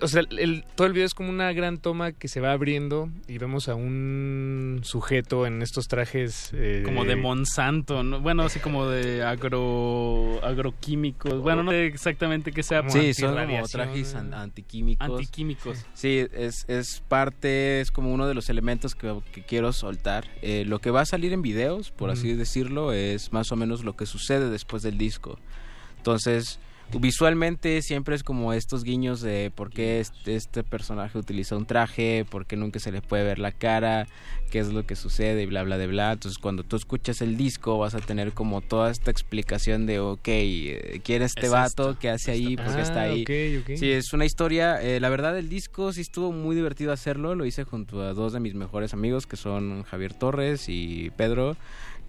[0.00, 3.10] o sea, el- todo el video es como una gran toma que se va abriendo
[3.28, 8.20] y vemos a un sujeto en estos trajes eh, Como de Monsanto, ¿no?
[8.20, 11.40] bueno, así como de agro agroquímicos.
[11.42, 12.88] Bueno, no sé exactamente qué sea.
[12.88, 15.06] Sí, son como trajes an- antiquímicos.
[15.08, 15.84] Antiquímicos.
[15.94, 20.24] Sí, es, es parte, es como uno de los elementos que, que quiero soltar.
[20.42, 23.84] Eh, lo que va a salir en videos, por así decirlo, es más o menos
[23.84, 25.38] lo que sucede después del disco.
[25.98, 26.58] Entonces,
[26.92, 32.24] visualmente siempre es como estos guiños de por qué este, este personaje utiliza un traje,
[32.28, 34.06] por qué nunca se le puede ver la cara,
[34.50, 36.12] qué es lo que sucede y bla, bla, de bla.
[36.12, 40.20] Entonces, cuando tú escuchas el disco, vas a tener como toda esta explicación de, ok,
[40.28, 41.90] eh, ¿quién es este Es vato?
[41.90, 42.56] esto, ¿Qué hace ahí?
[42.56, 43.22] ¿Por qué Ah, está ahí?
[43.22, 43.30] ok,
[43.70, 43.76] ok.
[43.76, 44.80] Sí, es una historia.
[44.80, 47.34] eh, la verdad, el disco sí estuvo muy divertido hacerlo.
[47.34, 51.56] Lo hice junto a dos de mis mejores amigos, que son Javier Torres y Pedro,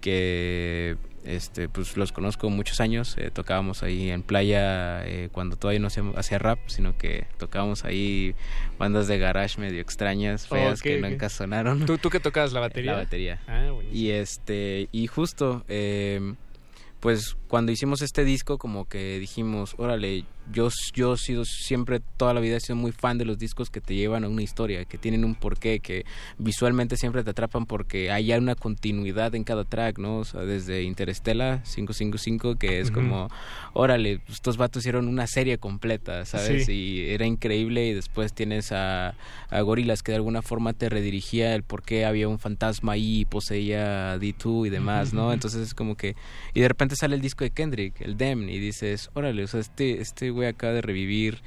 [0.00, 0.96] que
[1.26, 3.16] este pues los conozco muchos años.
[3.18, 7.84] eh, tocábamos ahí en playa eh, cuando todavía no hacíamos- hacía rap, sino que tocábamos
[7.84, 8.34] ahí
[8.78, 11.08] bandas de garage medio extrañas, feas, Ok, que ok.
[11.10, 11.84] nunca sonaron.
[11.86, 12.92] ¿Tú, ¿Tú que tocabas la batería?
[12.92, 13.40] La batería.
[13.46, 13.70] Ah.
[13.92, 16.34] Y este, y justo, eh,
[17.00, 22.34] pues cuando hicimos este disco, como que dijimos, órale, yo, yo he sido siempre, toda
[22.34, 24.84] la vida he sido muy fan de los discos que te llevan a una historia,
[24.84, 26.04] que tienen un porqué, que
[26.38, 30.18] visualmente siempre te atrapan porque hay una continuidad en cada track, ¿no?
[30.18, 33.28] O sea, desde Interestela 555, que es como,
[33.72, 36.66] órale, estos vatos hicieron una serie completa, ¿sabes?
[36.66, 36.72] Sí.
[36.72, 39.14] Y era increíble y después tienes a,
[39.50, 43.20] a Gorilas que de alguna forma te redirigía el por qué había un fantasma ahí
[43.20, 45.32] y poseía a D2 y demás, ¿no?
[45.32, 46.16] Entonces es como que...
[46.54, 49.60] Y de repente sale el disco de Kendrick, el Dem, y dices, órale, o sea,
[49.60, 51.42] este, este güey acaba de revivir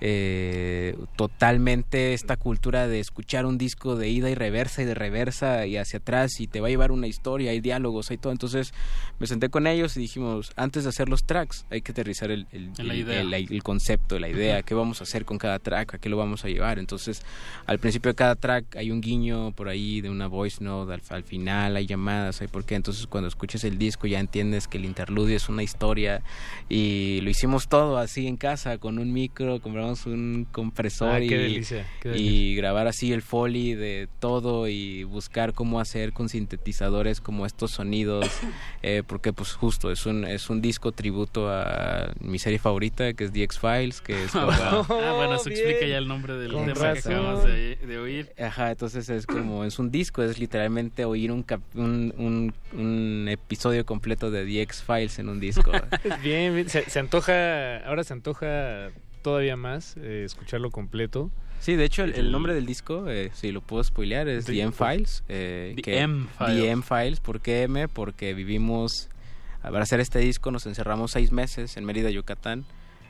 [0.00, 5.66] eh, totalmente esta cultura de escuchar un disco de ida y reversa y de reversa
[5.66, 8.32] y hacia atrás y te va a llevar una historia, hay diálogos, hay todo.
[8.32, 8.72] Entonces
[9.18, 12.46] me senté con ellos y dijimos, antes de hacer los tracks hay que aterrizar el,
[12.52, 13.20] el, La el- idea.
[13.20, 14.64] el- el concepto, la idea, Ujú.
[14.66, 16.78] qué vamos a hacer con cada track, a qué lo vamos a llevar.
[16.78, 17.22] Entonces
[17.66, 21.02] al principio de cada track hay un guiño por ahí de una voice note, al,
[21.08, 22.74] al final hay llamadas, hay por qué.
[22.74, 26.22] Entonces cuando escuches el disco ya entiendes que el interludio es una historia
[26.68, 31.28] y lo hicimos todo así en casa con un micro, compramos un compresor Ah, y,
[31.28, 32.56] qué delicia, qué y delicia.
[32.56, 38.26] grabar así el foley de todo y buscar cómo hacer con sintetizadores como estos sonidos
[38.82, 43.24] eh, porque pues justo es un es un disco tributo a mi serie favorita que
[43.24, 44.84] es The X Files que es como- ah,
[45.16, 48.30] bueno, eso explica ya el nombre del Con tema que acabamos de, de oír.
[48.38, 53.28] Ajá, entonces es como, es un disco, es literalmente oír un, cap- un, un, un
[53.28, 55.70] episodio completo de The X-Files en un disco.
[56.22, 56.68] Bien, bien.
[56.68, 58.90] Se, se antoja, ahora se antoja
[59.28, 61.30] todavía más eh, escucharlo completo.
[61.60, 64.52] Sí, de hecho el, el nombre del disco, eh, si lo puedo spoilear, es The-
[64.52, 65.24] The M-Files.
[65.28, 66.56] eh, The que- M-Files.
[66.62, 67.88] The M-Files, ¿por qué M?
[67.88, 69.08] Porque vivimos,
[69.62, 72.64] para hacer este disco nos encerramos seis meses en Mérida, Yucatán,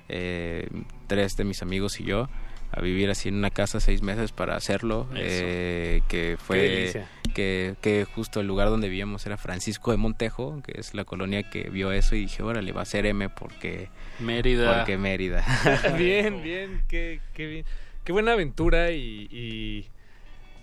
[0.08, 0.68] eh,
[1.06, 2.28] tres de mis amigos y yo,
[2.70, 8.06] a vivir así en una casa seis meses para hacerlo, eh, que fue que, que
[8.14, 11.92] justo el lugar donde vivíamos era Francisco de Montejo, que es la colonia que vio
[11.92, 13.88] eso y dije, órale, va a ser M porque
[14.18, 14.78] Mérida.
[14.78, 15.44] Porque Mérida.
[15.98, 17.64] bien, bien, qué, qué bien.
[18.04, 19.88] Qué buena aventura y, y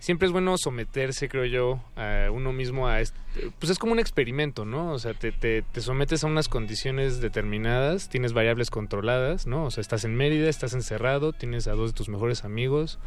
[0.06, 3.20] siempre es bueno someterse, creo yo, a uno mismo a este,
[3.58, 4.92] pues es como un experimento, ¿no?
[4.92, 9.66] O sea, te, te, te sometes a unas condiciones determinadas, tienes variables controladas, ¿no?
[9.66, 13.00] O sea, estás en Mérida, estás encerrado, tienes a dos de tus mejores amigos,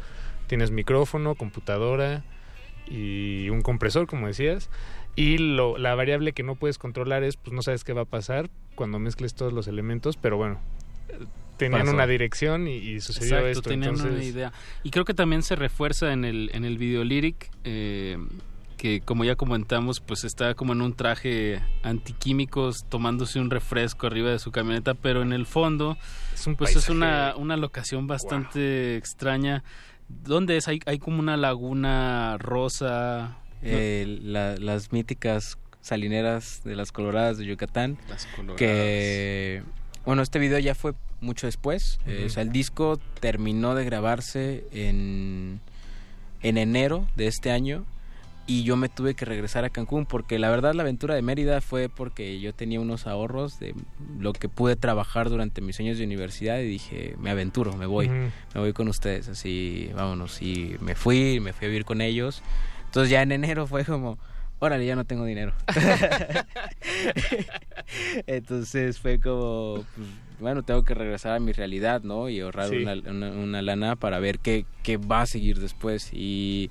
[0.47, 2.25] tienes micrófono, computadora
[2.85, 4.69] y un compresor, como decías.
[5.15, 8.05] Y lo, la variable que no puedes controlar es, pues no sabes qué va a
[8.05, 10.59] pasar cuando mezcles todos los elementos, pero bueno,
[11.59, 11.93] tenían Pasó.
[11.93, 13.69] una dirección y, y sucedió Exacto, esto.
[13.69, 14.53] tenían entonces, una idea.
[14.81, 18.17] Y creo que también se refuerza en el, en el video lyric, eh,
[18.77, 24.29] que como ya comentamos, pues está como en un traje antiquímicos tomándose un refresco arriba
[24.31, 25.97] de su camioneta, pero en el fondo,
[26.33, 29.63] es un pues es una, una locación bastante extraña.
[30.07, 30.67] ¿Dónde es?
[30.67, 33.37] Hay, hay como una laguna rosa.
[33.61, 37.97] Eh, la- las míticas salineras de las Coloradas de Yucatán.
[38.07, 38.57] Las Coloradas.
[38.59, 39.61] Que,
[40.05, 41.99] bueno, este video ya fue mucho después.
[42.05, 45.59] eh, o sea, el disco terminó de grabarse en,
[46.41, 47.85] en enero de este año.
[48.47, 51.61] Y yo me tuve que regresar a Cancún porque la verdad la aventura de Mérida
[51.61, 53.75] fue porque yo tenía unos ahorros de
[54.17, 58.09] lo que pude trabajar durante mis años de universidad y dije, me aventuro, me voy,
[58.09, 60.41] me voy con ustedes, así, vámonos.
[60.41, 62.41] Y me fui, me fui a vivir con ellos.
[62.85, 64.17] Entonces ya en enero fue como,
[64.57, 65.53] órale, ya no tengo dinero.
[68.27, 70.07] Entonces fue como, pues,
[70.39, 72.29] bueno, tengo que regresar a mi realidad, ¿no?
[72.29, 72.77] Y ahorrar Sí.
[72.77, 76.09] una, una- una lana para ver qué, qué va a seguir después.
[76.13, 76.69] Y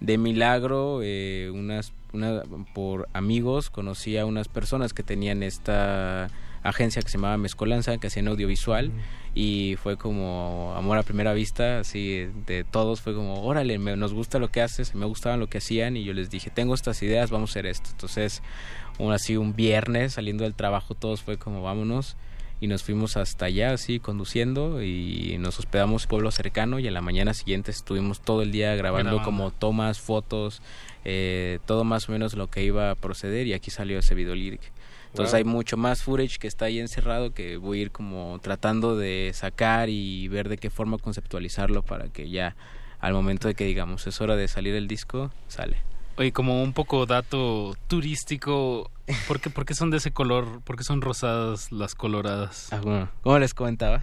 [0.00, 2.42] de milagro, eh, unas, una,
[2.74, 6.28] por amigos, conocí a unas personas que tenían esta
[6.62, 8.92] agencia que se llamaba Mezcolanza, que hacían audiovisual,
[9.34, 14.12] y fue como amor a primera vista, así de todos, fue como, órale, me- nos
[14.12, 17.02] gusta lo que haces, me gustaban lo que hacían, y yo les dije, tengo estas
[17.02, 17.88] ideas, vamos a hacer esto.
[17.92, 18.42] Entonces,
[18.98, 22.16] un, así un viernes, saliendo del trabajo, todos fue como, vámonos,
[22.60, 27.00] y nos fuimos hasta allá, así, conduciendo, y nos hospedamos pueblo cercano, y en la
[27.00, 29.24] mañana siguiente estuvimos todo el día grabando Grabando.
[29.24, 30.60] como tomas, fotos,
[31.04, 34.34] eh, todo más o menos lo que iba a proceder, y aquí salió ese video
[34.34, 34.60] lyric.
[35.08, 35.38] Entonces Wow.
[35.38, 39.32] hay mucho más footage que está ahí encerrado que voy a ir como tratando de
[39.34, 42.54] sacar y ver de qué forma conceptualizarlo para que ya
[43.00, 45.78] al momento de que digamos es hora de salir el disco, sale.
[46.16, 48.90] Oye, como un poco dato turístico,
[49.26, 50.60] ¿por qué, son de ese color?
[50.62, 52.68] ¿Por qué son rosadas las coloradas?
[52.72, 54.00] Ah, como les comentaba,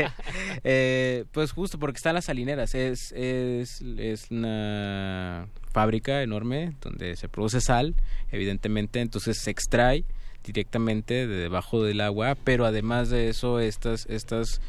[0.64, 7.28] eh, pues justo porque están las salineras, es, es, es una fábrica enorme donde se
[7.28, 7.94] produce sal,
[8.30, 10.04] evidentemente, entonces se extrae
[10.44, 14.60] directamente de debajo del agua, pero además de eso, estas, estas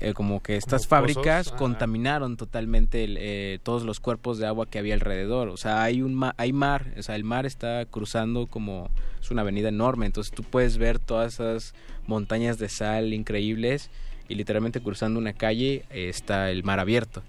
[0.00, 4.66] eh, como que estas Como fábricas contaminaron totalmente el, eh, todos los cuerpos de agua
[4.66, 5.48] que había alrededor.
[5.48, 9.30] O sea, hay un ma- hay mar, o sea, el mar está cruzando como es
[9.30, 11.74] una avenida enorme, entonces tú puedes ver todas esas
[12.06, 13.90] montañas de sal increíbles
[14.28, 17.22] y literalmente cruzando una calle eh, está el mar abierto.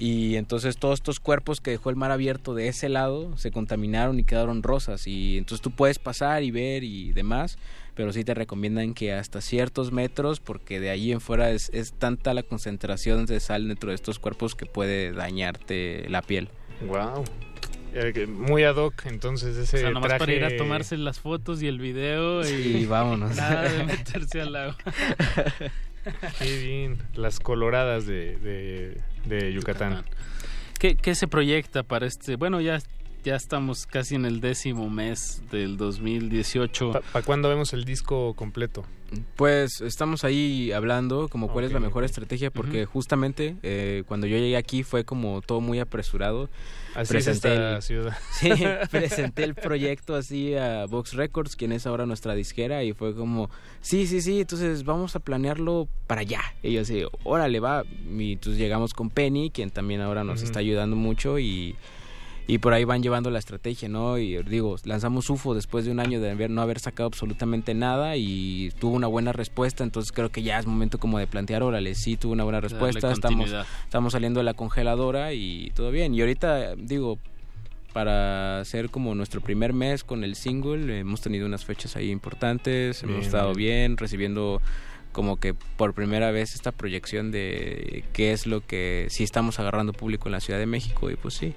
[0.00, 4.20] Y entonces todos estos cuerpos que dejó el mar abierto de ese lado se contaminaron
[4.20, 5.08] y quedaron rosas.
[5.08, 7.58] Y entonces tú puedes pasar y ver y demás,
[7.96, 11.92] pero sí te recomiendan que hasta ciertos metros, porque de ahí en fuera es, es
[11.92, 16.48] tanta la concentración de sal dentro de estos cuerpos que puede dañarte la piel.
[16.86, 17.24] Wow.
[17.92, 20.20] eh, muy ad hoc, entonces ese O sea, nomás traje...
[20.20, 23.34] para ir a tomarse las fotos y el video y Sí, vámonos.
[23.34, 24.76] Nada de meterse al agua.
[26.38, 30.04] Qué bien, las coloradas de, de, de Yucatán.
[30.78, 32.36] ¿Qué, ¿Qué se proyecta para este?
[32.36, 32.78] Bueno, ya,
[33.24, 36.92] ya estamos casi en el décimo mes del 2018.
[37.12, 38.84] ¿Para cuándo vemos el disco completo?
[39.36, 44.36] Pues estamos ahí hablando como cuál es la mejor estrategia porque justamente eh, cuando yo
[44.36, 46.50] llegué aquí fue como todo muy apresurado.
[46.94, 48.16] Así es esta ciudad.
[48.32, 48.50] Sí,
[48.90, 53.48] presenté el proyecto así a Vox Records, quien es ahora nuestra disquera y fue como,
[53.80, 56.42] sí, sí, sí, entonces vamos a planearlo para allá.
[56.62, 57.84] Y yo así, órale, va.
[58.10, 61.76] Y entonces llegamos con Penny, quien también ahora nos está ayudando mucho y...
[62.50, 64.16] Y por ahí van llevando la estrategia, ¿no?
[64.16, 68.16] Y digo, lanzamos UFO después de un año de haber, no haber sacado absolutamente nada
[68.16, 71.94] y tuvo una buena respuesta, entonces creo que ya es momento como de plantear, órale,
[71.94, 73.52] sí, tuvo una buena respuesta, estamos,
[73.84, 76.14] estamos saliendo de la congeladora y todo bien.
[76.14, 77.18] Y ahorita, digo,
[77.92, 83.02] para hacer como nuestro primer mes con el single, hemos tenido unas fechas ahí importantes,
[83.02, 83.90] Bien, hemos estado bien.
[83.90, 84.62] bien, recibiendo
[85.12, 89.92] como que por primera vez esta proyección de qué es lo que si estamos agarrando
[89.92, 91.54] público en la Ciudad de México y pues sí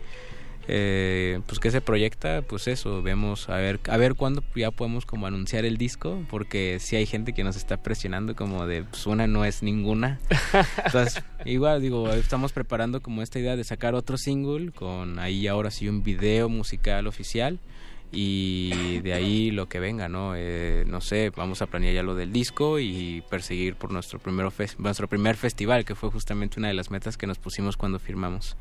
[0.73, 5.05] eh, pues que se proyecta pues eso vemos a ver a ver cuándo ya podemos
[5.05, 9.05] como anunciar el disco porque si hay gente que nos está presionando como de pues
[9.05, 10.17] una no es ninguna
[10.85, 15.71] entonces igual digo estamos preparando como esta idea de sacar otro single con ahí ahora
[15.71, 17.59] sí un video musical oficial
[18.13, 20.33] y de ahí lo que venga, ¿no?
[20.35, 24.51] Eh, no sé, vamos a planear ya lo del disco y perseguir por nuestro, primero
[24.79, 28.57] nuestro primer festival, que fue justamente una de las metas que nos pusimos cuando firmamos.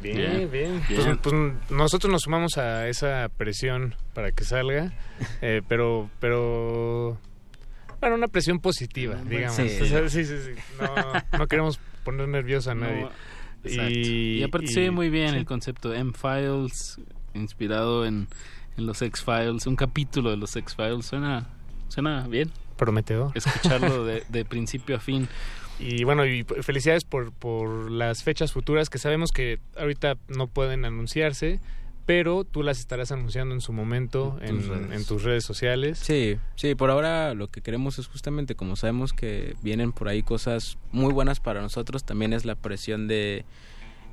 [0.00, 0.50] Bien, bien.
[0.50, 0.82] Bien.
[0.86, 1.34] Pues, pues
[1.70, 4.92] nosotros nos sumamos a esa presión para que salga,
[5.42, 7.18] eh, pero, pero,
[8.00, 9.56] bueno, una presión positiva, digamos.
[9.56, 9.78] sí.
[9.80, 10.50] O sea, sí, sí, sí.
[10.80, 13.08] No, no queremos poner nervioso a No, nadie.
[13.64, 13.90] exacto.
[13.92, 16.98] Y, aparte se ve muy bien el concepto de M-Files,
[17.34, 18.28] inspirado en,
[18.76, 21.06] en los X-Files, un capítulo de los X-Files.
[21.06, 21.48] Suena,
[21.88, 22.50] suena bien.
[22.76, 23.32] Prometedor.
[23.34, 25.28] Escucharlo de, de principio a fin.
[25.80, 30.84] Y bueno, y felicidades por, por las fechas futuras que sabemos que ahorita no pueden
[30.84, 31.58] anunciarse,
[32.06, 35.00] pero tú las estarás anunciando en su momento En tus en, redes.
[35.00, 35.98] en tus redes sociales.
[35.98, 40.22] Sí, sí, por ahora lo que queremos es justamente, como sabemos que vienen por ahí
[40.22, 43.44] cosas muy buenas para nosotros, también es la presión de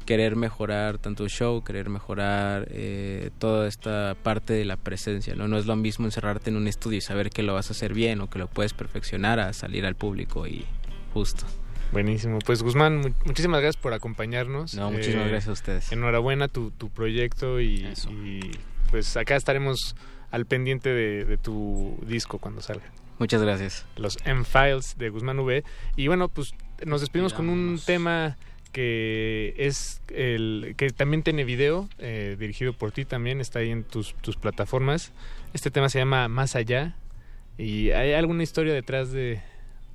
[0.06, 5.50] querer mejorar tanto el show, querer mejorar eh, toda esta parte de la presencia, ¿no?
[5.50, 7.94] No es lo mismo encerrarte en un estudio y saber que lo vas a hacer
[7.94, 10.66] bien o que lo puedes perfeccionar a salir al público y
[11.18, 11.46] justo.
[11.92, 12.40] Buenísimo.
[12.46, 14.74] Pues Guzmán, mu- muchísimas gracias por acompañarnos.
[14.76, 15.92] No, muchísimas Eh, gracias a ustedes.
[15.92, 18.52] Enhorabuena tu, tu proyecto y, y,
[18.92, 19.96] pues acá estaremos
[20.30, 22.86] al pendiente de, de tu disco cuando salga.
[23.20, 23.86] Muchas gracias.
[23.96, 25.64] Los M-Files de Guzmán V.
[25.96, 26.54] Y bueno, pues
[26.86, 28.38] nos despedimos con un tema
[28.74, 33.84] que es el que también tiene video eh, dirigido por ti también está ahí en
[33.86, 35.14] tus, tus plataformas
[35.54, 36.94] este tema se llama Más Allá
[37.58, 39.42] y hay alguna historia detrás de,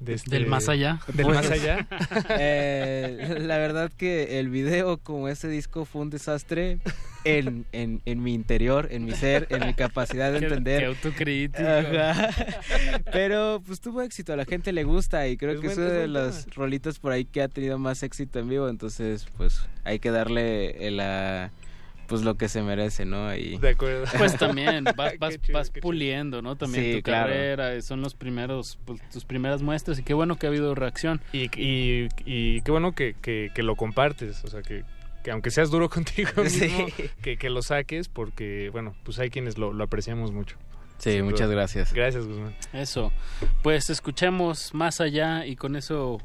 [0.04, 1.00] de este- ¿Del más allá?
[1.12, 1.86] del Pues, más allá
[2.38, 6.78] Eh, la verdad que el video como ese disco fue un desastre
[7.24, 10.80] en, en, en mi interior, en mi ser, en mi capacidad de entender.
[10.80, 11.62] qué autocrítico.
[11.62, 12.30] Ajá.
[13.12, 15.86] Pero pues tuvo éxito, a la gente le gusta y creo Es que es uno
[15.88, 19.98] de los rolitos por ahí que ha tenido más éxito en vivo, entonces pues hay
[19.98, 21.50] que darle el, ah,
[22.06, 23.34] pues lo que se merece, ¿no?
[23.34, 23.58] Y...
[23.58, 24.04] De acuerdo.
[24.18, 26.56] Pues también vas, vas, chido, vas puliendo, ¿no?
[26.56, 27.28] También Sí, tu claro.
[27.28, 31.20] carrera, son los primeros, pues, tus primeras muestras y qué bueno que ha habido reacción.
[31.32, 34.84] y, y, y qué bueno que, que, que lo compartes o sea que,
[35.24, 36.68] que aunque seas duro contigo Sí.
[37.22, 40.56] que, que lo saques porque bueno pues hay quienes lo, lo apreciamos mucho
[41.02, 41.56] Sí, Sin muchas duda.
[41.56, 41.92] gracias.
[41.92, 43.12] gracias Guzmán Eso.
[43.62, 46.18] Pues escuchemos más allá y con eso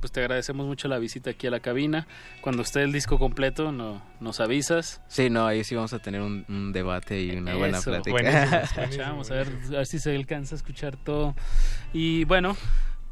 [0.00, 2.06] pues te agradecemos mucho la visita aquí a la cabina.
[2.40, 5.00] Cuando esté el disco completo no, nos avisas.
[5.08, 8.10] Sí, no, ahí sí vamos a tener un, un debate y una buena plática.
[8.10, 8.60] Buenísimo.
[8.82, 11.34] Escuchamos, a ver, a ver si se alcanza a escuchar todo.
[11.92, 12.56] Y bueno,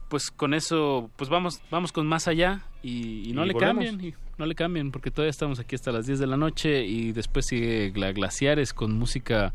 [0.08, 3.84] pues con eso, pues vamos, vamos con más allá y, y no Y le volvemos.
[3.86, 6.84] cambien, y no le cambien, porque todavía estamos aquí hasta las 10 de la noche
[6.84, 9.52] y después sigue la Glaciares con música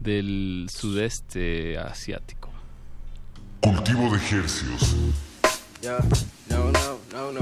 [0.00, 2.50] del sudeste asiático.
[3.60, 4.96] Cultivo de hercios.
[5.80, 5.98] Yeah,
[6.48, 7.40] no, no, no, no.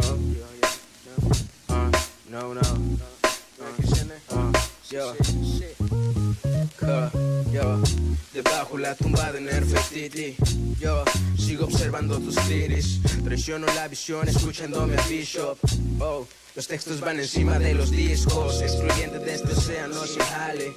[1.68, 1.90] Uh,
[2.30, 2.60] no, no.
[4.30, 4.52] Uh,
[4.90, 5.14] yo.
[6.82, 7.82] Uh, yo.
[8.32, 10.36] Debajo la tumba de Nefertiti.
[10.80, 11.04] Yo
[11.36, 13.00] sigo observando tus tiris.
[13.24, 15.58] Traiciono la visión escuchándome a Bishop.
[16.00, 18.60] Oh, los textos van encima de los discos.
[18.62, 20.72] Excluyente de este océano sin jale.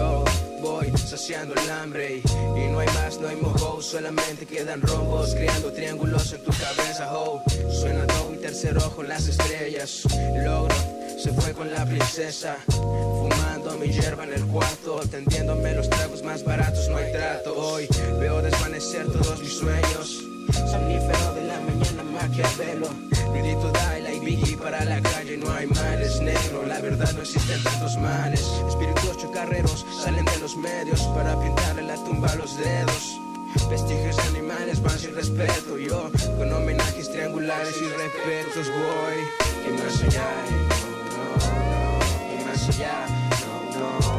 [0.00, 0.24] Oh,
[0.60, 2.22] voy saciando el hambre.
[2.24, 3.82] Y, y no hay más, no hay mojo.
[3.82, 5.34] Solamente quedan rombos.
[5.34, 7.12] Creando triángulos en tu cabeza.
[7.12, 10.02] Oh, suena do y tercer ojo las estrellas.
[10.44, 12.56] Logro se fue con la princesa.
[12.68, 17.54] Fumando mi hierba en el cuarto, tendiéndome los tragos más baratos, no hay trato.
[17.56, 17.88] Hoy
[18.20, 20.22] veo desvanecer todos mis sueños.
[20.70, 22.88] Somnífero de la mañana, Maquiavelo.
[23.32, 26.66] Grito Daila y Biggie para la calle, no hay males, negro.
[26.66, 28.40] La verdad no existen tantos males.
[28.68, 33.20] Espíritus chocarreros salen de los medios para pintarle la tumba a los dedos.
[33.70, 35.78] Vestigios animales van sin respeto.
[35.78, 39.18] Yo con homenajes triangulares y respetos voy.
[39.64, 40.30] Que más allá,
[41.14, 42.38] no, no, no.
[42.38, 43.06] Que más allá,
[43.78, 44.15] no, no.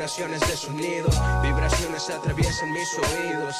[0.00, 1.08] Veo configuraciones de sonido,
[1.42, 3.54] vibraciones atraviesan mis oídos.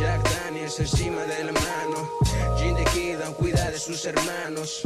[0.00, 2.10] Jack Daniels encima de la mano,
[2.56, 4.80] Gin de Kidon cuida de sus hermanos.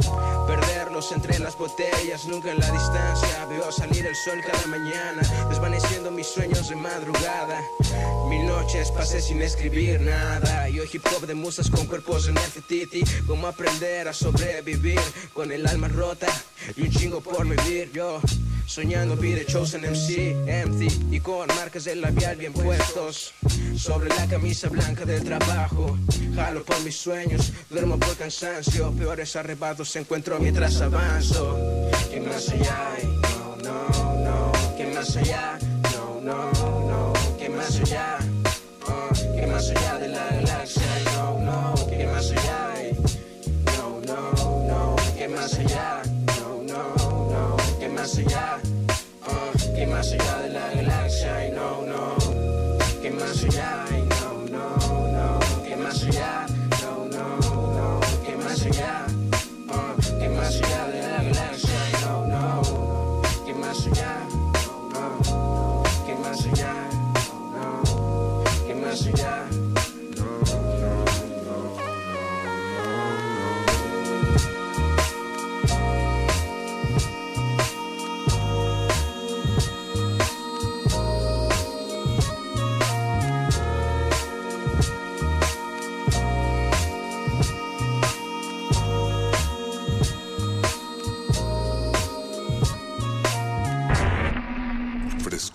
[0.47, 3.45] Perderlos entre las botellas, nunca en la distancia.
[3.45, 7.61] Veo salir el sol cada mañana, desvaneciendo mis sueños de madrugada.
[8.27, 10.67] Mil noches pasé sin escribir nada.
[10.69, 13.03] Yo hip hop de musas con cuerpos en Nefertiti.
[13.25, 14.99] Cómo aprender a sobrevivir
[15.33, 16.27] con el alma rota
[16.75, 17.91] y un chingo por vivir.
[17.93, 18.19] Yo
[18.67, 23.33] soñando be the chosen MC, empty y con marcas del labial bien puestos.
[23.75, 25.97] Sobre la camisa blanca del trabajo,
[26.35, 28.91] jalo por mis sueños, duermo por cansancio.
[28.91, 31.57] Peores arrebatos encuentro mientras avanzo.
[32.11, 34.51] Que más allá, no, no, no.
[34.75, 35.57] Que más allá,
[35.93, 37.13] no, no, no.
[37.37, 38.17] Que más allá,
[38.87, 40.83] oh, que más allá de la galaxia,
[41.13, 41.87] no, no.
[41.87, 42.73] Que más allá,
[43.77, 44.95] no, no, no.
[45.17, 46.01] Que más allá,
[48.07, 48.57] más allá,
[49.27, 52.15] oh, que más allá de la galaxia, no, no.
[53.01, 53.86] Que más allá,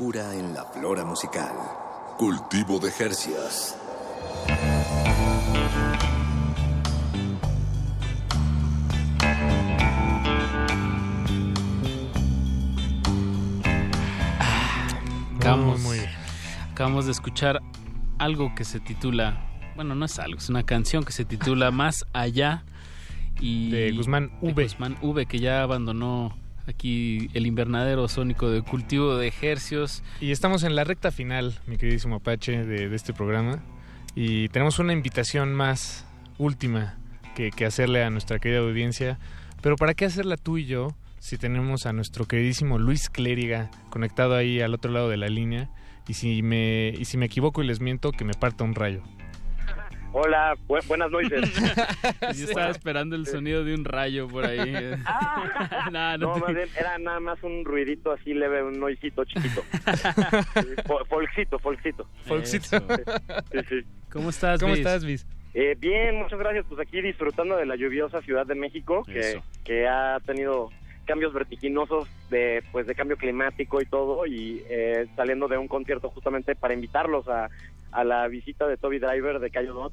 [0.03, 1.53] Frescura en la flora musical.
[2.19, 3.79] Cultivo de Jercias.
[15.37, 16.11] Acabamos, Muy, muy bien.
[16.73, 17.61] acabamos de escuchar
[18.19, 19.41] algo que se titula,
[19.77, 22.65] bueno, no es algo, es una canción que se titula Más allá
[23.41, 24.62] y De Guzmán de V.
[24.65, 26.37] Guzmán V que ya abandonó
[26.67, 30.03] aquí el invernadero sónico de cultivo de ejercios.
[30.21, 33.63] Y estamos en la recta final, mi queridísimo Apache, de, este programa.
[34.15, 36.07] Y tenemos una invitación más
[36.39, 36.99] última
[37.35, 39.19] que, que hacerle a nuestra querida audiencia.
[39.61, 44.35] Pero ¿para qué hacerla tú y yo si tenemos a nuestro queridísimo Luis Clériga conectado
[44.35, 45.71] ahí al otro lado de la línea?
[46.09, 49.03] Y si me, y si me equivoco y les miento, que me parta un rayo.
[50.15, 51.51] Hola, bu- buenas noches.
[52.37, 54.61] Yo estaba esperando el sonido de un rayo por ahí.
[55.91, 59.25] Nah, no no, te- más bien era nada más un ruidito así leve, un noisito
[59.25, 59.63] chiquito.
[60.87, 62.07] Fo- Folksito, folksito.
[62.27, 62.79] Folksito.
[63.53, 63.81] Sí, sí.
[64.11, 65.27] ¿Cómo estás, ¿Cómo estás, Luis?
[65.55, 66.65] Eh, bien, muchas gracias.
[66.69, 69.05] Pues aquí disfrutando de la lluviosa Ciudad de México,
[69.65, 70.71] que ha tenido
[71.07, 76.11] cambios vertiginosos de pues de cambio climático y todo, y eh, saliendo de un concierto
[76.11, 77.49] justamente para invitarlos a,
[77.93, 79.93] a la visita de Toby Driver de Cayo Dot.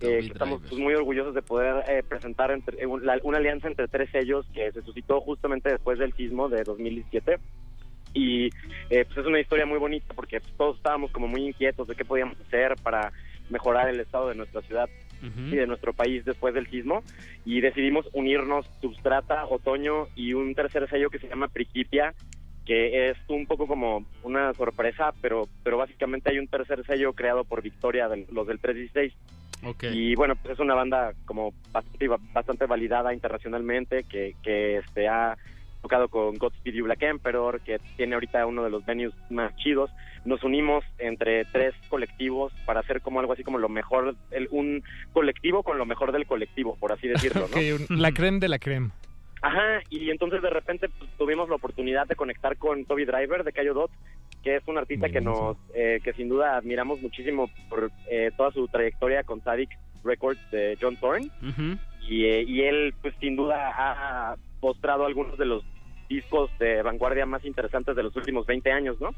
[0.00, 3.38] eh, que estamos pues, muy orgullosos de poder eh, presentar entre- eh, un- la- una
[3.38, 7.38] alianza entre tres sellos que se suscitó justamente después del sismo de 2017
[8.12, 8.46] y
[8.90, 11.94] eh, pues es una historia muy bonita porque pues, todos estábamos como muy inquietos de
[11.94, 13.12] qué podíamos hacer para
[13.50, 14.88] mejorar el estado de nuestra ciudad
[15.52, 17.02] y de nuestro país después del sismo.
[17.46, 22.12] Y decidimos unirnos Substrata, Otoño y un tercer sello que se llama Principia
[22.64, 27.44] que es un poco como una sorpresa, pero pero básicamente hay un tercer sello creado
[27.44, 29.12] por Victoria, del- los del 316.
[29.64, 29.84] Ok.
[29.92, 35.36] Y bueno, pues es una banda como bastante, bastante validada internacionalmente, que, que este, ha
[35.82, 39.90] tocado con Godspeed You Black Emperor, que tiene ahorita uno de los venues más chidos.
[40.24, 44.82] Nos unimos entre tres colectivos para hacer como algo así como lo mejor, el, un
[45.12, 47.56] colectivo con lo mejor del colectivo, por así decirlo, ¿no?
[47.96, 48.90] La creme de la creme.
[49.44, 53.52] Ajá, y entonces de repente pues, tuvimos la oportunidad de conectar con Toby Driver de
[53.52, 53.90] Cayo Dot,
[54.42, 58.52] que es un artista que nos, eh, que sin duda admiramos muchísimo por eh, toda
[58.52, 59.68] su trayectoria con Sadik
[60.02, 61.30] Records de John Thorne.
[62.08, 65.62] Y, eh, y él, pues sin duda, ha postrado algunos de los
[66.08, 69.14] discos de vanguardia más interesantes de los últimos 20 años, ¿no?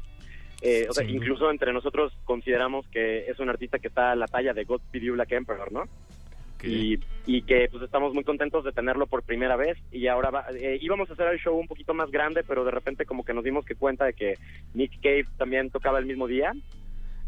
[0.61, 4.27] Eh, o sea, incluso entre nosotros consideramos que es un artista que está a la
[4.27, 5.85] talla de Godspeed You Black Emperor, ¿no?
[6.65, 10.45] Y, y que pues estamos muy contentos de tenerlo por primera vez y ahora va-
[10.55, 13.33] eh, íbamos a hacer el show un poquito más grande pero de repente como que
[13.33, 14.35] nos dimos que cuenta de que
[14.73, 16.53] Nick Cave también tocaba el mismo día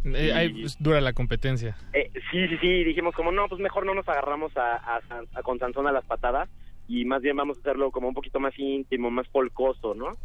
[0.06, 1.76] Eh, ahí, pues, dura la competencia.
[1.93, 5.01] eh, sí, sí, sí, dijimos como no, pues mejor no nos agarramos a, a
[5.35, 6.49] a- con Sansón a las patadas
[6.88, 10.18] y más bien vamos a hacerlo como un poquito más íntimo, más polcoso, ¿no?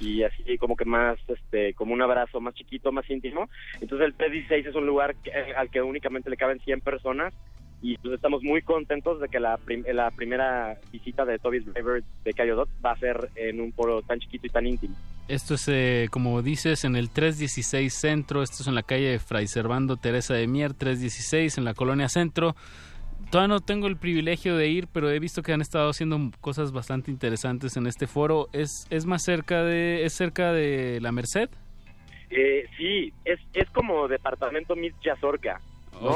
[0.00, 3.48] Y así como que más, este, como un abrazo más chiquito, más íntimo.
[3.80, 7.34] Entonces el P16 es un lugar que- al que únicamente le caben 100 personas
[7.82, 12.02] y pues estamos muy contentos de que la, prim- la primera visita de Toby's Driver
[12.24, 14.96] de Cayo Dot va a ser en un foro tan chiquito y tan íntimo.
[15.28, 18.42] Esto es, eh, como dices, en el 316 Centro.
[18.42, 22.56] Esto es en la calle Fray Servando Teresa de Mier, 316, en la colonia Centro.
[23.30, 26.72] Todavía no tengo el privilegio de ir, pero he visto que han estado haciendo cosas
[26.72, 28.48] bastante interesantes en este foro.
[28.54, 31.50] ¿Es, es más cerca de, es cerca de la Merced?
[32.30, 35.60] Eh, sí, es, es como departamento Miss Yazorca,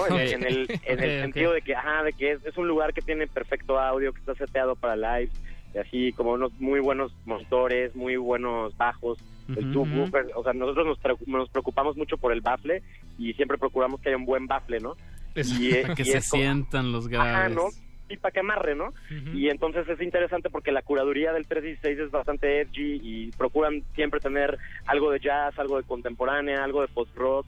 [0.08, 3.02] En, en el, en sentido de que, ajá, de que es, es un lugar que
[3.02, 5.30] tiene perfecto audio, que está seteado para live,
[5.74, 9.18] y así como unos muy buenos monitores, muy buenos bajos,
[9.48, 12.82] el subwoofer, o sea, nosotros nos, preocu- nos preocupamos mucho por el bafle
[13.18, 14.94] y siempre procuramos que haya un buen bafle, ¿no?
[15.34, 17.56] Y, para que y se es como- sientan los Ajá, graves.
[17.56, 17.62] ¿no?
[18.08, 18.92] Y para que amarre, ¿no?
[19.32, 24.20] Y entonces es interesante porque la curaduría del 316 es bastante edgy y procuran siempre
[24.20, 27.46] tener algo de jazz, algo de contemporánea, algo de post-rock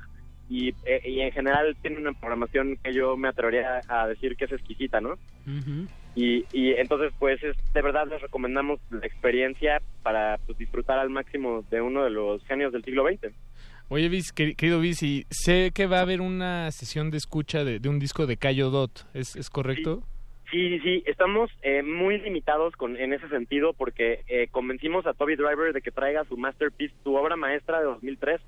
[0.49, 4.45] y, eh, y en general tiene una programación que yo me atrevería a decir que
[4.47, 5.15] es exquisita, ¿no?
[5.47, 5.87] Ujú.
[6.17, 11.11] Y, y entonces pues es, de verdad les recomendamos la experiencia para pues, disfrutar al
[11.11, 13.33] máximo de uno de los genios del siglo XX.
[13.89, 17.65] Oye, Viz, queri- querido Viz, y sé que va a haber una sesión de escucha
[17.65, 20.03] de, de un disco de Cayo Dot, ¿es, es correcto?
[20.51, 25.13] Sí, sí, sí, estamos eh, muy limitados con, en ese sentido porque eh, convencimos a
[25.15, 28.41] Toby Driver de que traiga su masterpiece, su obra maestra de 2003,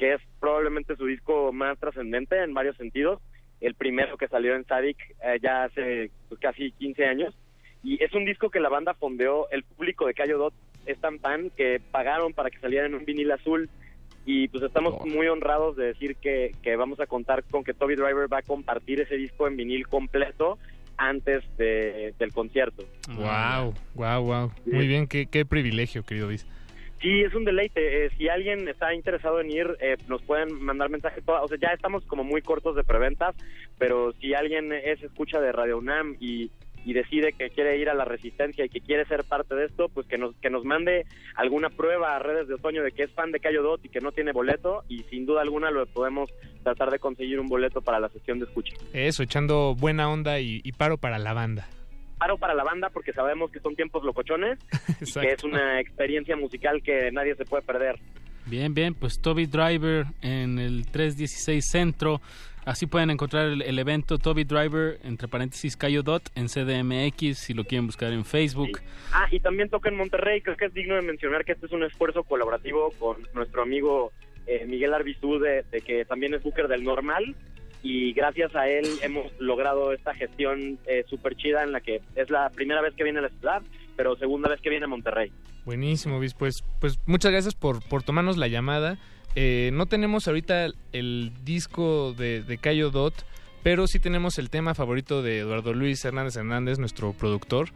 [0.00, 3.20] que es probablemente su disco más trascendente en varios sentidos,
[3.60, 7.36] el primero que salió en Sadik eh, ya hace pues, casi 15 años,
[7.84, 10.54] y es un disco que la banda fondeó, el público de Cayo Dot
[10.86, 13.68] es tan fan que pagaron para que saliera en un vinil azul,
[14.24, 17.96] y pues estamos muy honrados de decir que, que vamos a contar con que Toby
[17.96, 20.58] Driver va a compartir ese disco en vinil completo
[20.96, 22.84] antes de- del concierto.
[23.16, 24.50] Wow, wow, wow.
[24.66, 26.46] Muy bien, qué, qué privilegio, querido Viz.
[27.00, 28.04] Sí, es un deleite.
[28.06, 31.22] Eh, si alguien está interesado en ir, eh, nos pueden mandar mensaje.
[31.22, 33.34] toda- O sea, ya estamos como muy cortos de preventas,
[33.78, 36.50] pero si alguien es escucha de Radio UNAM y,
[36.84, 40.06] decide que quiere ir a la Resistencia y que quiere ser parte de esto, pues
[40.08, 41.04] que nos, que nos mande
[41.36, 44.00] alguna prueba a redes de otoño de que es fan de Cayo Dot y que
[44.00, 46.30] no tiene boleto y sin duda alguna lo podemos
[46.64, 48.74] tratar de conseguir un boleto para la sesión de escucha.
[48.92, 51.68] Eso, echando buena onda y paro para la banda.
[52.20, 54.58] Paro para la banda porque sabemos que son tiempos locochones
[55.00, 57.98] y que es una experiencia musical que nadie se puede perder.
[58.44, 62.20] Bien, bien, pues Toby Driver en el 316 Centro.
[62.66, 67.54] Así pueden encontrar el, el evento Toby Driver, entre paréntesis, Cayo Dot, en CDMX, si
[67.54, 68.80] lo quieren buscar en Facebook.
[69.12, 70.42] Ah, y también toca en Monterrey.
[70.42, 74.12] Creo que es digno de mencionar que este es un esfuerzo colaborativo con nuestro amigo
[74.46, 77.34] eh, Miguel Arbizú, de, de que también es booker del Normal.
[77.82, 82.30] Y gracias a él hemos logrado esta gestión eh, súper chida en la que es
[82.30, 83.62] la primera vez que viene a la ciudad,
[83.96, 85.32] pero segunda vez que viene a Monterrey.
[85.64, 86.34] Buenísimo, Viz.
[86.34, 88.98] Pues, pues muchas gracias por, por tomarnos la llamada.
[89.34, 93.14] Eh, no tenemos ahorita el disco de, de Cayo Dot,
[93.62, 97.70] pero sí tenemos el tema favorito de Eduardo Luis Hernández Hernández, nuestro productor.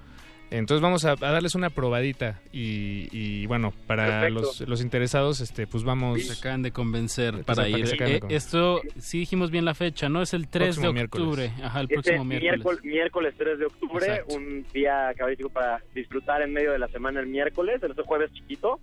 [0.50, 5.66] Entonces vamos a, a darles una probadita y, y, bueno, para los, los interesados, este,
[5.66, 6.22] pues vamos...
[6.24, 7.86] Se acaban de convencer para ir.
[8.00, 10.22] Eh, esto, sí dijimos bien la fecha, ¿no?
[10.22, 11.26] Es el 3 Próximo de miércoles.
[11.26, 11.52] octubre.
[11.64, 12.52] Ajá, el Este próximo miércoles.
[12.64, 14.34] miércoles, miércoles 3 de octubre, Exacto.
[14.36, 18.32] un día cabalístico para disfrutar en medio de la semana el miércoles, el otro jueves
[18.32, 18.78] chiquito.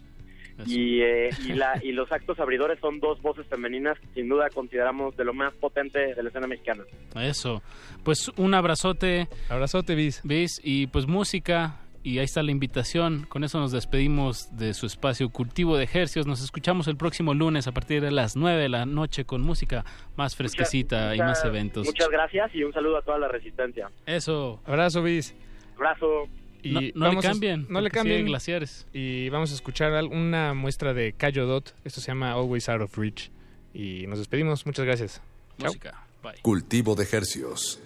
[0.68, 4.50] Y, eh, y, la, y los actos abridores son dos voces femeninas que sin duda
[4.50, 6.84] consideramos de lo más potente de la escena mexicana.
[7.16, 7.62] Eso.
[8.04, 9.28] Pues un abrazote.
[9.50, 10.22] Abrazote, Bis.
[10.24, 10.60] Bis.
[10.64, 11.78] Y pues música.
[12.04, 13.28] Y ahí está la invitación.
[13.30, 16.26] Con eso nos despedimos de su espacio Cultivo de Ejercios.
[16.26, 19.86] Nos escuchamos el próximo lunes a partir de las 9 de la noche con música
[20.16, 21.86] más fresquecita y Muchas- más eventos.
[21.86, 23.92] Muchas gracias y un saludo a toda la resistencia.
[24.08, 24.60] Eso.
[24.66, 25.36] Abrazo, Bis.
[25.76, 26.26] Abrazo.
[26.64, 28.26] Y No- no le a- cambien, no le cambien.
[28.26, 28.86] glaciares.
[28.94, 31.74] Y vamos a escuchar una muestra de Cayo Dot.
[31.84, 33.30] Esto se llama Always Out of Reach.
[33.74, 34.66] Y nos despedimos.
[34.66, 35.22] Muchas gracias.
[35.58, 35.68] Chao.
[35.68, 36.04] Música.
[36.22, 36.34] Bye.
[36.42, 37.80] Cultivo de Hercios.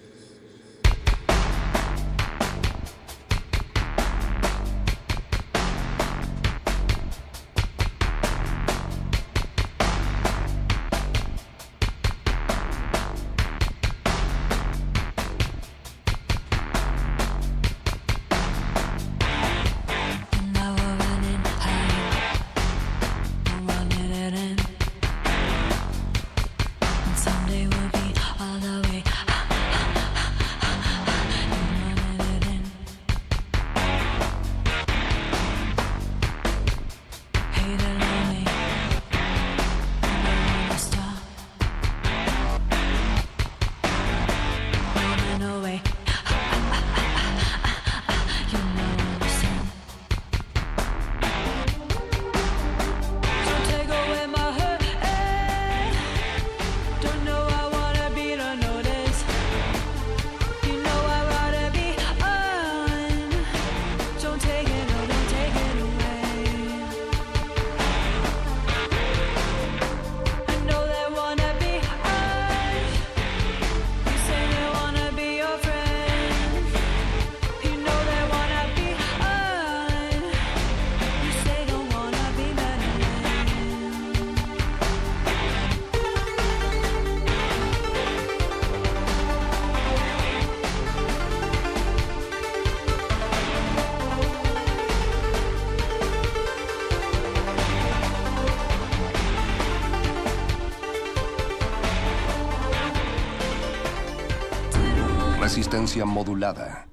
[106.04, 106.90] Modulada.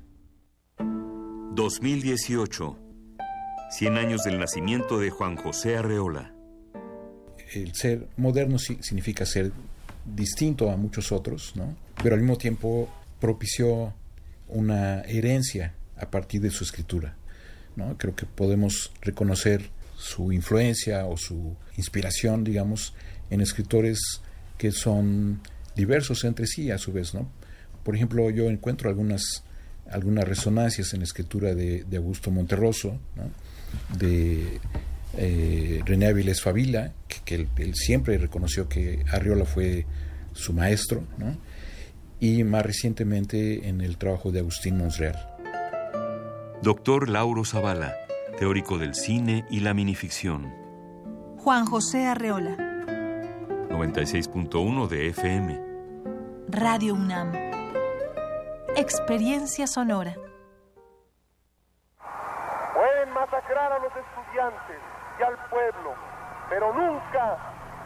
[0.79, 2.79] 2018.
[3.71, 6.33] 100 años del nacimiento de Juan José Arreola.
[7.53, 9.51] El ser moderno significa ser
[10.05, 11.75] distinto a muchos otros, ¿no?
[12.03, 12.89] Pero al mismo tiempo
[13.19, 13.93] propició
[14.49, 17.17] una herencia a partir de su escritura,
[17.75, 17.97] ¿no?
[17.99, 22.95] Creo que podemos reconocer su influencia o su inspiración, digamos,
[23.31, 23.99] en escritores
[24.59, 25.41] que son
[25.75, 27.29] diversos entre sí a su vez, ¿no?
[27.83, 29.45] Por ejemplo, yo encuentro algunas,
[29.91, 32.99] algunas resonancias en la escritura de, Augusto Monterroso,
[33.99, 34.61] de
[35.17, 36.93] eh, René Avilés Favila,
[37.25, 39.87] que, él, siempre reconoció que Arriola fue
[40.33, 41.05] su maestro,
[42.21, 45.29] y más recientemente en el trabajo de Agustín Monsreal.
[46.63, 47.97] Doctor Lauro Zavala,
[48.39, 50.53] teórico del cine y la minificción.
[51.39, 52.57] Juan José Arreola.
[53.69, 55.61] 96.1 de FM.
[56.49, 57.33] Radio UNAM.
[58.77, 60.15] Experiencia sonora.
[62.75, 64.79] Pueden masacrar a los estudiantes
[65.21, 65.95] y al pueblo,
[66.49, 67.37] pero nunca,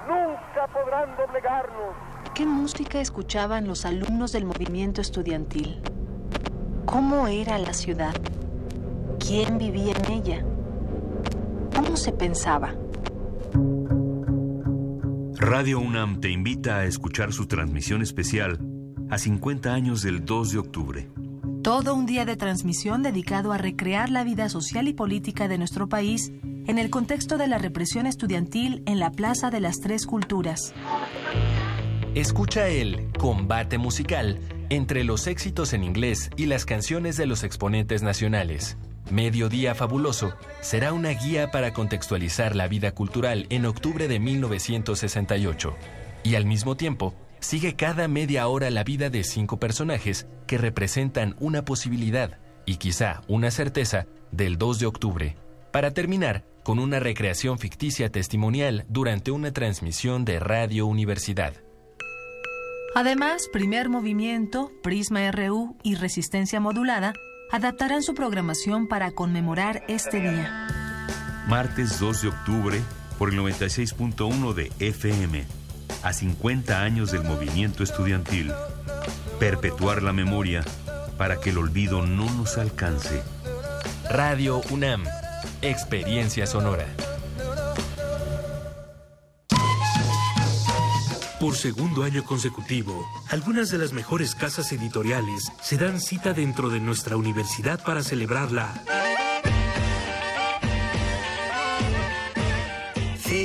[0.06, 1.92] nunca podrán doblegarnos.
[2.36, 5.82] ¿Qué música escuchaban los alumnos del movimiento estudiantil?
[6.84, 8.14] ¿Cómo era la ciudad?
[9.18, 10.44] ¿Quién vivía en ella?
[11.74, 12.76] ¿Cómo se pensaba?
[15.34, 18.75] Radio UNAM te invita a escuchar su transmisión especial
[19.10, 21.08] a 50 años del 2 de octubre.
[21.62, 25.88] Todo un día de transmisión dedicado a recrear la vida social y política de nuestro
[25.88, 26.32] país
[26.66, 30.74] en el contexto de la represión estudiantil en la Plaza de las Tres Culturas.
[32.14, 38.02] Escucha el combate musical entre los éxitos en inglés y las canciones de los exponentes
[38.02, 38.76] nacionales.
[39.10, 45.76] Mediodía Fabuloso será una guía para contextualizar la vida cultural en octubre de 1968
[46.24, 47.14] y al mismo tiempo
[47.46, 53.22] sigue cada media hora la vida de cinco personajes que representan una posibilidad y quizá
[53.28, 55.36] una certeza del 2 de octubre,
[55.72, 61.54] para terminar con una recreación ficticia testimonial durante una transmisión de Radio Universidad.
[62.96, 67.12] Además, Primer Movimiento, Prisma RU y Resistencia Modulada
[67.52, 70.66] adaptarán su programación para conmemorar este día.
[71.46, 72.80] Martes 2 de octubre
[73.20, 75.44] por el 96.1 de FM,
[76.02, 78.52] a 50 años del movimiento estudiantil.
[79.38, 80.64] Perpetuar la memoria
[81.16, 83.22] para que el olvido no nos alcance.
[84.10, 85.04] Radio UNAM,
[85.62, 86.86] Experiencia Sonora.
[91.40, 96.80] Por segundo año consecutivo, algunas de las mejores casas editoriales se dan cita dentro de
[96.80, 99.15] nuestra universidad para celebrarla.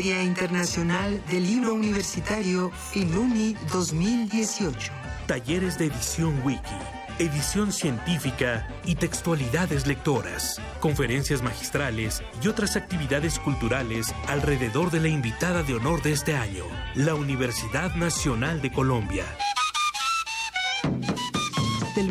[0.01, 4.91] Feria Internacional del Libro Universitario Filuni 2018.
[5.27, 6.73] Talleres de edición wiki
[7.19, 15.61] edición científica y textualidades lectoras, conferencias magistrales y otras actividades culturales alrededor de la invitada
[15.61, 16.63] de honor de este año,
[16.95, 19.25] la Universidad Nacional de Colombia.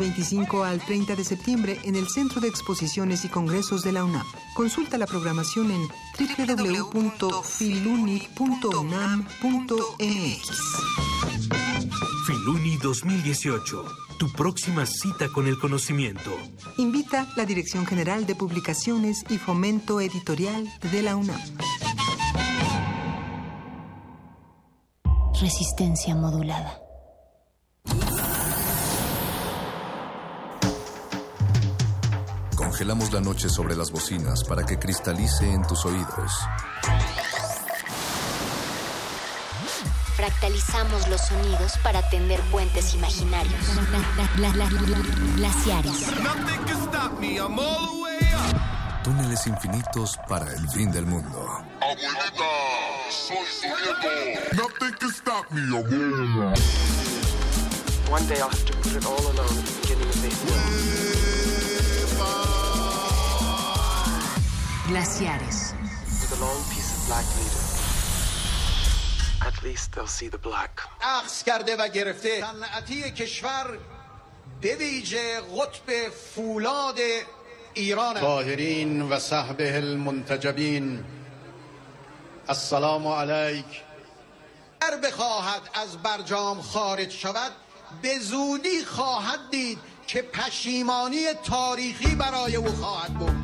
[0.01, 4.03] Del 25 al 30 de septiembre en el Centro de Exposiciones y Congresos de la
[4.03, 4.25] UNAM.
[4.55, 5.87] Consulta la programación en
[6.17, 7.31] www.filuni.unam.mx.
[12.25, 13.85] Filuni 2018
[14.17, 16.31] tu próxima cita con el conocimiento.
[16.77, 21.39] Invita la Dirección General de Publicaciones y Fomento Editorial de la UNAM.
[25.39, 26.90] Resistencia modulada.
[32.71, 36.31] Congelamos la noche sobre las bocinas para que cristalice en tus oídos.
[40.15, 43.61] Fractalizamos los sonidos para tender puentes imaginarios.
[45.35, 46.05] Glaciares.
[49.03, 51.45] Túneles infinitos para el fin del mundo.
[51.81, 52.51] Abuelita,
[53.09, 54.55] soy su nieto.
[54.55, 56.53] Nothing can stop me, abuela.
[58.09, 61.40] One day I'll have to put it all alone at the beginning of this
[70.37, 70.87] black.
[71.01, 72.41] اخذ کرده و گرفته.
[72.41, 73.77] صنعتی کشور
[74.61, 76.99] به ویژه قطب فولاد
[77.73, 81.03] ایران طاهرین و صحبه المنتجبین.
[82.49, 83.81] السلام علیک.
[84.81, 87.51] هر بخواهد از برجام خارج شود
[88.01, 93.40] به زودی خواهد دید که پشیمانی تاریخی برای او خواهد بود.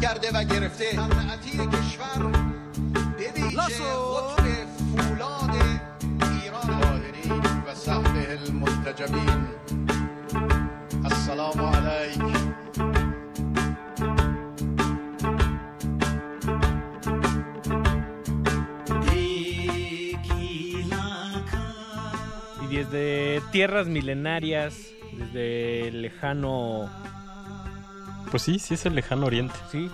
[0.00, 0.90] کرده و گرفته.
[0.90, 2.32] صنعتی کشور
[4.96, 5.56] فولاد
[22.62, 24.74] Y desde tierras milenarias,
[25.12, 26.90] desde lejano
[28.36, 29.54] pues sí, sí es el lejano oriente.
[29.72, 29.88] Sí.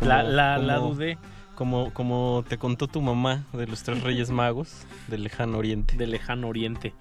[0.00, 1.18] La- la- la dudé.
[1.56, 5.96] Como, como te contó tu mamá de los tres reyes magos del lejano oriente.
[5.96, 6.94] Del lejano oriente.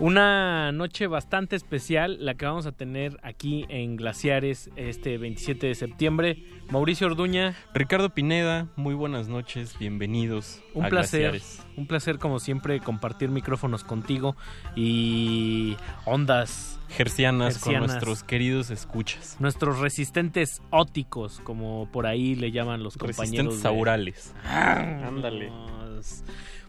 [0.00, 5.74] Una noche bastante especial la que vamos a tener aquí en Glaciares este 27 de
[5.74, 6.44] septiembre.
[6.70, 7.54] Mauricio Orduña.
[7.72, 10.60] Ricardo Pineda, muy buenas noches, bienvenidos.
[10.74, 11.66] Un a placer, Glaciares.
[11.78, 14.36] un placer como siempre compartir micrófonos contigo
[14.76, 15.74] y
[16.04, 19.36] ondas Gercianas con nuestros queridos escuchas.
[19.40, 23.18] nuestros resistentes óticos, como por ahí le llaman los compañeros.
[23.30, 24.34] Resistentes de- aurales.
[24.44, 25.50] Ándale.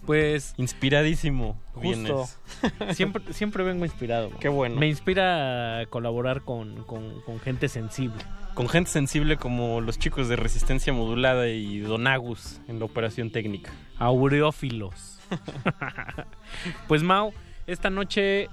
[0.06, 1.60] Pues inspiradísimo.
[1.74, 1.82] Justo.
[1.82, 2.40] vienes.
[2.96, 4.30] siempre, siempre vengo inspirado.
[4.40, 4.76] Qué bueno.
[4.76, 8.24] Me inspira a colaborar con, con- con gente sensible.
[8.54, 13.72] Con gente sensible como los chicos de resistencia modulada y Donagus en la operación técnica.
[13.98, 15.20] Aureófilos.
[16.88, 17.34] pues Mau,
[17.68, 18.48] esta noche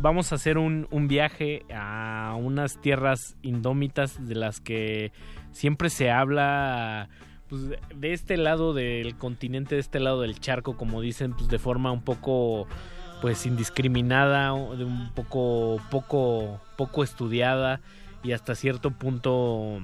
[0.00, 5.12] vamos a hacer un, un viaje a unas tierras indómitas de las que
[5.52, 7.08] siempre se habla
[7.48, 11.58] pues, de- este lado del continente, de este lado del charco, como dicen, pues de
[11.58, 12.66] forma un poco
[13.20, 17.80] pues indiscriminada, de un poco poco poco estudiada
[18.24, 19.80] y hasta cierto punto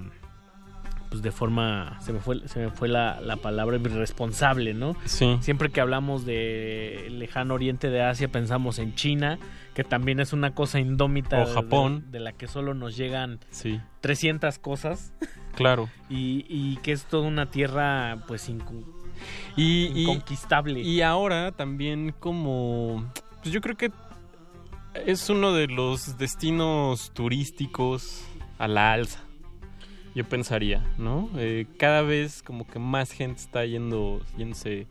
[1.08, 4.94] pues de forma se me fue se me fue la, la palabra irresponsable, ¿no?
[5.04, 5.38] Sí.
[5.40, 9.38] Siempre que hablamos de lejano oriente de Asia pensamos en China,
[9.78, 12.06] que también es una cosa indómita O de- Japón.
[12.06, 13.80] de, de la que solo nos llegan Sí.
[14.00, 15.12] 300 cosas
[15.54, 15.88] Claro.
[16.10, 18.84] y, y que es toda una tierra pues incu-
[19.54, 20.80] Y, y- inconquistable.
[20.80, 23.08] Y ahora también como...
[23.40, 23.92] Pues yo creo que
[25.06, 28.24] es uno de los destinos turísticos
[28.58, 29.20] a la alza.
[30.16, 31.30] Yo pensaría, ¿no?
[31.36, 34.88] Eh, cada vez como que más gente está yendo, yéndose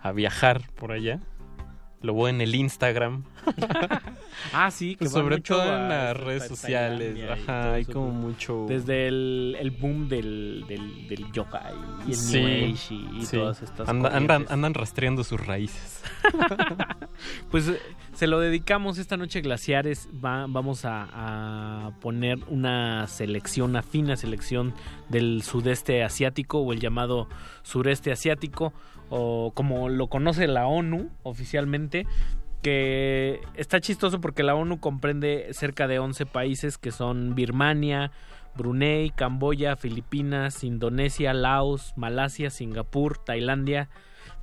[0.00, 1.20] a viajar por allá.
[2.02, 3.24] Lo veo en el Instagram.
[4.54, 7.14] Ah, sí, que sobre mucho todo en las redes sociales.
[7.30, 8.14] Ajá, hay como pues.
[8.16, 8.64] mucho...
[8.68, 11.70] Desde el, el boom del, del, del yoga
[12.06, 13.36] y el Sí, New Age y, y sí.
[13.36, 16.02] todas estas Anda- andan, andan rastreando sus raíces.
[17.50, 17.78] Pues eh,
[18.14, 20.08] se lo dedicamos esta noche Glaciares.
[20.24, 21.08] Va- vamos a,
[21.86, 24.72] a poner una selección, una fina selección
[25.10, 27.28] del sudeste asiático o el llamado
[27.62, 28.72] sureste asiático
[29.10, 32.06] o como lo conoce la ONU oficialmente.
[32.62, 38.12] Que está chistoso porque la ONU comprende cerca de 11 países que son Birmania,
[38.54, 43.88] Brunei, Camboya, Filipinas, Indonesia, Laos, Malasia, Singapur, Tailandia,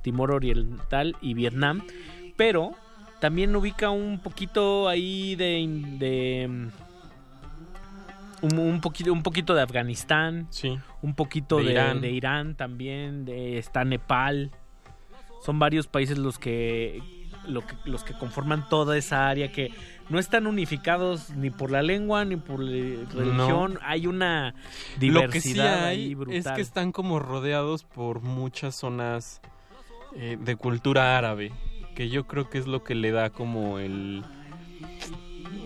[0.02, 1.82] Timor Oriental y Vietnam.
[2.36, 2.72] Pero
[3.20, 5.64] también ubica un poquito ahí de,
[5.98, 6.70] de
[8.42, 10.48] un, un poquito un poquito de Afganistán,
[11.02, 12.00] un poquito De de, Irán.
[12.00, 14.50] de Irán también, de, está Nepal.
[15.44, 17.00] Son varios países los que,
[17.46, 19.70] lo que los que conforman toda esa área que
[20.08, 23.78] no están unificados ni por la lengua ni por la religión.
[23.82, 24.54] Hay una
[24.98, 26.36] diversidad Lo que sí hay brutal.
[26.36, 29.40] es que están como rodeados por muchas zonas
[30.16, 31.52] eh, de cultura árabe,
[31.94, 34.24] que yo creo que es lo que le da como el...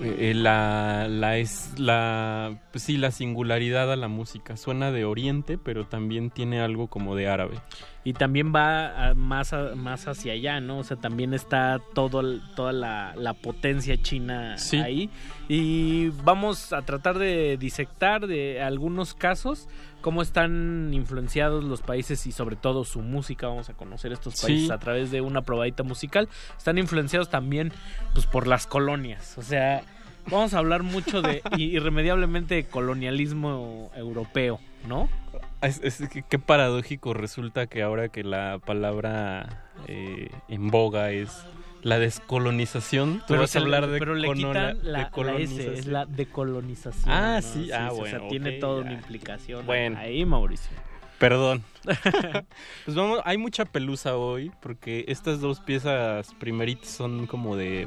[0.02, 5.58] eh, la, la es la pues sí la singularidad a la música suena de oriente
[5.58, 7.56] pero también tiene algo como de árabe
[8.04, 10.78] y también va a- más, a- más hacia allá, ¿no?
[10.78, 14.78] O sea, también está todo, toda la, la potencia china Sí.
[14.78, 15.10] ahí.
[15.54, 19.68] Y vamos a tratar de disectar de algunos casos
[20.00, 23.48] cómo están influenciados los países y sobre todo su música.
[23.48, 24.46] Vamos a conocer estos Sí.
[24.46, 26.30] países a través de una probadita musical.
[26.56, 27.70] Están influenciados también
[28.14, 29.36] pues, por las colonias.
[29.36, 29.82] O sea,
[30.30, 34.58] vamos a hablar mucho de irremediablemente de colonialismo europeo,
[34.88, 35.10] ¿no?
[35.60, 41.44] Es, es que- qué paradójico resulta que ahora que la palabra eh, en boga es
[41.82, 45.36] la descolonización, tú vas se a hablar de, pero le quitan la, la.
[45.38, 47.12] S, es la decolonización.
[47.12, 47.48] Ah, ¿no?
[47.48, 49.98] sí, ah, o bueno, sea, tiene toda una implicación Bueno.
[49.98, 50.70] ahí, Mauricio.
[51.18, 51.62] Perdón.
[52.84, 57.86] pues vamos, hay mucha pelusa hoy porque estas dos piezas primeritas son como de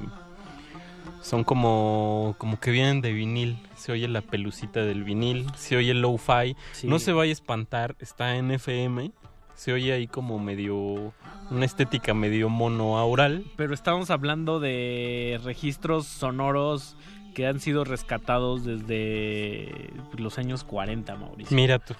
[1.22, 3.58] son como como que vienen de vinil.
[3.76, 6.56] Se oye la pelucita del vinil, se oye el lo-fi.
[6.72, 6.88] Sí.
[6.88, 9.12] No se vaya a espantar, está en FM.
[9.56, 11.14] Se oye ahí como medio
[11.50, 13.46] una estética medio monoaural.
[13.56, 16.98] Pero estamos hablando de registros sonoros
[17.34, 21.56] que han sido rescatados desde los años 40, Mauricio.
[21.56, 21.94] Mira tú.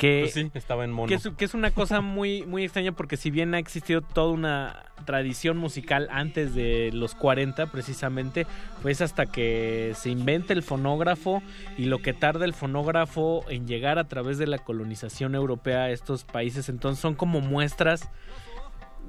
[0.00, 1.08] Que, Pues sí, estaba en mono.
[1.08, 4.32] que es, que es una cosa muy, muy extraña porque si bien ha existido toda
[4.32, 8.46] una tradición musical antes de los 40 precisamente,
[8.80, 11.42] pues hasta que se inventa el fonógrafo
[11.76, 15.90] y lo que tarda el fonógrafo en llegar a través de la colonización europea a
[15.90, 18.08] estos países, entonces son como muestras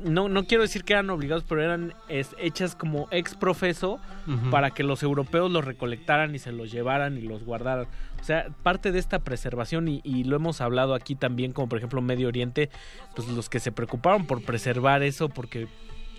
[0.03, 3.99] no, no quiero decir que eran obligados, pero eran es- hechas como ex profeso
[4.51, 7.87] para que los europeos los recolectaran y se los llevaran y los guardaran.
[8.19, 11.77] O sea, parte de esta preservación, y, y lo hemos hablado aquí también, como por
[11.79, 12.69] ejemplo Medio Oriente,
[13.15, 15.67] pues los que se preocuparon por preservar eso porque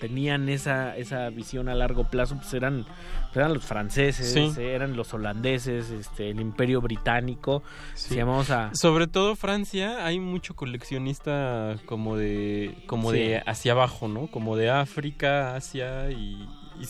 [0.03, 2.85] tenían esa, esa visión a largo plazo, pues eran,
[3.27, 4.53] pues eran los franceses, Sí.
[4.61, 7.63] eran los holandeses, este, el imperio británico.
[7.95, 8.75] Si llamamos a...
[8.75, 13.19] Sobre todo Francia, hay mucho coleccionista como de como Sí.
[13.19, 14.27] de hacia abajo, ¿no?
[14.27, 16.49] Como de África, Asia y,
[16.81, 16.89] y,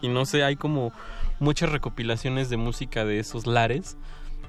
[0.00, 0.92] y no sé, hay como
[1.38, 3.98] muchas recopilaciones de música de esos lares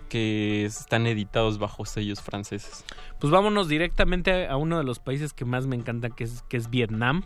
[0.07, 2.85] que están editados bajo sellos franceses.
[3.19, 6.55] Pues vámonos directamente a uno de los países que más me encantan, que es, que
[6.55, 7.23] es Vietnam.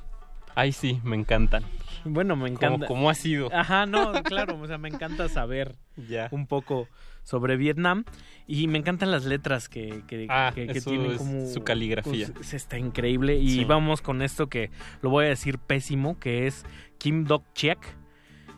[0.56, 1.64] Ay, sí, me encantan.
[2.03, 2.88] Bueno, me encanta.
[2.88, 3.49] Como, ha sido.
[3.53, 5.76] Ajá, no, claro, o sea, me encanta saber
[6.10, 6.28] Ya.
[6.32, 6.88] un poco
[7.23, 8.06] sobre Vietnam
[8.48, 11.64] y me encantan las letras que, que, Ah, que- que eso tienen es como su
[11.64, 12.30] caligrafía.
[12.34, 13.64] pues, está increíble y Sí.
[13.65, 14.72] vamos con esto que
[15.02, 16.65] lo voy a decir pésimo, que es
[16.98, 17.78] Kim Dok Chiek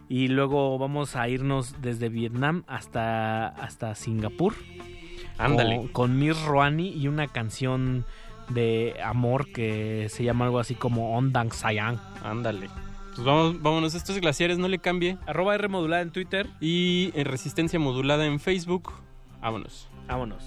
[0.07, 4.53] y luego vamos a irnos desde Vietnam hasta hasta Singapur.
[5.37, 5.77] Ándale.
[5.77, 8.05] Con, con Miss Roani y una canción
[8.49, 11.99] de amor que se llama algo así como On Dang Sayang.
[12.23, 12.69] Ándale.
[13.15, 15.17] Pues vamos, vámonos, estos glaciares no le cambie.
[15.27, 16.49] Arroba R modulada en Twitter.
[16.59, 18.93] Y en resistencia modulada en Facebook.
[19.41, 19.87] Vámonos.
[20.07, 20.43] Vámonos.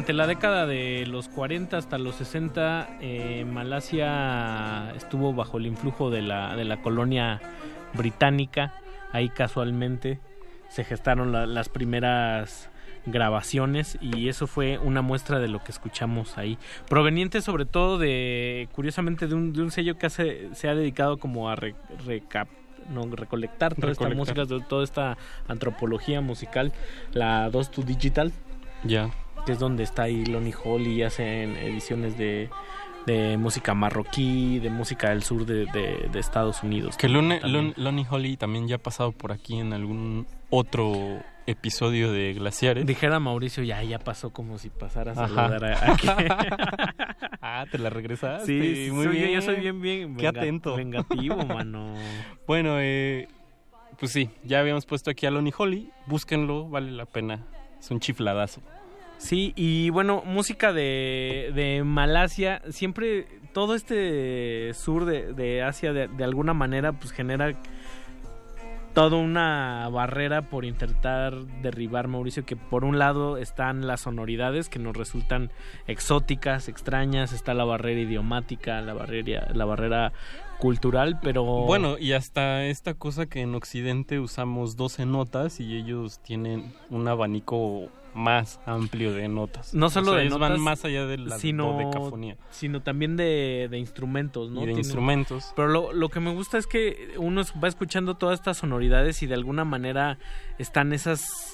[0.00, 6.08] Durante la década de los 40 hasta los 60, eh, Malasia estuvo bajo el influjo
[6.08, 7.38] de la, de la colonia
[7.92, 8.72] británica.
[9.12, 10.18] Ahí casualmente
[10.70, 12.70] se gestaron la- las primeras
[13.04, 16.56] grabaciones y eso fue una muestra de lo que escuchamos ahí.
[16.88, 21.18] Proveniente sobre todo de, curiosamente, de un, de un sello que hace, se ha dedicado
[21.18, 21.74] como a re-
[22.06, 22.48] recap-
[22.88, 24.16] no, recolectar toda esta Recolectar.
[24.16, 26.72] música, to- toda esta antropología musical,
[27.12, 28.32] la 2 to Digital
[28.82, 29.10] Ya.
[29.44, 32.48] Que es donde está ahí Lonnie Hall y hacen ediciones de,
[33.06, 36.96] de música marroquí, de música del sur de, de- de Estados Unidos.
[36.96, 37.40] Que Lone-.
[37.42, 42.86] Lon- Lonnie Holly también ya ha pasado por aquí en algún otro episodio de Glaciares.
[42.86, 46.06] Dijera Mauricio, ya, ya pasó como si pasara a saludar a- aquí.
[47.40, 48.46] ah, te la regresaste.
[48.46, 49.30] Sí, sí, muy soy- bien.
[49.30, 50.76] yo soy bien, bien Qué venga- atento.
[50.76, 51.94] vengativo, mano.
[52.46, 53.26] Bueno, eh,
[53.98, 55.90] pues sí, ya habíamos puesto aquí a Lonnie Holly.
[56.06, 57.46] Búsquenlo, vale la pena.
[57.80, 58.60] Es un chifladazo.
[59.20, 66.08] Sí, y bueno, música de, de Malasia, siempre todo este sur de, de Asia de,
[66.08, 67.54] de alguna manera pues genera
[68.94, 74.78] toda una barrera por intentar derribar Mauricio que por un lado están las sonoridades que
[74.78, 75.50] nos resultan
[75.86, 80.12] exóticas, extrañas, está la barrera idiomática, la barrera la barrera
[80.58, 86.20] cultural, pero Bueno, y hasta esta cosa que en Occidente usamos 12 notas y ellos
[86.20, 89.72] tienen un abanico más amplio de notas.
[89.74, 92.36] no solo O sea, de ellos notas, van más allá de la sino, dodecafonía.
[92.50, 94.62] sino también de, de instrumentos, ¿no?
[94.62, 95.52] Y de Tienen- instrumentos.
[95.56, 99.26] Pero lo, lo que me gusta es que uno va escuchando todas estas sonoridades y
[99.26, 100.18] de alguna manera
[100.58, 101.49] están esas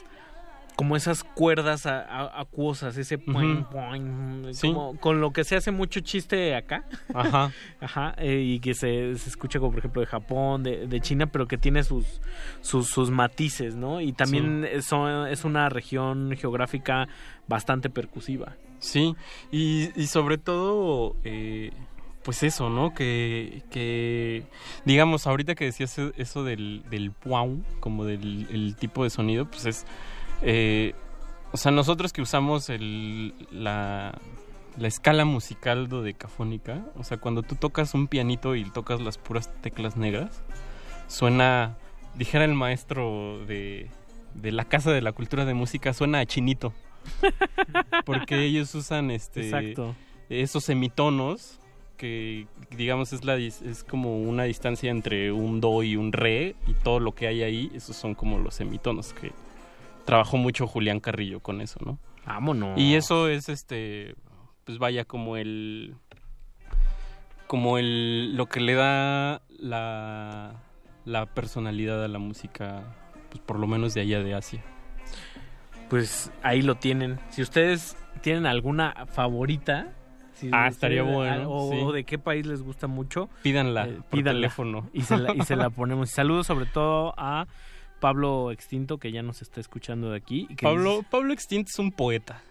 [0.77, 3.71] como esas cuerdas a- a- acuosas, ese poing, Ujú.
[3.71, 4.69] poing, Sí.
[4.69, 6.85] como- con lo que se hace mucho chiste acá.
[7.15, 7.51] Ajá.
[7.81, 11.27] Ajá, eh, y que se, se escucha como por ejemplo de Japón, de, de China,
[11.27, 12.21] pero que tiene sus,
[12.61, 14.01] sus, sus matices, ¿no?
[14.03, 17.09] Y también es, son- es una región geográfica
[17.49, 18.55] bastante percusiva.
[18.79, 19.17] Sí,
[19.51, 21.73] y, y sobre todo, eh,
[22.23, 22.93] pues eso, ¿no?
[22.93, 24.43] Que, que,
[24.85, 29.47] digamos, ahorita que decías e- eso del, del puau, como del el tipo de sonido,
[29.47, 29.87] pues es,
[30.43, 30.95] eh,
[31.53, 34.19] o sea, nosotros que usamos el, la,
[34.77, 39.51] la escala musical dodecafónica, o sea, cuando tú tocas un pianito y tocas las puras
[39.63, 40.43] teclas negras,
[41.09, 41.77] suena,
[42.15, 43.89] dijera el maestro de,
[44.35, 46.73] de la Casa de la Cultura de Música, suena a chinito.
[48.05, 49.95] Porque ellos usan este Exacto.
[50.29, 51.61] esos semitonos
[51.97, 52.47] que
[52.77, 57.01] digamos es la es como una distancia entre un do y un re y todo
[57.01, 59.33] lo que hay ahí esos son como los semitonos que
[60.07, 61.99] trabajó mucho Julián Carrillo con eso, ¿no?
[62.25, 62.79] Vámonos.
[62.81, 64.15] Y eso es este
[64.65, 65.95] pues vaya como el
[67.47, 70.55] como el lo que le da la
[71.05, 72.83] la personalidad a la música
[73.31, 74.63] pues por lo menos de allá de Asia.
[75.89, 77.19] Pues ahí lo tienen.
[77.31, 79.93] Si ustedes tienen alguna favorita,
[80.35, 81.93] si Ah, estaría bueno, O, sí.
[81.95, 84.41] de qué país les gusta mucho, Pídanla eh, por pídanla.
[84.41, 84.91] teléfono.
[84.93, 86.11] Y se, la, y se la ponemos.
[86.11, 87.47] Saludos sobre todo a
[88.01, 90.47] Pablo Extinto, que ya nos está escuchando de aquí.
[90.51, 92.43] y que Pablo dice- Pablo Extinto es un poeta.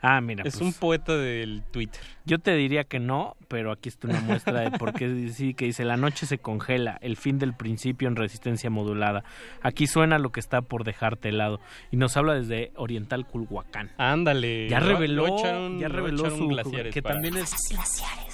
[0.00, 0.44] ah, mira.
[0.46, 2.00] es pues, un poeta del Twitter.
[2.24, 5.64] Yo te diría que no, pero aquí está una muestra de por qué sí, que
[5.64, 9.24] dice, la noche se congela, el fin del principio en resistencia modulada.
[9.62, 11.58] Aquí suena lo que está por dejarte helado.
[11.90, 13.90] Y nos habla desde Oriental Culhuacán.
[13.98, 14.68] Ándale.
[14.68, 17.52] Ya reveló, lo echaron- ya reveló su glaciares que para- también es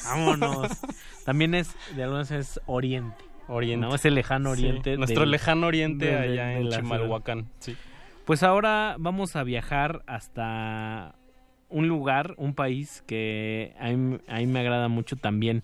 [0.05, 0.69] vámonos.
[1.25, 3.25] También es, de algunas es Oriente.
[3.49, 3.87] Oriente.
[3.87, 3.95] ¿no?
[3.95, 4.97] Es el lejano Sí, Oriente.
[4.97, 6.71] nuestro del- lejano Oriente de- allá de en.
[6.71, 7.47] Chimalhuacán.
[7.59, 7.77] Sí.
[8.25, 11.15] Pues ahora vamos a viajar hasta
[11.69, 15.63] un lugar, un país que a mí, a mí me agrada mucho también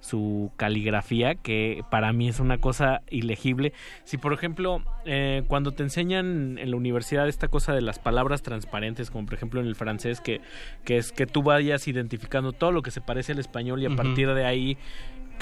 [0.00, 3.72] su caligrafía, que para mí es una cosa ilegible.
[4.02, 8.42] Si por ejemplo, eh, cuando te enseñan en la universidad esta cosa de las palabras
[8.42, 10.40] transparentes, como por ejemplo en el francés, que,
[10.84, 13.90] que es que tú vayas identificando todo lo que se parece al español y a
[13.94, 14.76] partir de ahí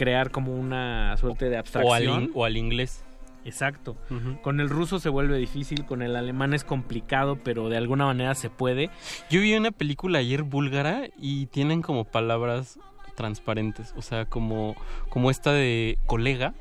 [0.01, 2.23] crear como una suerte de O al, abstracción.
[2.23, 3.05] in- o al inglés.
[3.45, 3.97] Exacto.
[4.43, 8.35] Con el ruso se vuelve difícil, con el alemán es complicado, pero de alguna manera
[8.35, 8.89] se puede.
[9.31, 12.79] Yo vi una película ayer búlgara y tienen como palabras
[13.17, 14.75] transparentes, o sea, como,
[15.11, 16.55] como esta de colega.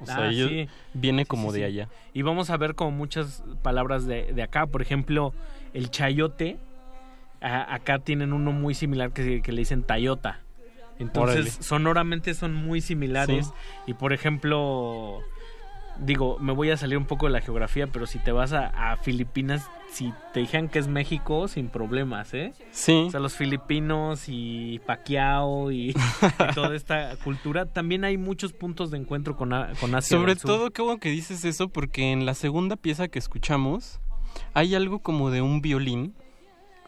[0.00, 0.68] O sea, Ah, ellos- sí.
[0.94, 1.88] viene Sí, como sí, de allá.
[2.14, 4.66] Y vamos a ver como muchas palabras de, de acá.
[4.66, 5.32] Por ejemplo,
[5.74, 6.58] el chayote.
[7.44, 10.38] a- acá tienen uno muy similar que, que le dicen tayota.
[11.02, 11.50] Entonces, Órale.
[11.50, 13.46] sonoramente son muy similares.
[13.46, 13.52] Sí.
[13.88, 15.20] Y por ejemplo,
[15.98, 18.92] digo, me voy a salir un poco de la geografía, pero si te vas a,
[18.92, 22.52] a Filipinas, si te dijeran que es México, sin problemas, ¿eh?
[22.70, 23.04] Sí.
[23.06, 28.90] O sea, los filipinos y Paquiao y, y toda esta cultura, también hay muchos puntos
[28.90, 29.50] de encuentro con,
[29.80, 30.16] con Asia.
[30.16, 30.50] Sobre del Sur.
[30.50, 34.00] todo, qué bueno que dices eso, porque en la segunda pieza que escuchamos
[34.54, 36.14] hay algo como de un violín,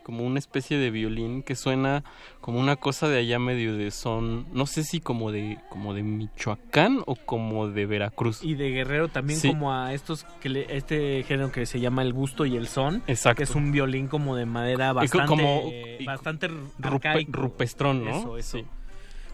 [0.05, 2.05] como una especie de violín que suena
[2.41, 6.03] como una cosa de allá medio de son, no sé si como de como de
[6.05, 8.45] Michoacán o como de Veracruz.
[8.45, 9.49] Y de Guerrero también Sí.
[9.49, 13.03] como a estos que le- este género que se llama el gusto y el son,
[13.07, 13.39] Exacto.
[13.39, 15.63] que es un violín como de madera bastante como-
[16.05, 18.11] bastante rupe- rupestrón, ¿no?
[18.21, 18.59] Eso, eso.
[18.59, 18.65] Sí.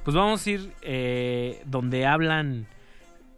[0.04, 2.66] Pues vamos a ir eh, donde hablan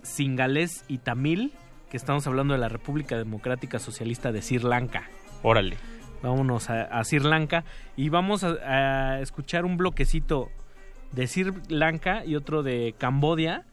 [0.02, 1.52] singalés y tamil,
[1.91, 5.09] que estamos hablando de la República Democrática Socialista de Sri Lanka.
[5.43, 5.77] Órale.
[6.23, 7.65] Vámonos a, Sri Lanka
[7.97, 10.49] y vamos a, a escuchar un bloquecito
[11.12, 13.65] de Sri Lanka y otro de Cambodia.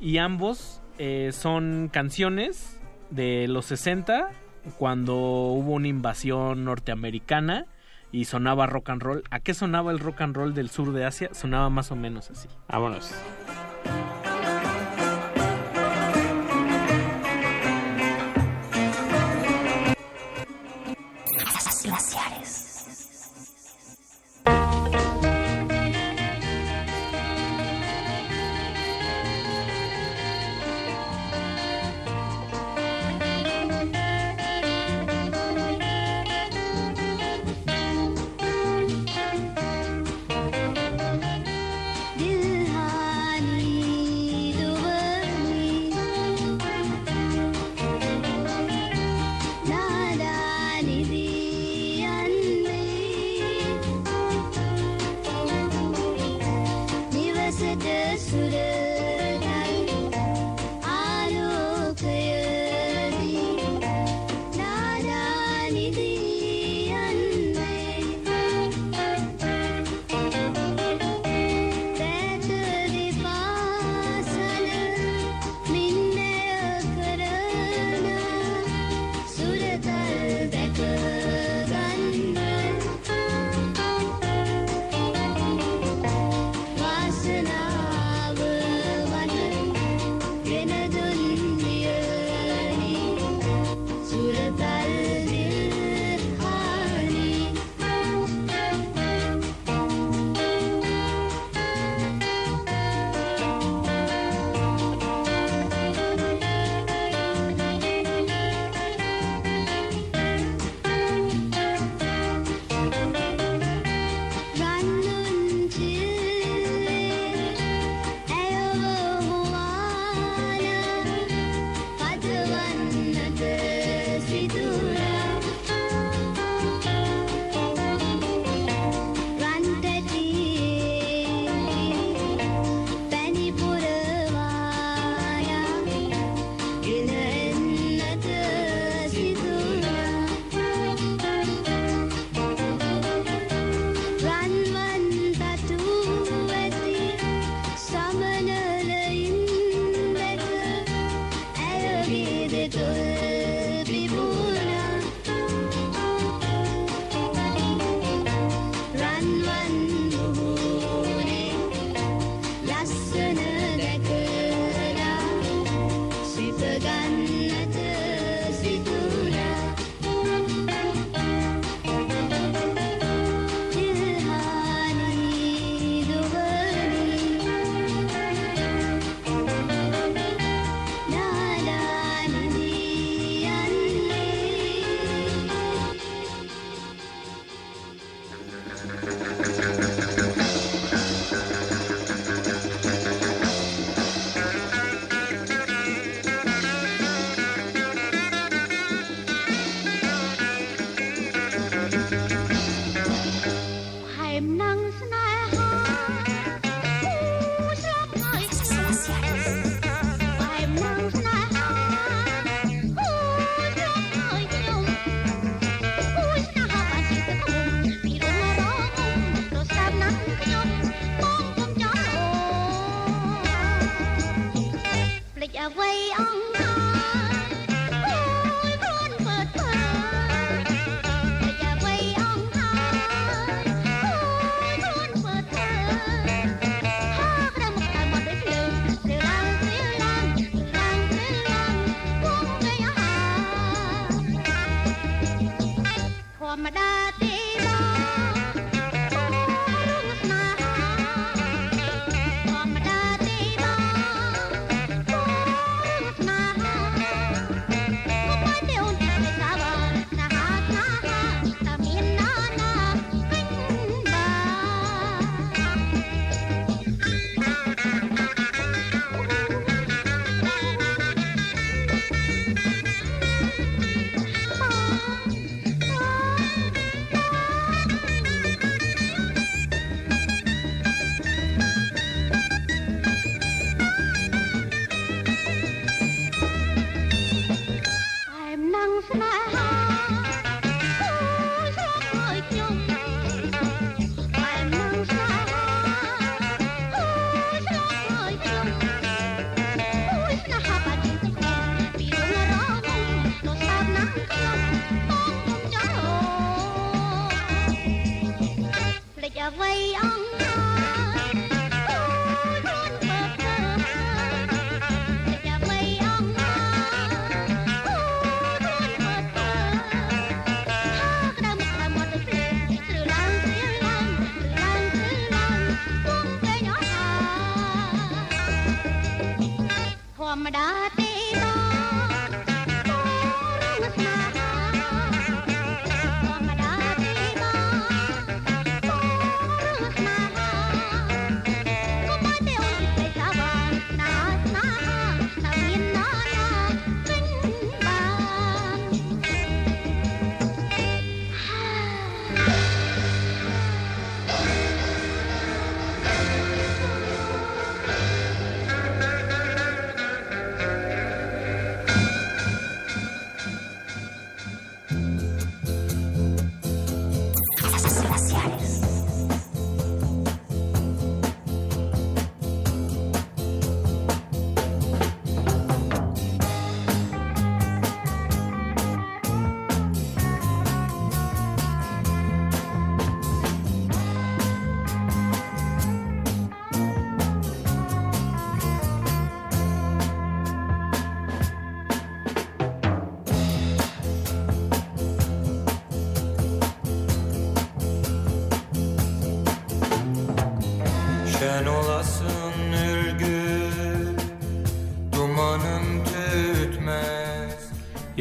[0.00, 4.30] Y ambos eh, son canciones de los 60,
[4.78, 7.66] cuando hubo una invasión norteamericana
[8.12, 9.24] y sonaba rock and roll.
[9.30, 11.30] ¿A qué sonaba el rock and roll del sur de Asia?
[11.32, 12.48] Sonaba más o menos así.
[12.68, 13.12] Vámonos.
[21.84, 22.63] Glaciares.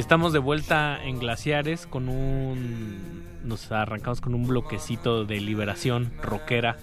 [0.04, 3.24] Estamos de vuelta en Glaciares con un...
[3.44, 6.78] Nos arrancamos con un bloquecito de liberación rockera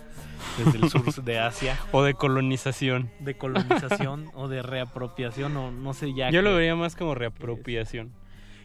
[0.62, 1.78] desde el sur de Asia.
[1.92, 3.10] O de colonización.
[3.20, 6.31] De colonización o de reapropiación o no sé ya.
[6.31, 8.12] Yo lo vería más como reapropiación.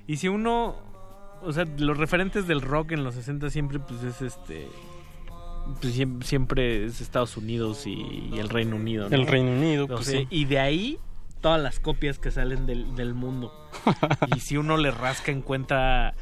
[0.08, 0.76] Y si uno...
[1.42, 4.68] O sea, los referentes del rock en los 60 siempre pues es este...
[5.82, 9.10] pues, siem- siempre es Estados Unidos y, y el Reino Unido.
[9.10, 9.16] ¿no?
[9.16, 10.28] El Reino Unido, O pues sea, sí.
[10.32, 10.98] Y de ahí
[11.42, 13.54] todas las copias que salen del, del mundo.
[14.36, 16.14] y si uno le rasca encuentra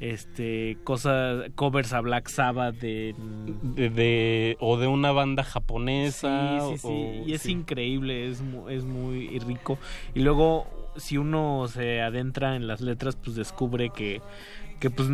[0.00, 3.14] este cosas covers a Black Sabbath de,
[3.74, 6.58] De, de- o de una banda japonesa.
[6.60, 6.88] sí, sí, sí.
[6.88, 9.78] o- y es increíble es es muy rico
[10.14, 10.66] y luego
[10.96, 14.22] si uno se adentra en las letras pues descubre que
[14.80, 15.08] que pues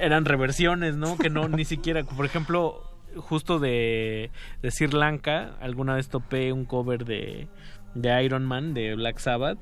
[0.00, 2.82] eran reversiones no que no ni siquiera por ejemplo
[3.16, 7.46] justo de de Sri Lanka alguna vez topé un cover de
[7.94, 9.58] de Iron Man de Black Sabbath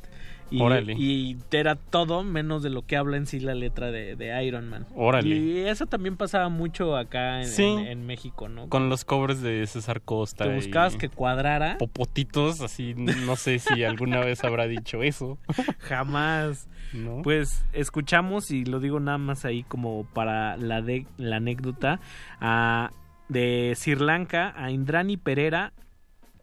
[0.51, 4.69] y, era todo menos de lo que habla en sí la letra de, de Iron
[4.69, 4.87] Man.
[4.95, 5.35] Órale.
[5.37, 7.63] Y eso también pasaba mucho acá en, Sí.
[7.65, 8.69] en- en México, ¿no?
[8.69, 10.45] Con los covers de César Costa.
[10.45, 11.77] Te y buscabas que cuadrara.
[11.79, 15.39] Popotitos, así, no sé si alguna vez habrá dicho eso.
[15.79, 16.69] Jamás.
[16.93, 17.23] ¿No?
[17.23, 22.01] Pues escuchamos, y lo digo nada más ahí como para la, de, la anécdota,
[22.41, 22.91] a,
[23.29, 25.73] de Sri Lanka a Indrani Pereira.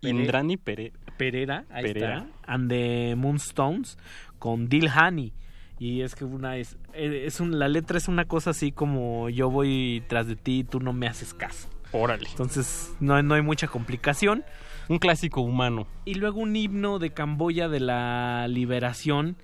[0.08, 2.18] Pere- Indrani Pere- Pereira, ahí Pereira.
[2.18, 3.98] está, and the Moonstones
[4.40, 5.34] con Dilhani.
[5.80, 9.50] Y es que una es, es un, la letra es una cosa así como yo
[9.52, 11.70] voy tras de ti y tú no me haces caso.
[11.92, 12.28] Órale.
[12.32, 14.44] Entonces no, no hay mucha complicación.
[14.90, 15.86] Un clásico humano.
[16.06, 19.36] Y luego un himno de Camboya de la liberación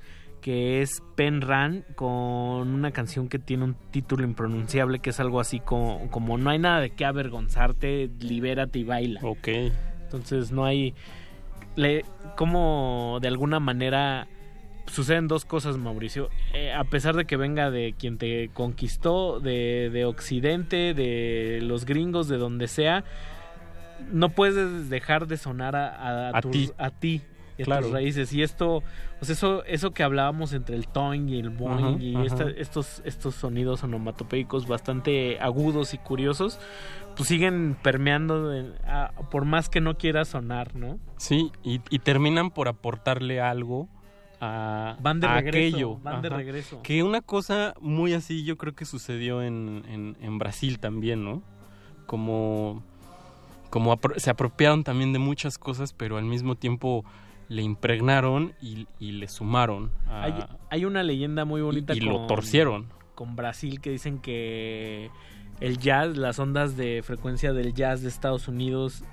[0.41, 5.39] que es Pen Ran con una canción que tiene un título impronunciable que es algo
[5.39, 9.19] así como, como no hay nada de qué avergonzarte, libérate y baila.
[9.23, 9.47] Ok.
[10.13, 10.93] Entonces no hay
[11.75, 12.05] le
[12.37, 14.27] como de alguna manera
[14.87, 16.29] suceden dos cosas, Mauricio.
[16.53, 21.85] Eh, a pesar de que venga de quien te conquistó, de, de Occidente, de los
[21.85, 23.03] gringos, de donde sea,
[24.11, 26.69] no puedes dejar de sonar a, a, A tus- ti.
[26.77, 27.21] a ti
[27.57, 28.33] y a tus raíces.
[28.33, 28.83] Y esto,
[29.21, 33.35] sea, eso, eso que hablábamos entre el toing y el boing y esta- estos, estos
[33.35, 36.59] sonidos onomatopéicos bastante agudos y curiosos,
[37.15, 38.51] pues siguen permeando
[38.85, 40.99] a- por más que no quiera sonar, ¿no?
[41.17, 43.87] Sí, y, y terminan por aportarle algo
[44.41, 45.97] a, Van de a regreso, aquello.
[46.03, 46.81] van de regreso.
[46.83, 51.41] Que una cosa muy así yo creo que sucedió en, en- en Brasil también, ¿no?
[52.07, 52.83] Como,
[53.69, 57.05] como apro- se apropiaron también de muchas cosas, pero al mismo tiempo
[57.47, 59.91] le impregnaron y, y le sumaron.
[60.07, 60.33] a- Hay,
[60.69, 62.87] hay una leyenda muy bonita y lo con- torcieron.
[63.15, 65.09] Con Brasil que dicen que
[65.59, 69.03] el jazz, las ondas de frecuencia del jazz de Estados Unidos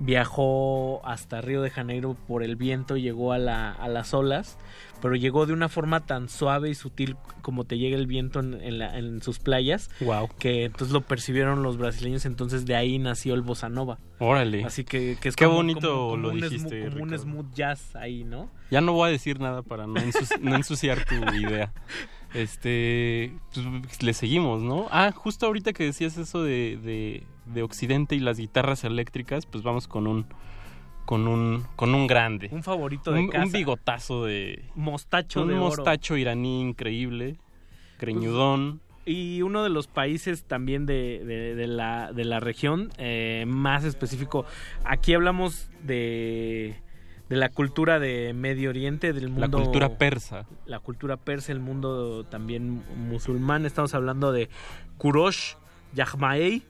[0.00, 4.56] viajó hasta Río de Janeiro por el viento, llegó a, la- a las olas,
[5.02, 8.54] pero llegó de una forma tan suave y sutil como te llega el viento en,
[8.62, 10.28] en la- en sus playas, Wow.
[10.38, 13.98] que entonces lo percibieron los brasileños, entonces de ahí nació el bossa nova.
[14.20, 14.64] Órale.
[14.64, 17.18] Así que, que es Qué como- bonito como- como lo un dijiste, smu- como un
[17.18, 18.48] smooth jazz ahí, ¿no?
[18.70, 21.72] Ya no voy a decir nada para no, ensuci- no ensuciar tu idea.
[22.34, 24.86] Este, pues, le seguimos, ¿no?
[24.90, 29.62] Ah, justo ahorita que decías eso de, de, de Occidente y las guitarras eléctricas, pues
[29.64, 30.26] vamos con un
[31.06, 32.50] con un con un grande.
[32.52, 33.44] Un favorito de un, casa.
[33.46, 35.64] un bigotazo de Mostacho un de oro.
[35.64, 37.36] mostacho iraní increíble,
[37.98, 38.80] greñudón.
[39.06, 43.84] Y uno de los países también de, de- de la, de la región, eh, más
[43.84, 44.44] específico,
[44.84, 46.76] aquí hablamos de,
[47.28, 49.58] de la cultura de Medio Oriente, del mundo...
[49.58, 50.46] La cultura persa.
[50.66, 53.66] La cultura persa, el mundo también musulmán.
[53.66, 54.48] Estamos hablando de
[54.96, 55.54] Kurosh
[55.94, 56.62] Yahmaei,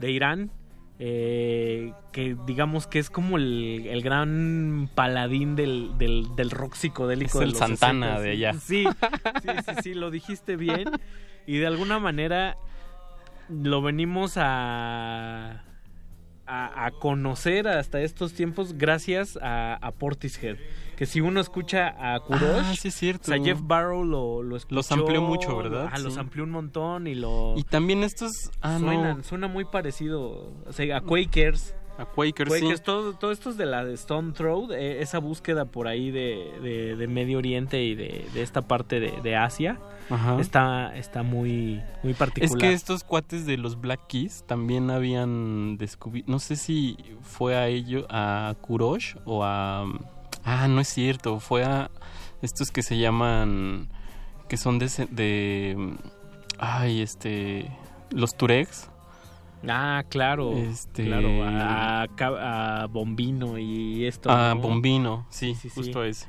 [0.00, 0.50] de Irán,
[0.98, 7.38] eh, que digamos que es como el, el gran paladín del, del, del rock psicodélico.
[7.38, 8.20] Es de el los Santana 60s.
[8.20, 8.52] de allá.
[8.54, 8.84] Sí,
[9.42, 10.88] sí, sí, sí, lo dijiste bien.
[11.46, 12.56] Y de alguna manera
[13.48, 15.64] lo venimos a,
[16.52, 20.56] a, a conocer hasta estos tiempos gracias a, a Portishead.
[20.96, 23.22] Que si uno escucha a Kurosh, Ah, sí es cierto.
[23.32, 24.74] o sea, Jeff Barrow lo, lo escuchó.
[24.76, 25.88] Los amplió mucho, ¿verdad?
[25.90, 27.54] Ah, los amplió un montón y lo...
[27.56, 28.86] Y también estos ah, no.
[28.86, 31.74] suenan, suena muy parecido o sea, a Quakers.
[32.02, 32.82] A Quakers, sí.
[32.84, 36.52] todo, todo esto es de la de Stone Throw, eh, esa búsqueda por ahí de,
[36.62, 39.78] de- de Medio Oriente y de, de esta parte de, de Asia,
[40.10, 40.40] Ajá.
[40.40, 42.56] está, está muy, muy particular.
[42.56, 47.56] Es que estos cuates de los Black Keys también habían descubierto, no sé si fue
[47.56, 49.84] a ellos, a Kurosh o a...
[50.44, 51.90] Ah, no es cierto, fue a
[52.42, 53.88] estos que se llaman,
[54.48, 54.88] que son de...
[55.10, 55.96] de
[56.58, 57.70] ay, este...
[58.10, 58.90] Los Turegs.
[59.68, 60.52] Ah, claro.
[60.56, 64.30] Este- Claro, a, Bombino y esto.
[64.30, 64.60] Ah, ¿no?
[64.60, 66.08] Bombino, sí, Sí, sí, justo sí.
[66.10, 66.26] ese.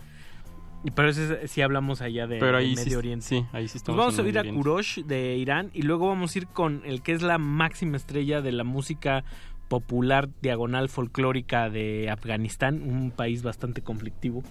[0.86, 3.26] Y Pero ese sí hablamos allá de, Pero ahí Medio Oriente.
[3.26, 4.44] sí, ahí sí Pues estamos vamos en a ir a.
[4.44, 8.42] Kurosh de Irán y luego vamos a ir con el que es la máxima estrella
[8.42, 9.24] de la música
[9.70, 14.44] popular diagonal folclórica de Afganistán, un país bastante conflictivo,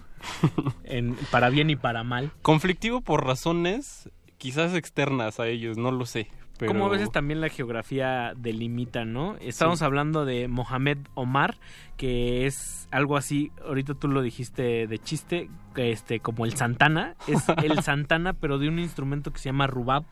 [0.85, 2.31] en, para bien y para mal.
[2.41, 6.29] Conflictivo por razones quizás externas a ellos, no lo sé.
[6.59, 6.73] Pero...
[6.73, 9.37] Como a veces también la geografía delimita, ¿no?
[9.41, 9.85] Estamos Sí.
[9.85, 11.57] hablando de Mohamed Omar,
[11.97, 17.45] que es algo así, ahorita tú lo dijiste de chiste, este como el Santana, es
[17.65, 20.05] el Santana pero de un instrumento que se llama rubab,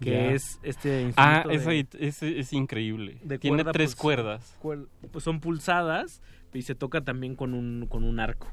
[0.00, 3.18] que es este Ah, instrumento de- ese, ese es increíble.
[3.24, 4.56] de Tiene cuerda, tres pues, cuerdas.
[4.62, 6.22] cuer- pues son pulsadas
[6.54, 8.46] y se toca también con un, con un arco.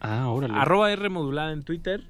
[0.00, 0.54] Ah, órale.
[0.56, 2.04] Arroba R modulada en Twitter.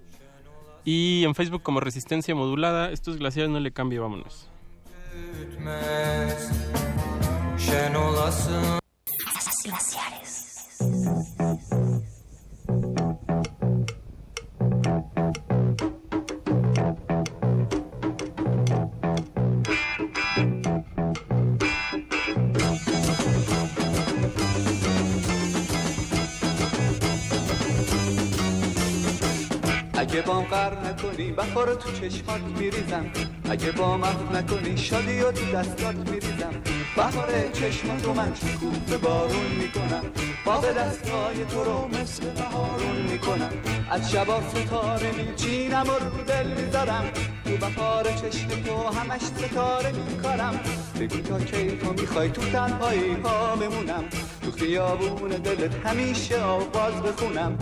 [0.85, 2.91] Y en Facebook como Resistencia Modulada.
[2.93, 4.51] Estos glaciares no le cambie, vámonos.
[29.99, 33.07] اگه بام قر نکنی بخار تو چشمات میریزم
[33.51, 36.51] اگه بام اف نکنی شادی و تو دستات میریزم.
[36.97, 40.03] بهار چشماتو من شکوفه بارون می‌کنم.
[40.45, 43.51] باغ دستای تو رو مثل بهارون می‌کنم.
[43.91, 47.05] از شبا ستاره میچینم و رو دل می‌ذارم.
[47.45, 50.61] تو بهار چشم تو همش ستاره میکارم.
[51.01, 54.05] بگو تا کی تو می‌خوای تو تنهایی ها بمونم.
[54.43, 57.59] تو خیابون دلت همیشه آواز بخونم.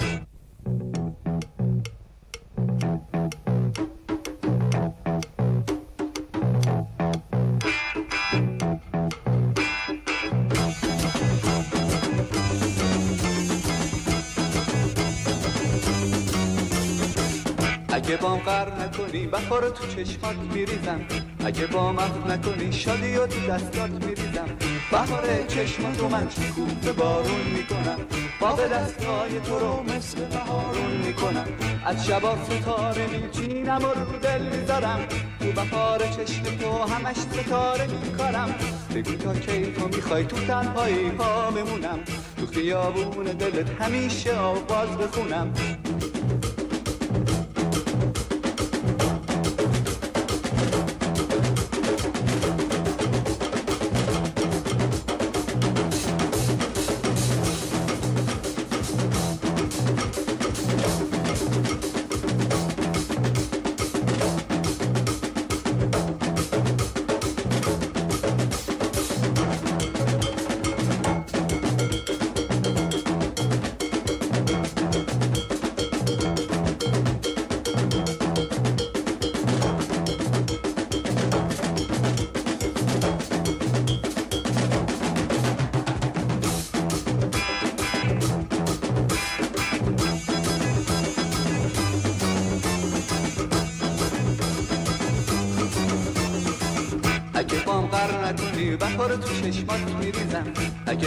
[18.07, 21.01] اگه بام قر نکنی بخار تو چشمات میریزم.
[21.45, 24.49] اگه بام اف نکنی شادی و تو دستات میریزم.
[24.91, 27.99] بهار چشماتو من شکوفه بارون می‌کنم.
[28.41, 31.47] باغ دستای تو رو مثل بهارون می‌کنم.
[31.85, 35.01] از شبا ستاره میچینم و رو دل می‌ذارم.
[35.41, 38.55] تو بهار چشم تو همش ستاره میکارم.
[38.95, 41.99] بگو تا کی تو می‌خوای تو تنهایی ها بمونم.
[42.37, 45.55] تو خیابون دلت همیشه آواز بخونم.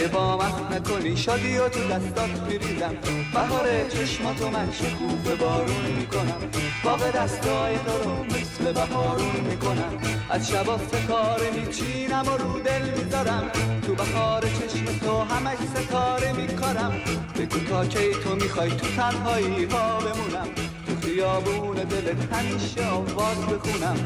[0.00, 2.94] اگه با من نکنی شادی و تو دستات میریزم
[3.34, 6.40] بهار چشماتو من شکوفه بارون می‌کنم.
[6.84, 9.98] باغ دستای تو رو مثل بهارون می‌کنم.
[10.30, 13.50] از شبا ستاره میچینم و رو دل می‌ذارم.
[13.86, 16.92] تو بهار چشم تو همش ستاره میکارم.
[17.38, 20.48] بگو تا کی تو می‌خوای تو تنهایی ها بمونم.
[20.86, 24.04] تو خیابون دلت همیشه آواز بخونم.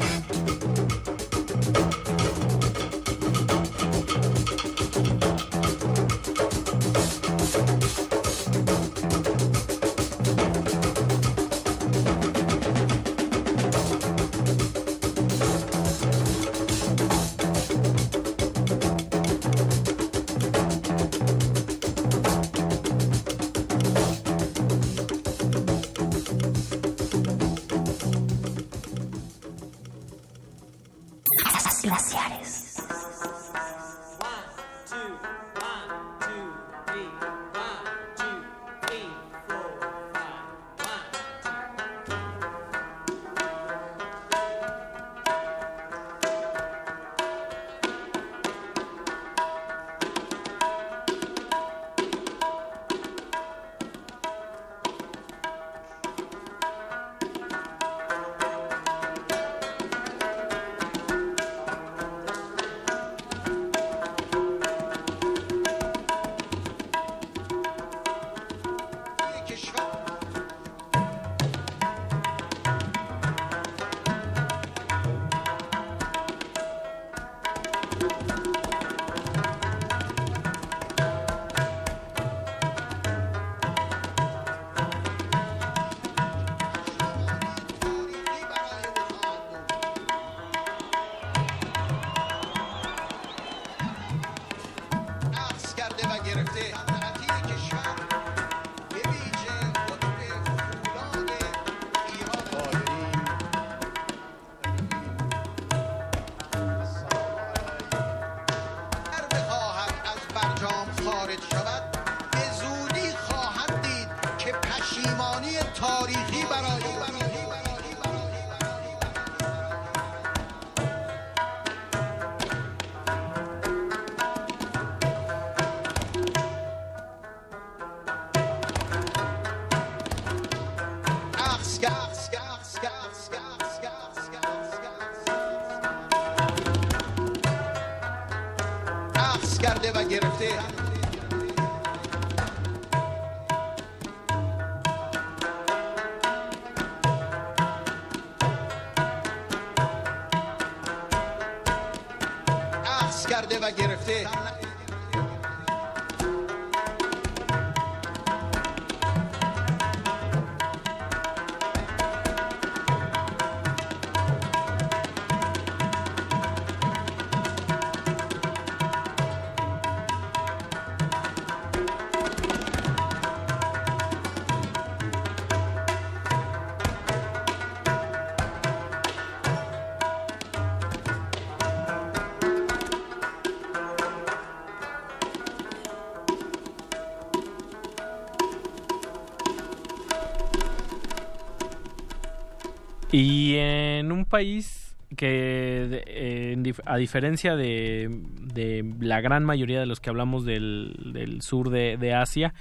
[193.15, 200.43] Y en un país que, a diferencia de, la gran mayoría de los que hablamos
[200.43, 202.53] del, sur de, Asia,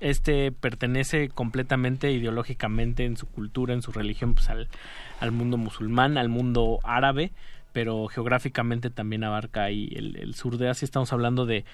[0.00, 6.30] este pertenece completamente ideológicamente en su cultura, en su religión, pues al, mundo musulmán, al
[6.30, 7.32] mundo árabe,
[7.74, 10.86] pero geográficamente también abarca ahí el sur de Asia.
[10.86, 11.66] Estamos hablando de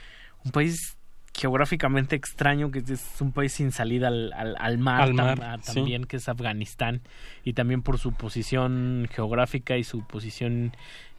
[0.45, 0.99] un país
[1.35, 5.61] geográficamente extraño, que es un país sin salida al, al, al mar, Al tam- mar,
[5.63, 5.75] sí.
[5.75, 7.01] también, que es Afganistán,
[7.45, 10.73] y también por su posición geográfica y su posición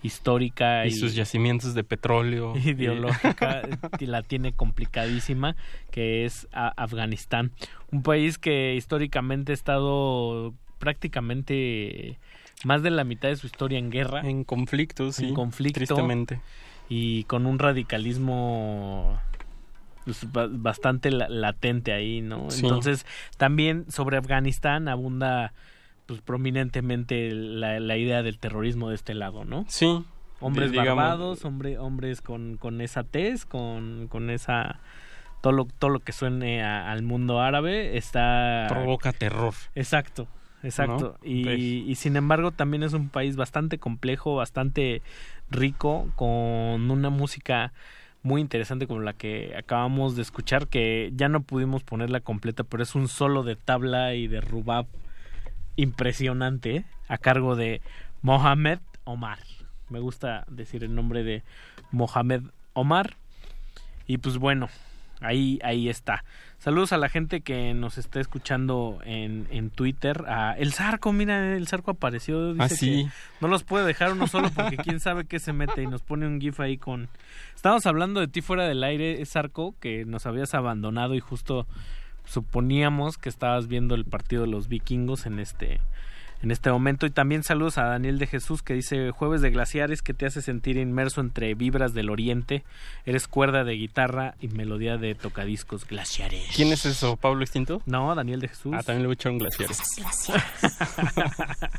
[0.03, 2.53] histórica Y sus yacimientos de petróleo.
[2.63, 3.61] ideológica
[3.99, 5.55] y la tiene complicadísima
[5.91, 7.51] que es Afganistán
[7.91, 12.17] un país que históricamente ha estado prácticamente
[12.65, 16.39] más de la mitad de su historia en guerra en conflictos sí, en conflicto tristemente.
[16.89, 19.19] y con un radicalismo
[20.05, 22.61] pues, ba- bastante la- latente ahí no Sí.
[22.63, 23.05] entonces
[23.37, 25.53] también sobre Afganistán abunda
[26.05, 30.03] pues prominentemente la, la idea del terrorismo de este lado no Sí.
[30.39, 34.79] hombres digamos- barbados, hombre, hombres con, con esa tez, con, con esa
[35.41, 39.53] todo lo, todo lo que suene a- al mundo árabe está Provoca terror.
[39.75, 40.27] Exacto.
[40.63, 41.17] exacto.
[41.21, 41.27] ¿no?
[41.29, 45.01] Y, Pues, y sin embargo también es un país bastante complejo, bastante
[45.49, 47.71] rico, con una música
[48.23, 52.81] muy interesante como la que acabamos de escuchar, que ya no pudimos ponerla completa, pero
[52.81, 54.87] es un solo de tabla y de rubab
[55.75, 57.81] impresionante, a cargo de
[58.21, 59.39] Mohamed Omar.
[59.89, 61.43] Me gusta decir el nombre de
[61.91, 62.43] Mohamed
[62.73, 63.17] Omar.
[64.07, 64.69] Y pues bueno,
[65.19, 66.23] ahí, ahí está.
[66.63, 70.23] Saludos a la gente que nos está escuchando en, en Twitter.
[70.29, 72.53] A el Zarco, mira, el Zarco apareció.
[72.53, 73.03] Dice Ah, sí.
[73.05, 73.11] que
[73.41, 76.25] no los puede dejar uno solo porque quién sabe qué se mete y nos pone
[76.25, 77.09] un GIF ahí con...
[77.53, 81.67] Estábamos hablando de ti fuera del aire, Zarco, que nos habías abandonado y justo
[82.23, 85.81] suponíamos que estabas viendo el partido de los vikingos en este
[86.43, 90.01] en este momento y también saludos a Daniel de Jesús que dice jueves de glaciares
[90.01, 92.63] que te hace sentir inmerso entre vibras del oriente
[93.05, 97.15] eres cuerda de guitarra y melodía de tocadiscos glaciares ¿Quién es eso?
[97.15, 97.81] ¿Pablo Extinto?
[97.85, 99.69] no Daniel de Jesús Ah, también le voy a echar un glaciar.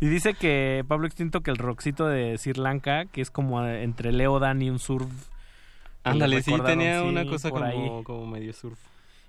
[0.00, 3.82] y dice que Pablo Extinto que el rockcito de Sri Lanka que es como eh,
[3.82, 5.08] entre Leo Dan y un surf
[6.04, 8.78] Ándale, sí, tenía sí, una cosa como, como medio surf.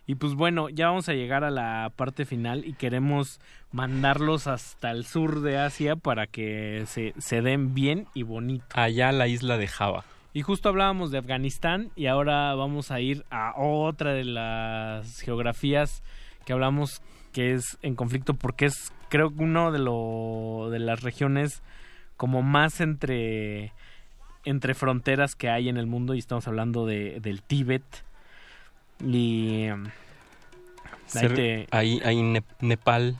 [0.10, 3.40] Y pues bueno, ya vamos a llegar a la parte final y queremos
[3.72, 8.66] mandarlos hasta el sur de Asia para que se, se den bien y bonito.
[8.74, 10.06] Allá la isla de Java.
[10.34, 16.02] Y justo hablábamos de Afganistán y ahora vamos a ir a otra de las geografías
[16.44, 21.04] que hablamos que es en conflicto porque es creo que uno de lo de las
[21.04, 21.62] regiones
[22.18, 23.74] como más entre
[24.44, 28.09] entre fronteras que hay en el mundo y estamos hablando de, del Tíbet
[29.03, 29.68] y
[31.16, 33.18] ahí te- ahí, ahí Ne- Nepal.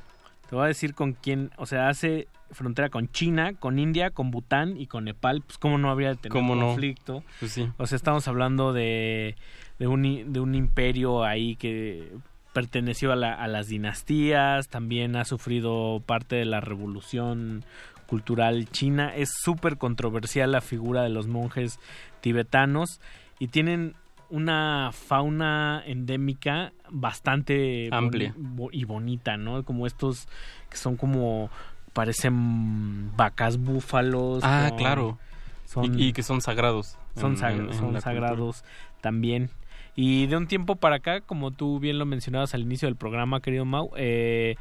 [0.49, 4.32] te voy a decir con quién, o sea, hace frontera con China, con India, con
[4.32, 6.67] Bután y con Nepal, pues cómo no habría de tener ¿Cómo no?
[6.67, 7.24] conflicto.
[7.40, 7.69] Pues sí.
[7.77, 9.35] O sea, estamos hablando de,
[9.77, 12.11] de, un, de un imperio ahí que
[12.53, 17.64] perteneció a, la- a las dinastías, también ha sufrido parte de la revolución
[18.08, 19.14] cultural china.
[19.16, 21.80] Es súper controversial la figura de los monjes
[22.22, 22.99] tibetanos
[23.38, 23.93] y tienen
[24.30, 28.33] una fauna endémica bastante Amplia.
[28.72, 29.64] y bonita, ¿no?
[29.64, 30.27] Como estos
[30.69, 31.49] que son como
[31.93, 34.43] parecen vacas búfalos.
[34.43, 35.17] Ah, claro.
[35.66, 36.98] son- y, y que son sagrados.
[37.16, 38.64] son, en- sag- en- en son la sagrados
[39.01, 39.49] también.
[39.95, 43.41] Y de un tiempo para acá, como tú bien lo mencionabas al inicio del programa,
[43.41, 44.56] querido Mau, eh,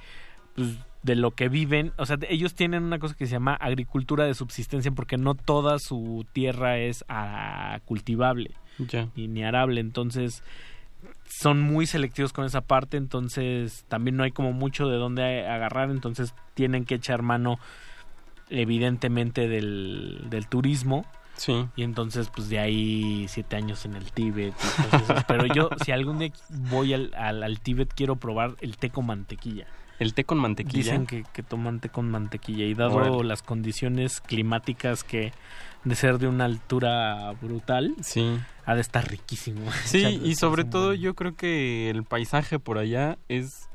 [0.56, 4.24] pues de lo que viven, o sea, ellos tienen una cosa que se llama agricultura
[4.24, 9.08] de subsistencia porque no toda su tierra es ah, cultivable Ya.
[9.16, 10.42] y ni arable, entonces
[11.28, 15.90] son muy selectivos con esa parte, entonces también no hay como mucho de dónde agarrar,
[15.90, 17.58] entonces tienen que echar mano
[18.50, 21.05] evidentemente del, del turismo.
[21.36, 21.66] Sí.
[21.76, 24.55] Y entonces, pues de ahí siete años en el Tíbet.
[24.55, 25.24] y cosas.
[25.28, 26.32] Pero yo, si algún día
[26.68, 29.66] voy al, al, al Tíbet, quiero probar el té con mantequilla.
[30.00, 30.78] El té con mantequilla.
[30.78, 32.65] Dicen que, que toman té con mantequilla.
[32.65, 35.32] Y dado las condiciones climáticas que
[35.84, 38.39] de ser de una altura brutal, Sí.
[38.66, 39.60] ha de estar riquísimo.
[39.84, 43.68] Sí, y sobre todo yo creo que el paisaje por allá es,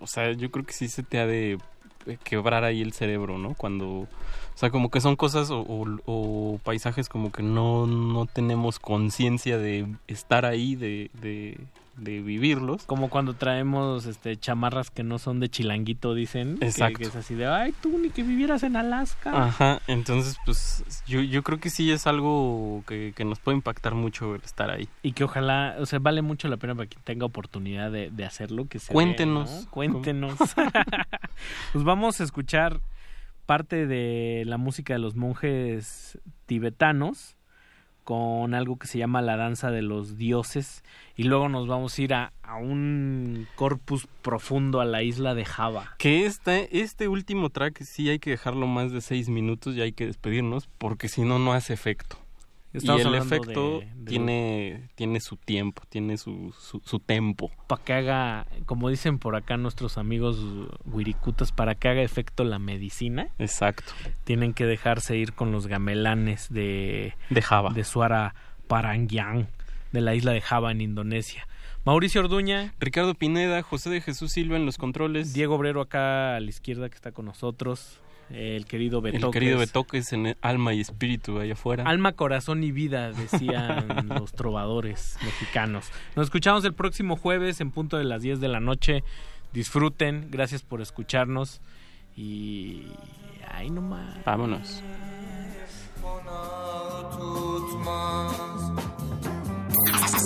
[0.00, 1.58] o sea, yo creo que sí se te ha de
[2.06, 3.54] eh, quebrar ahí el cerebro, ¿no?
[3.54, 4.08] Cuando, o
[4.54, 9.58] sea, como que son cosas o, o- o paisajes como que no, no tenemos conciencia
[9.58, 11.58] de estar ahí, de, de,
[11.98, 12.84] de vivirlos.
[12.84, 16.58] Como cuando traemos este chamarras que no son de chilanguito, dicen.
[16.60, 16.98] Exacto.
[16.98, 19.46] Que, es así de, ay, tú ni que vivieras en Alaska.
[19.46, 23.94] Ajá, entonces pues yo, yo creo que sí es algo que, que nos puede impactar
[23.94, 24.88] mucho el estar ahí.
[25.02, 28.24] Y que ojalá, o sea, vale mucho la pena para quien tenga oportunidad de, de
[28.24, 28.66] hacerlo.
[28.68, 29.66] Que se Cuéntenos.
[29.70, 30.36] Cuéntenos.
[31.72, 32.80] pues vamos a escuchar
[33.46, 37.37] parte de la música de los monjes tibetanos
[38.08, 40.82] con algo que se llama la danza de los dioses
[41.14, 45.94] y luego nos vamos a ir a, un corpus profundo a la isla de Java.
[45.98, 49.92] Que este, este último track sí hay que dejarlo más de seis minutos y hay
[49.92, 52.16] que despedirnos porque si no, no hace efecto.
[52.74, 57.50] Estamos y el efecto de- de- tiene, tiene su tiempo, tiene su, su, su tempo.
[57.66, 60.38] Para que haga, como dicen por acá nuestros amigos
[60.84, 63.28] wirikutas, para que haga efecto la medicina.
[63.38, 63.92] Exacto.
[64.24, 67.70] tienen que dejarse ir con los gamelanes de, De Java.
[67.72, 68.34] de Suara
[68.66, 69.46] Parangyang,
[69.92, 71.46] de la isla de Java en Indonesia.
[71.84, 75.32] Mauricio Orduña, Ricardo Pineda, José de Jesús Silva en los controles.
[75.32, 77.98] Diego Obrero acá a la izquierda que está con nosotros,
[78.30, 79.32] el querido el Betoques.
[79.32, 81.84] querido Betoques en el alma y espíritu allá afuera.
[81.84, 85.90] Alma, corazón y vida, decían los trovadores mexicanos.
[86.16, 89.02] Nos escuchamos el próximo jueves en punto de las 10 de la noche.
[89.52, 91.60] Disfruten, gracias por escucharnos
[92.16, 92.82] y
[93.50, 94.24] ahí nomás.
[94.24, 94.82] Vámonos.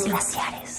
[0.04, 0.71] Glaciares.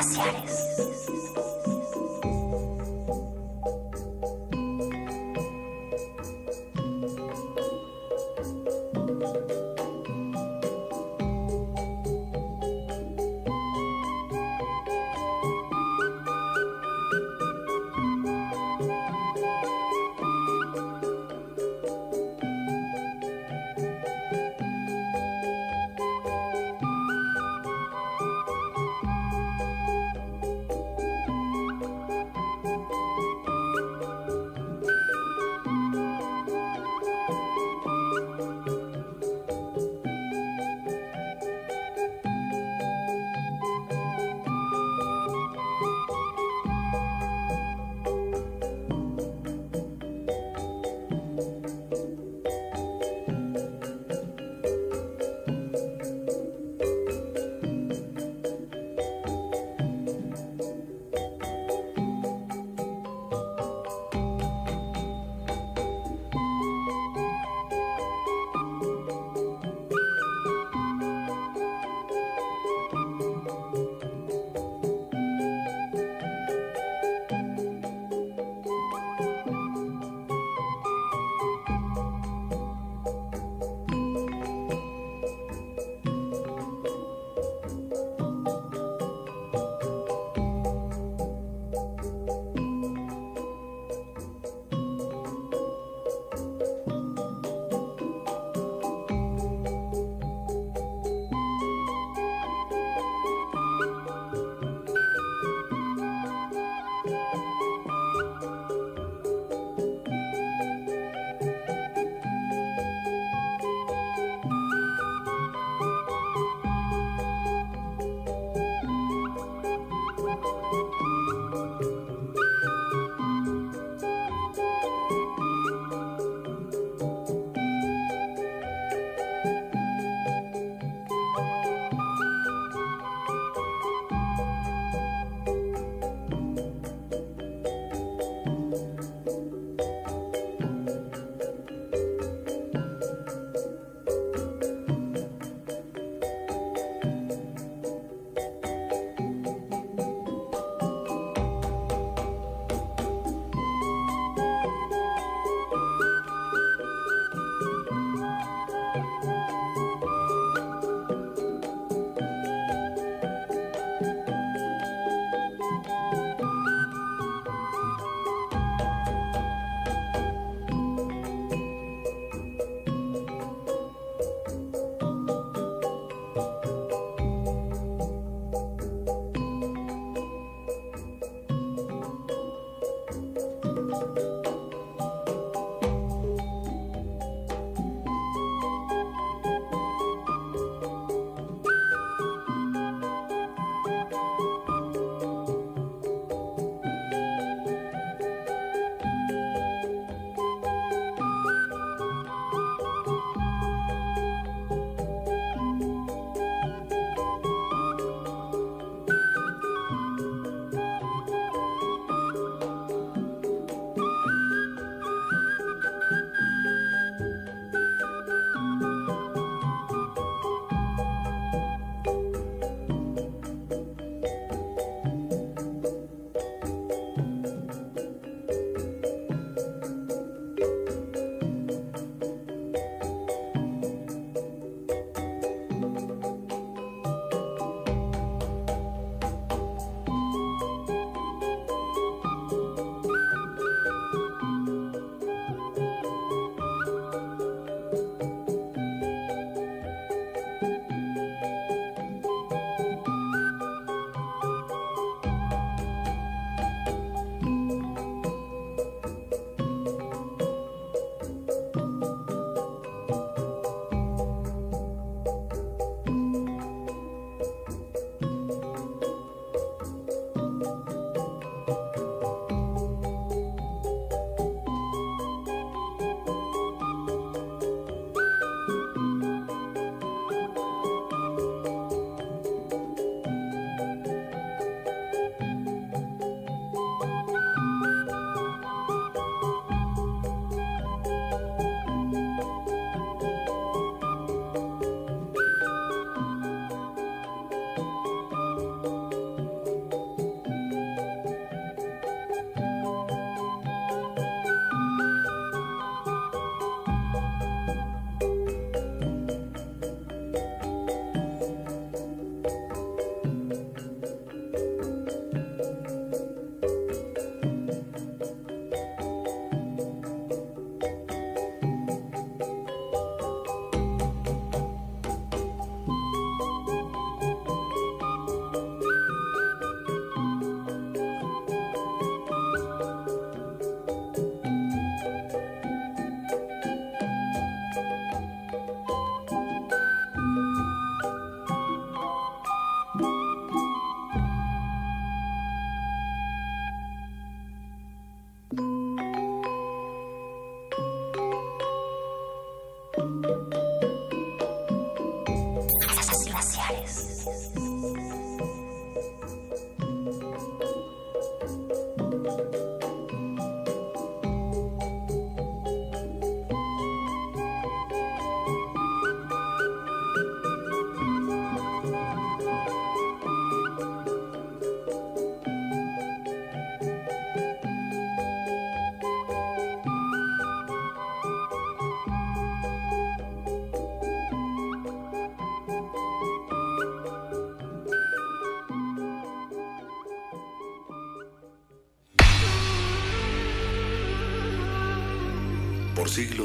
[0.00, 1.19] glaciares.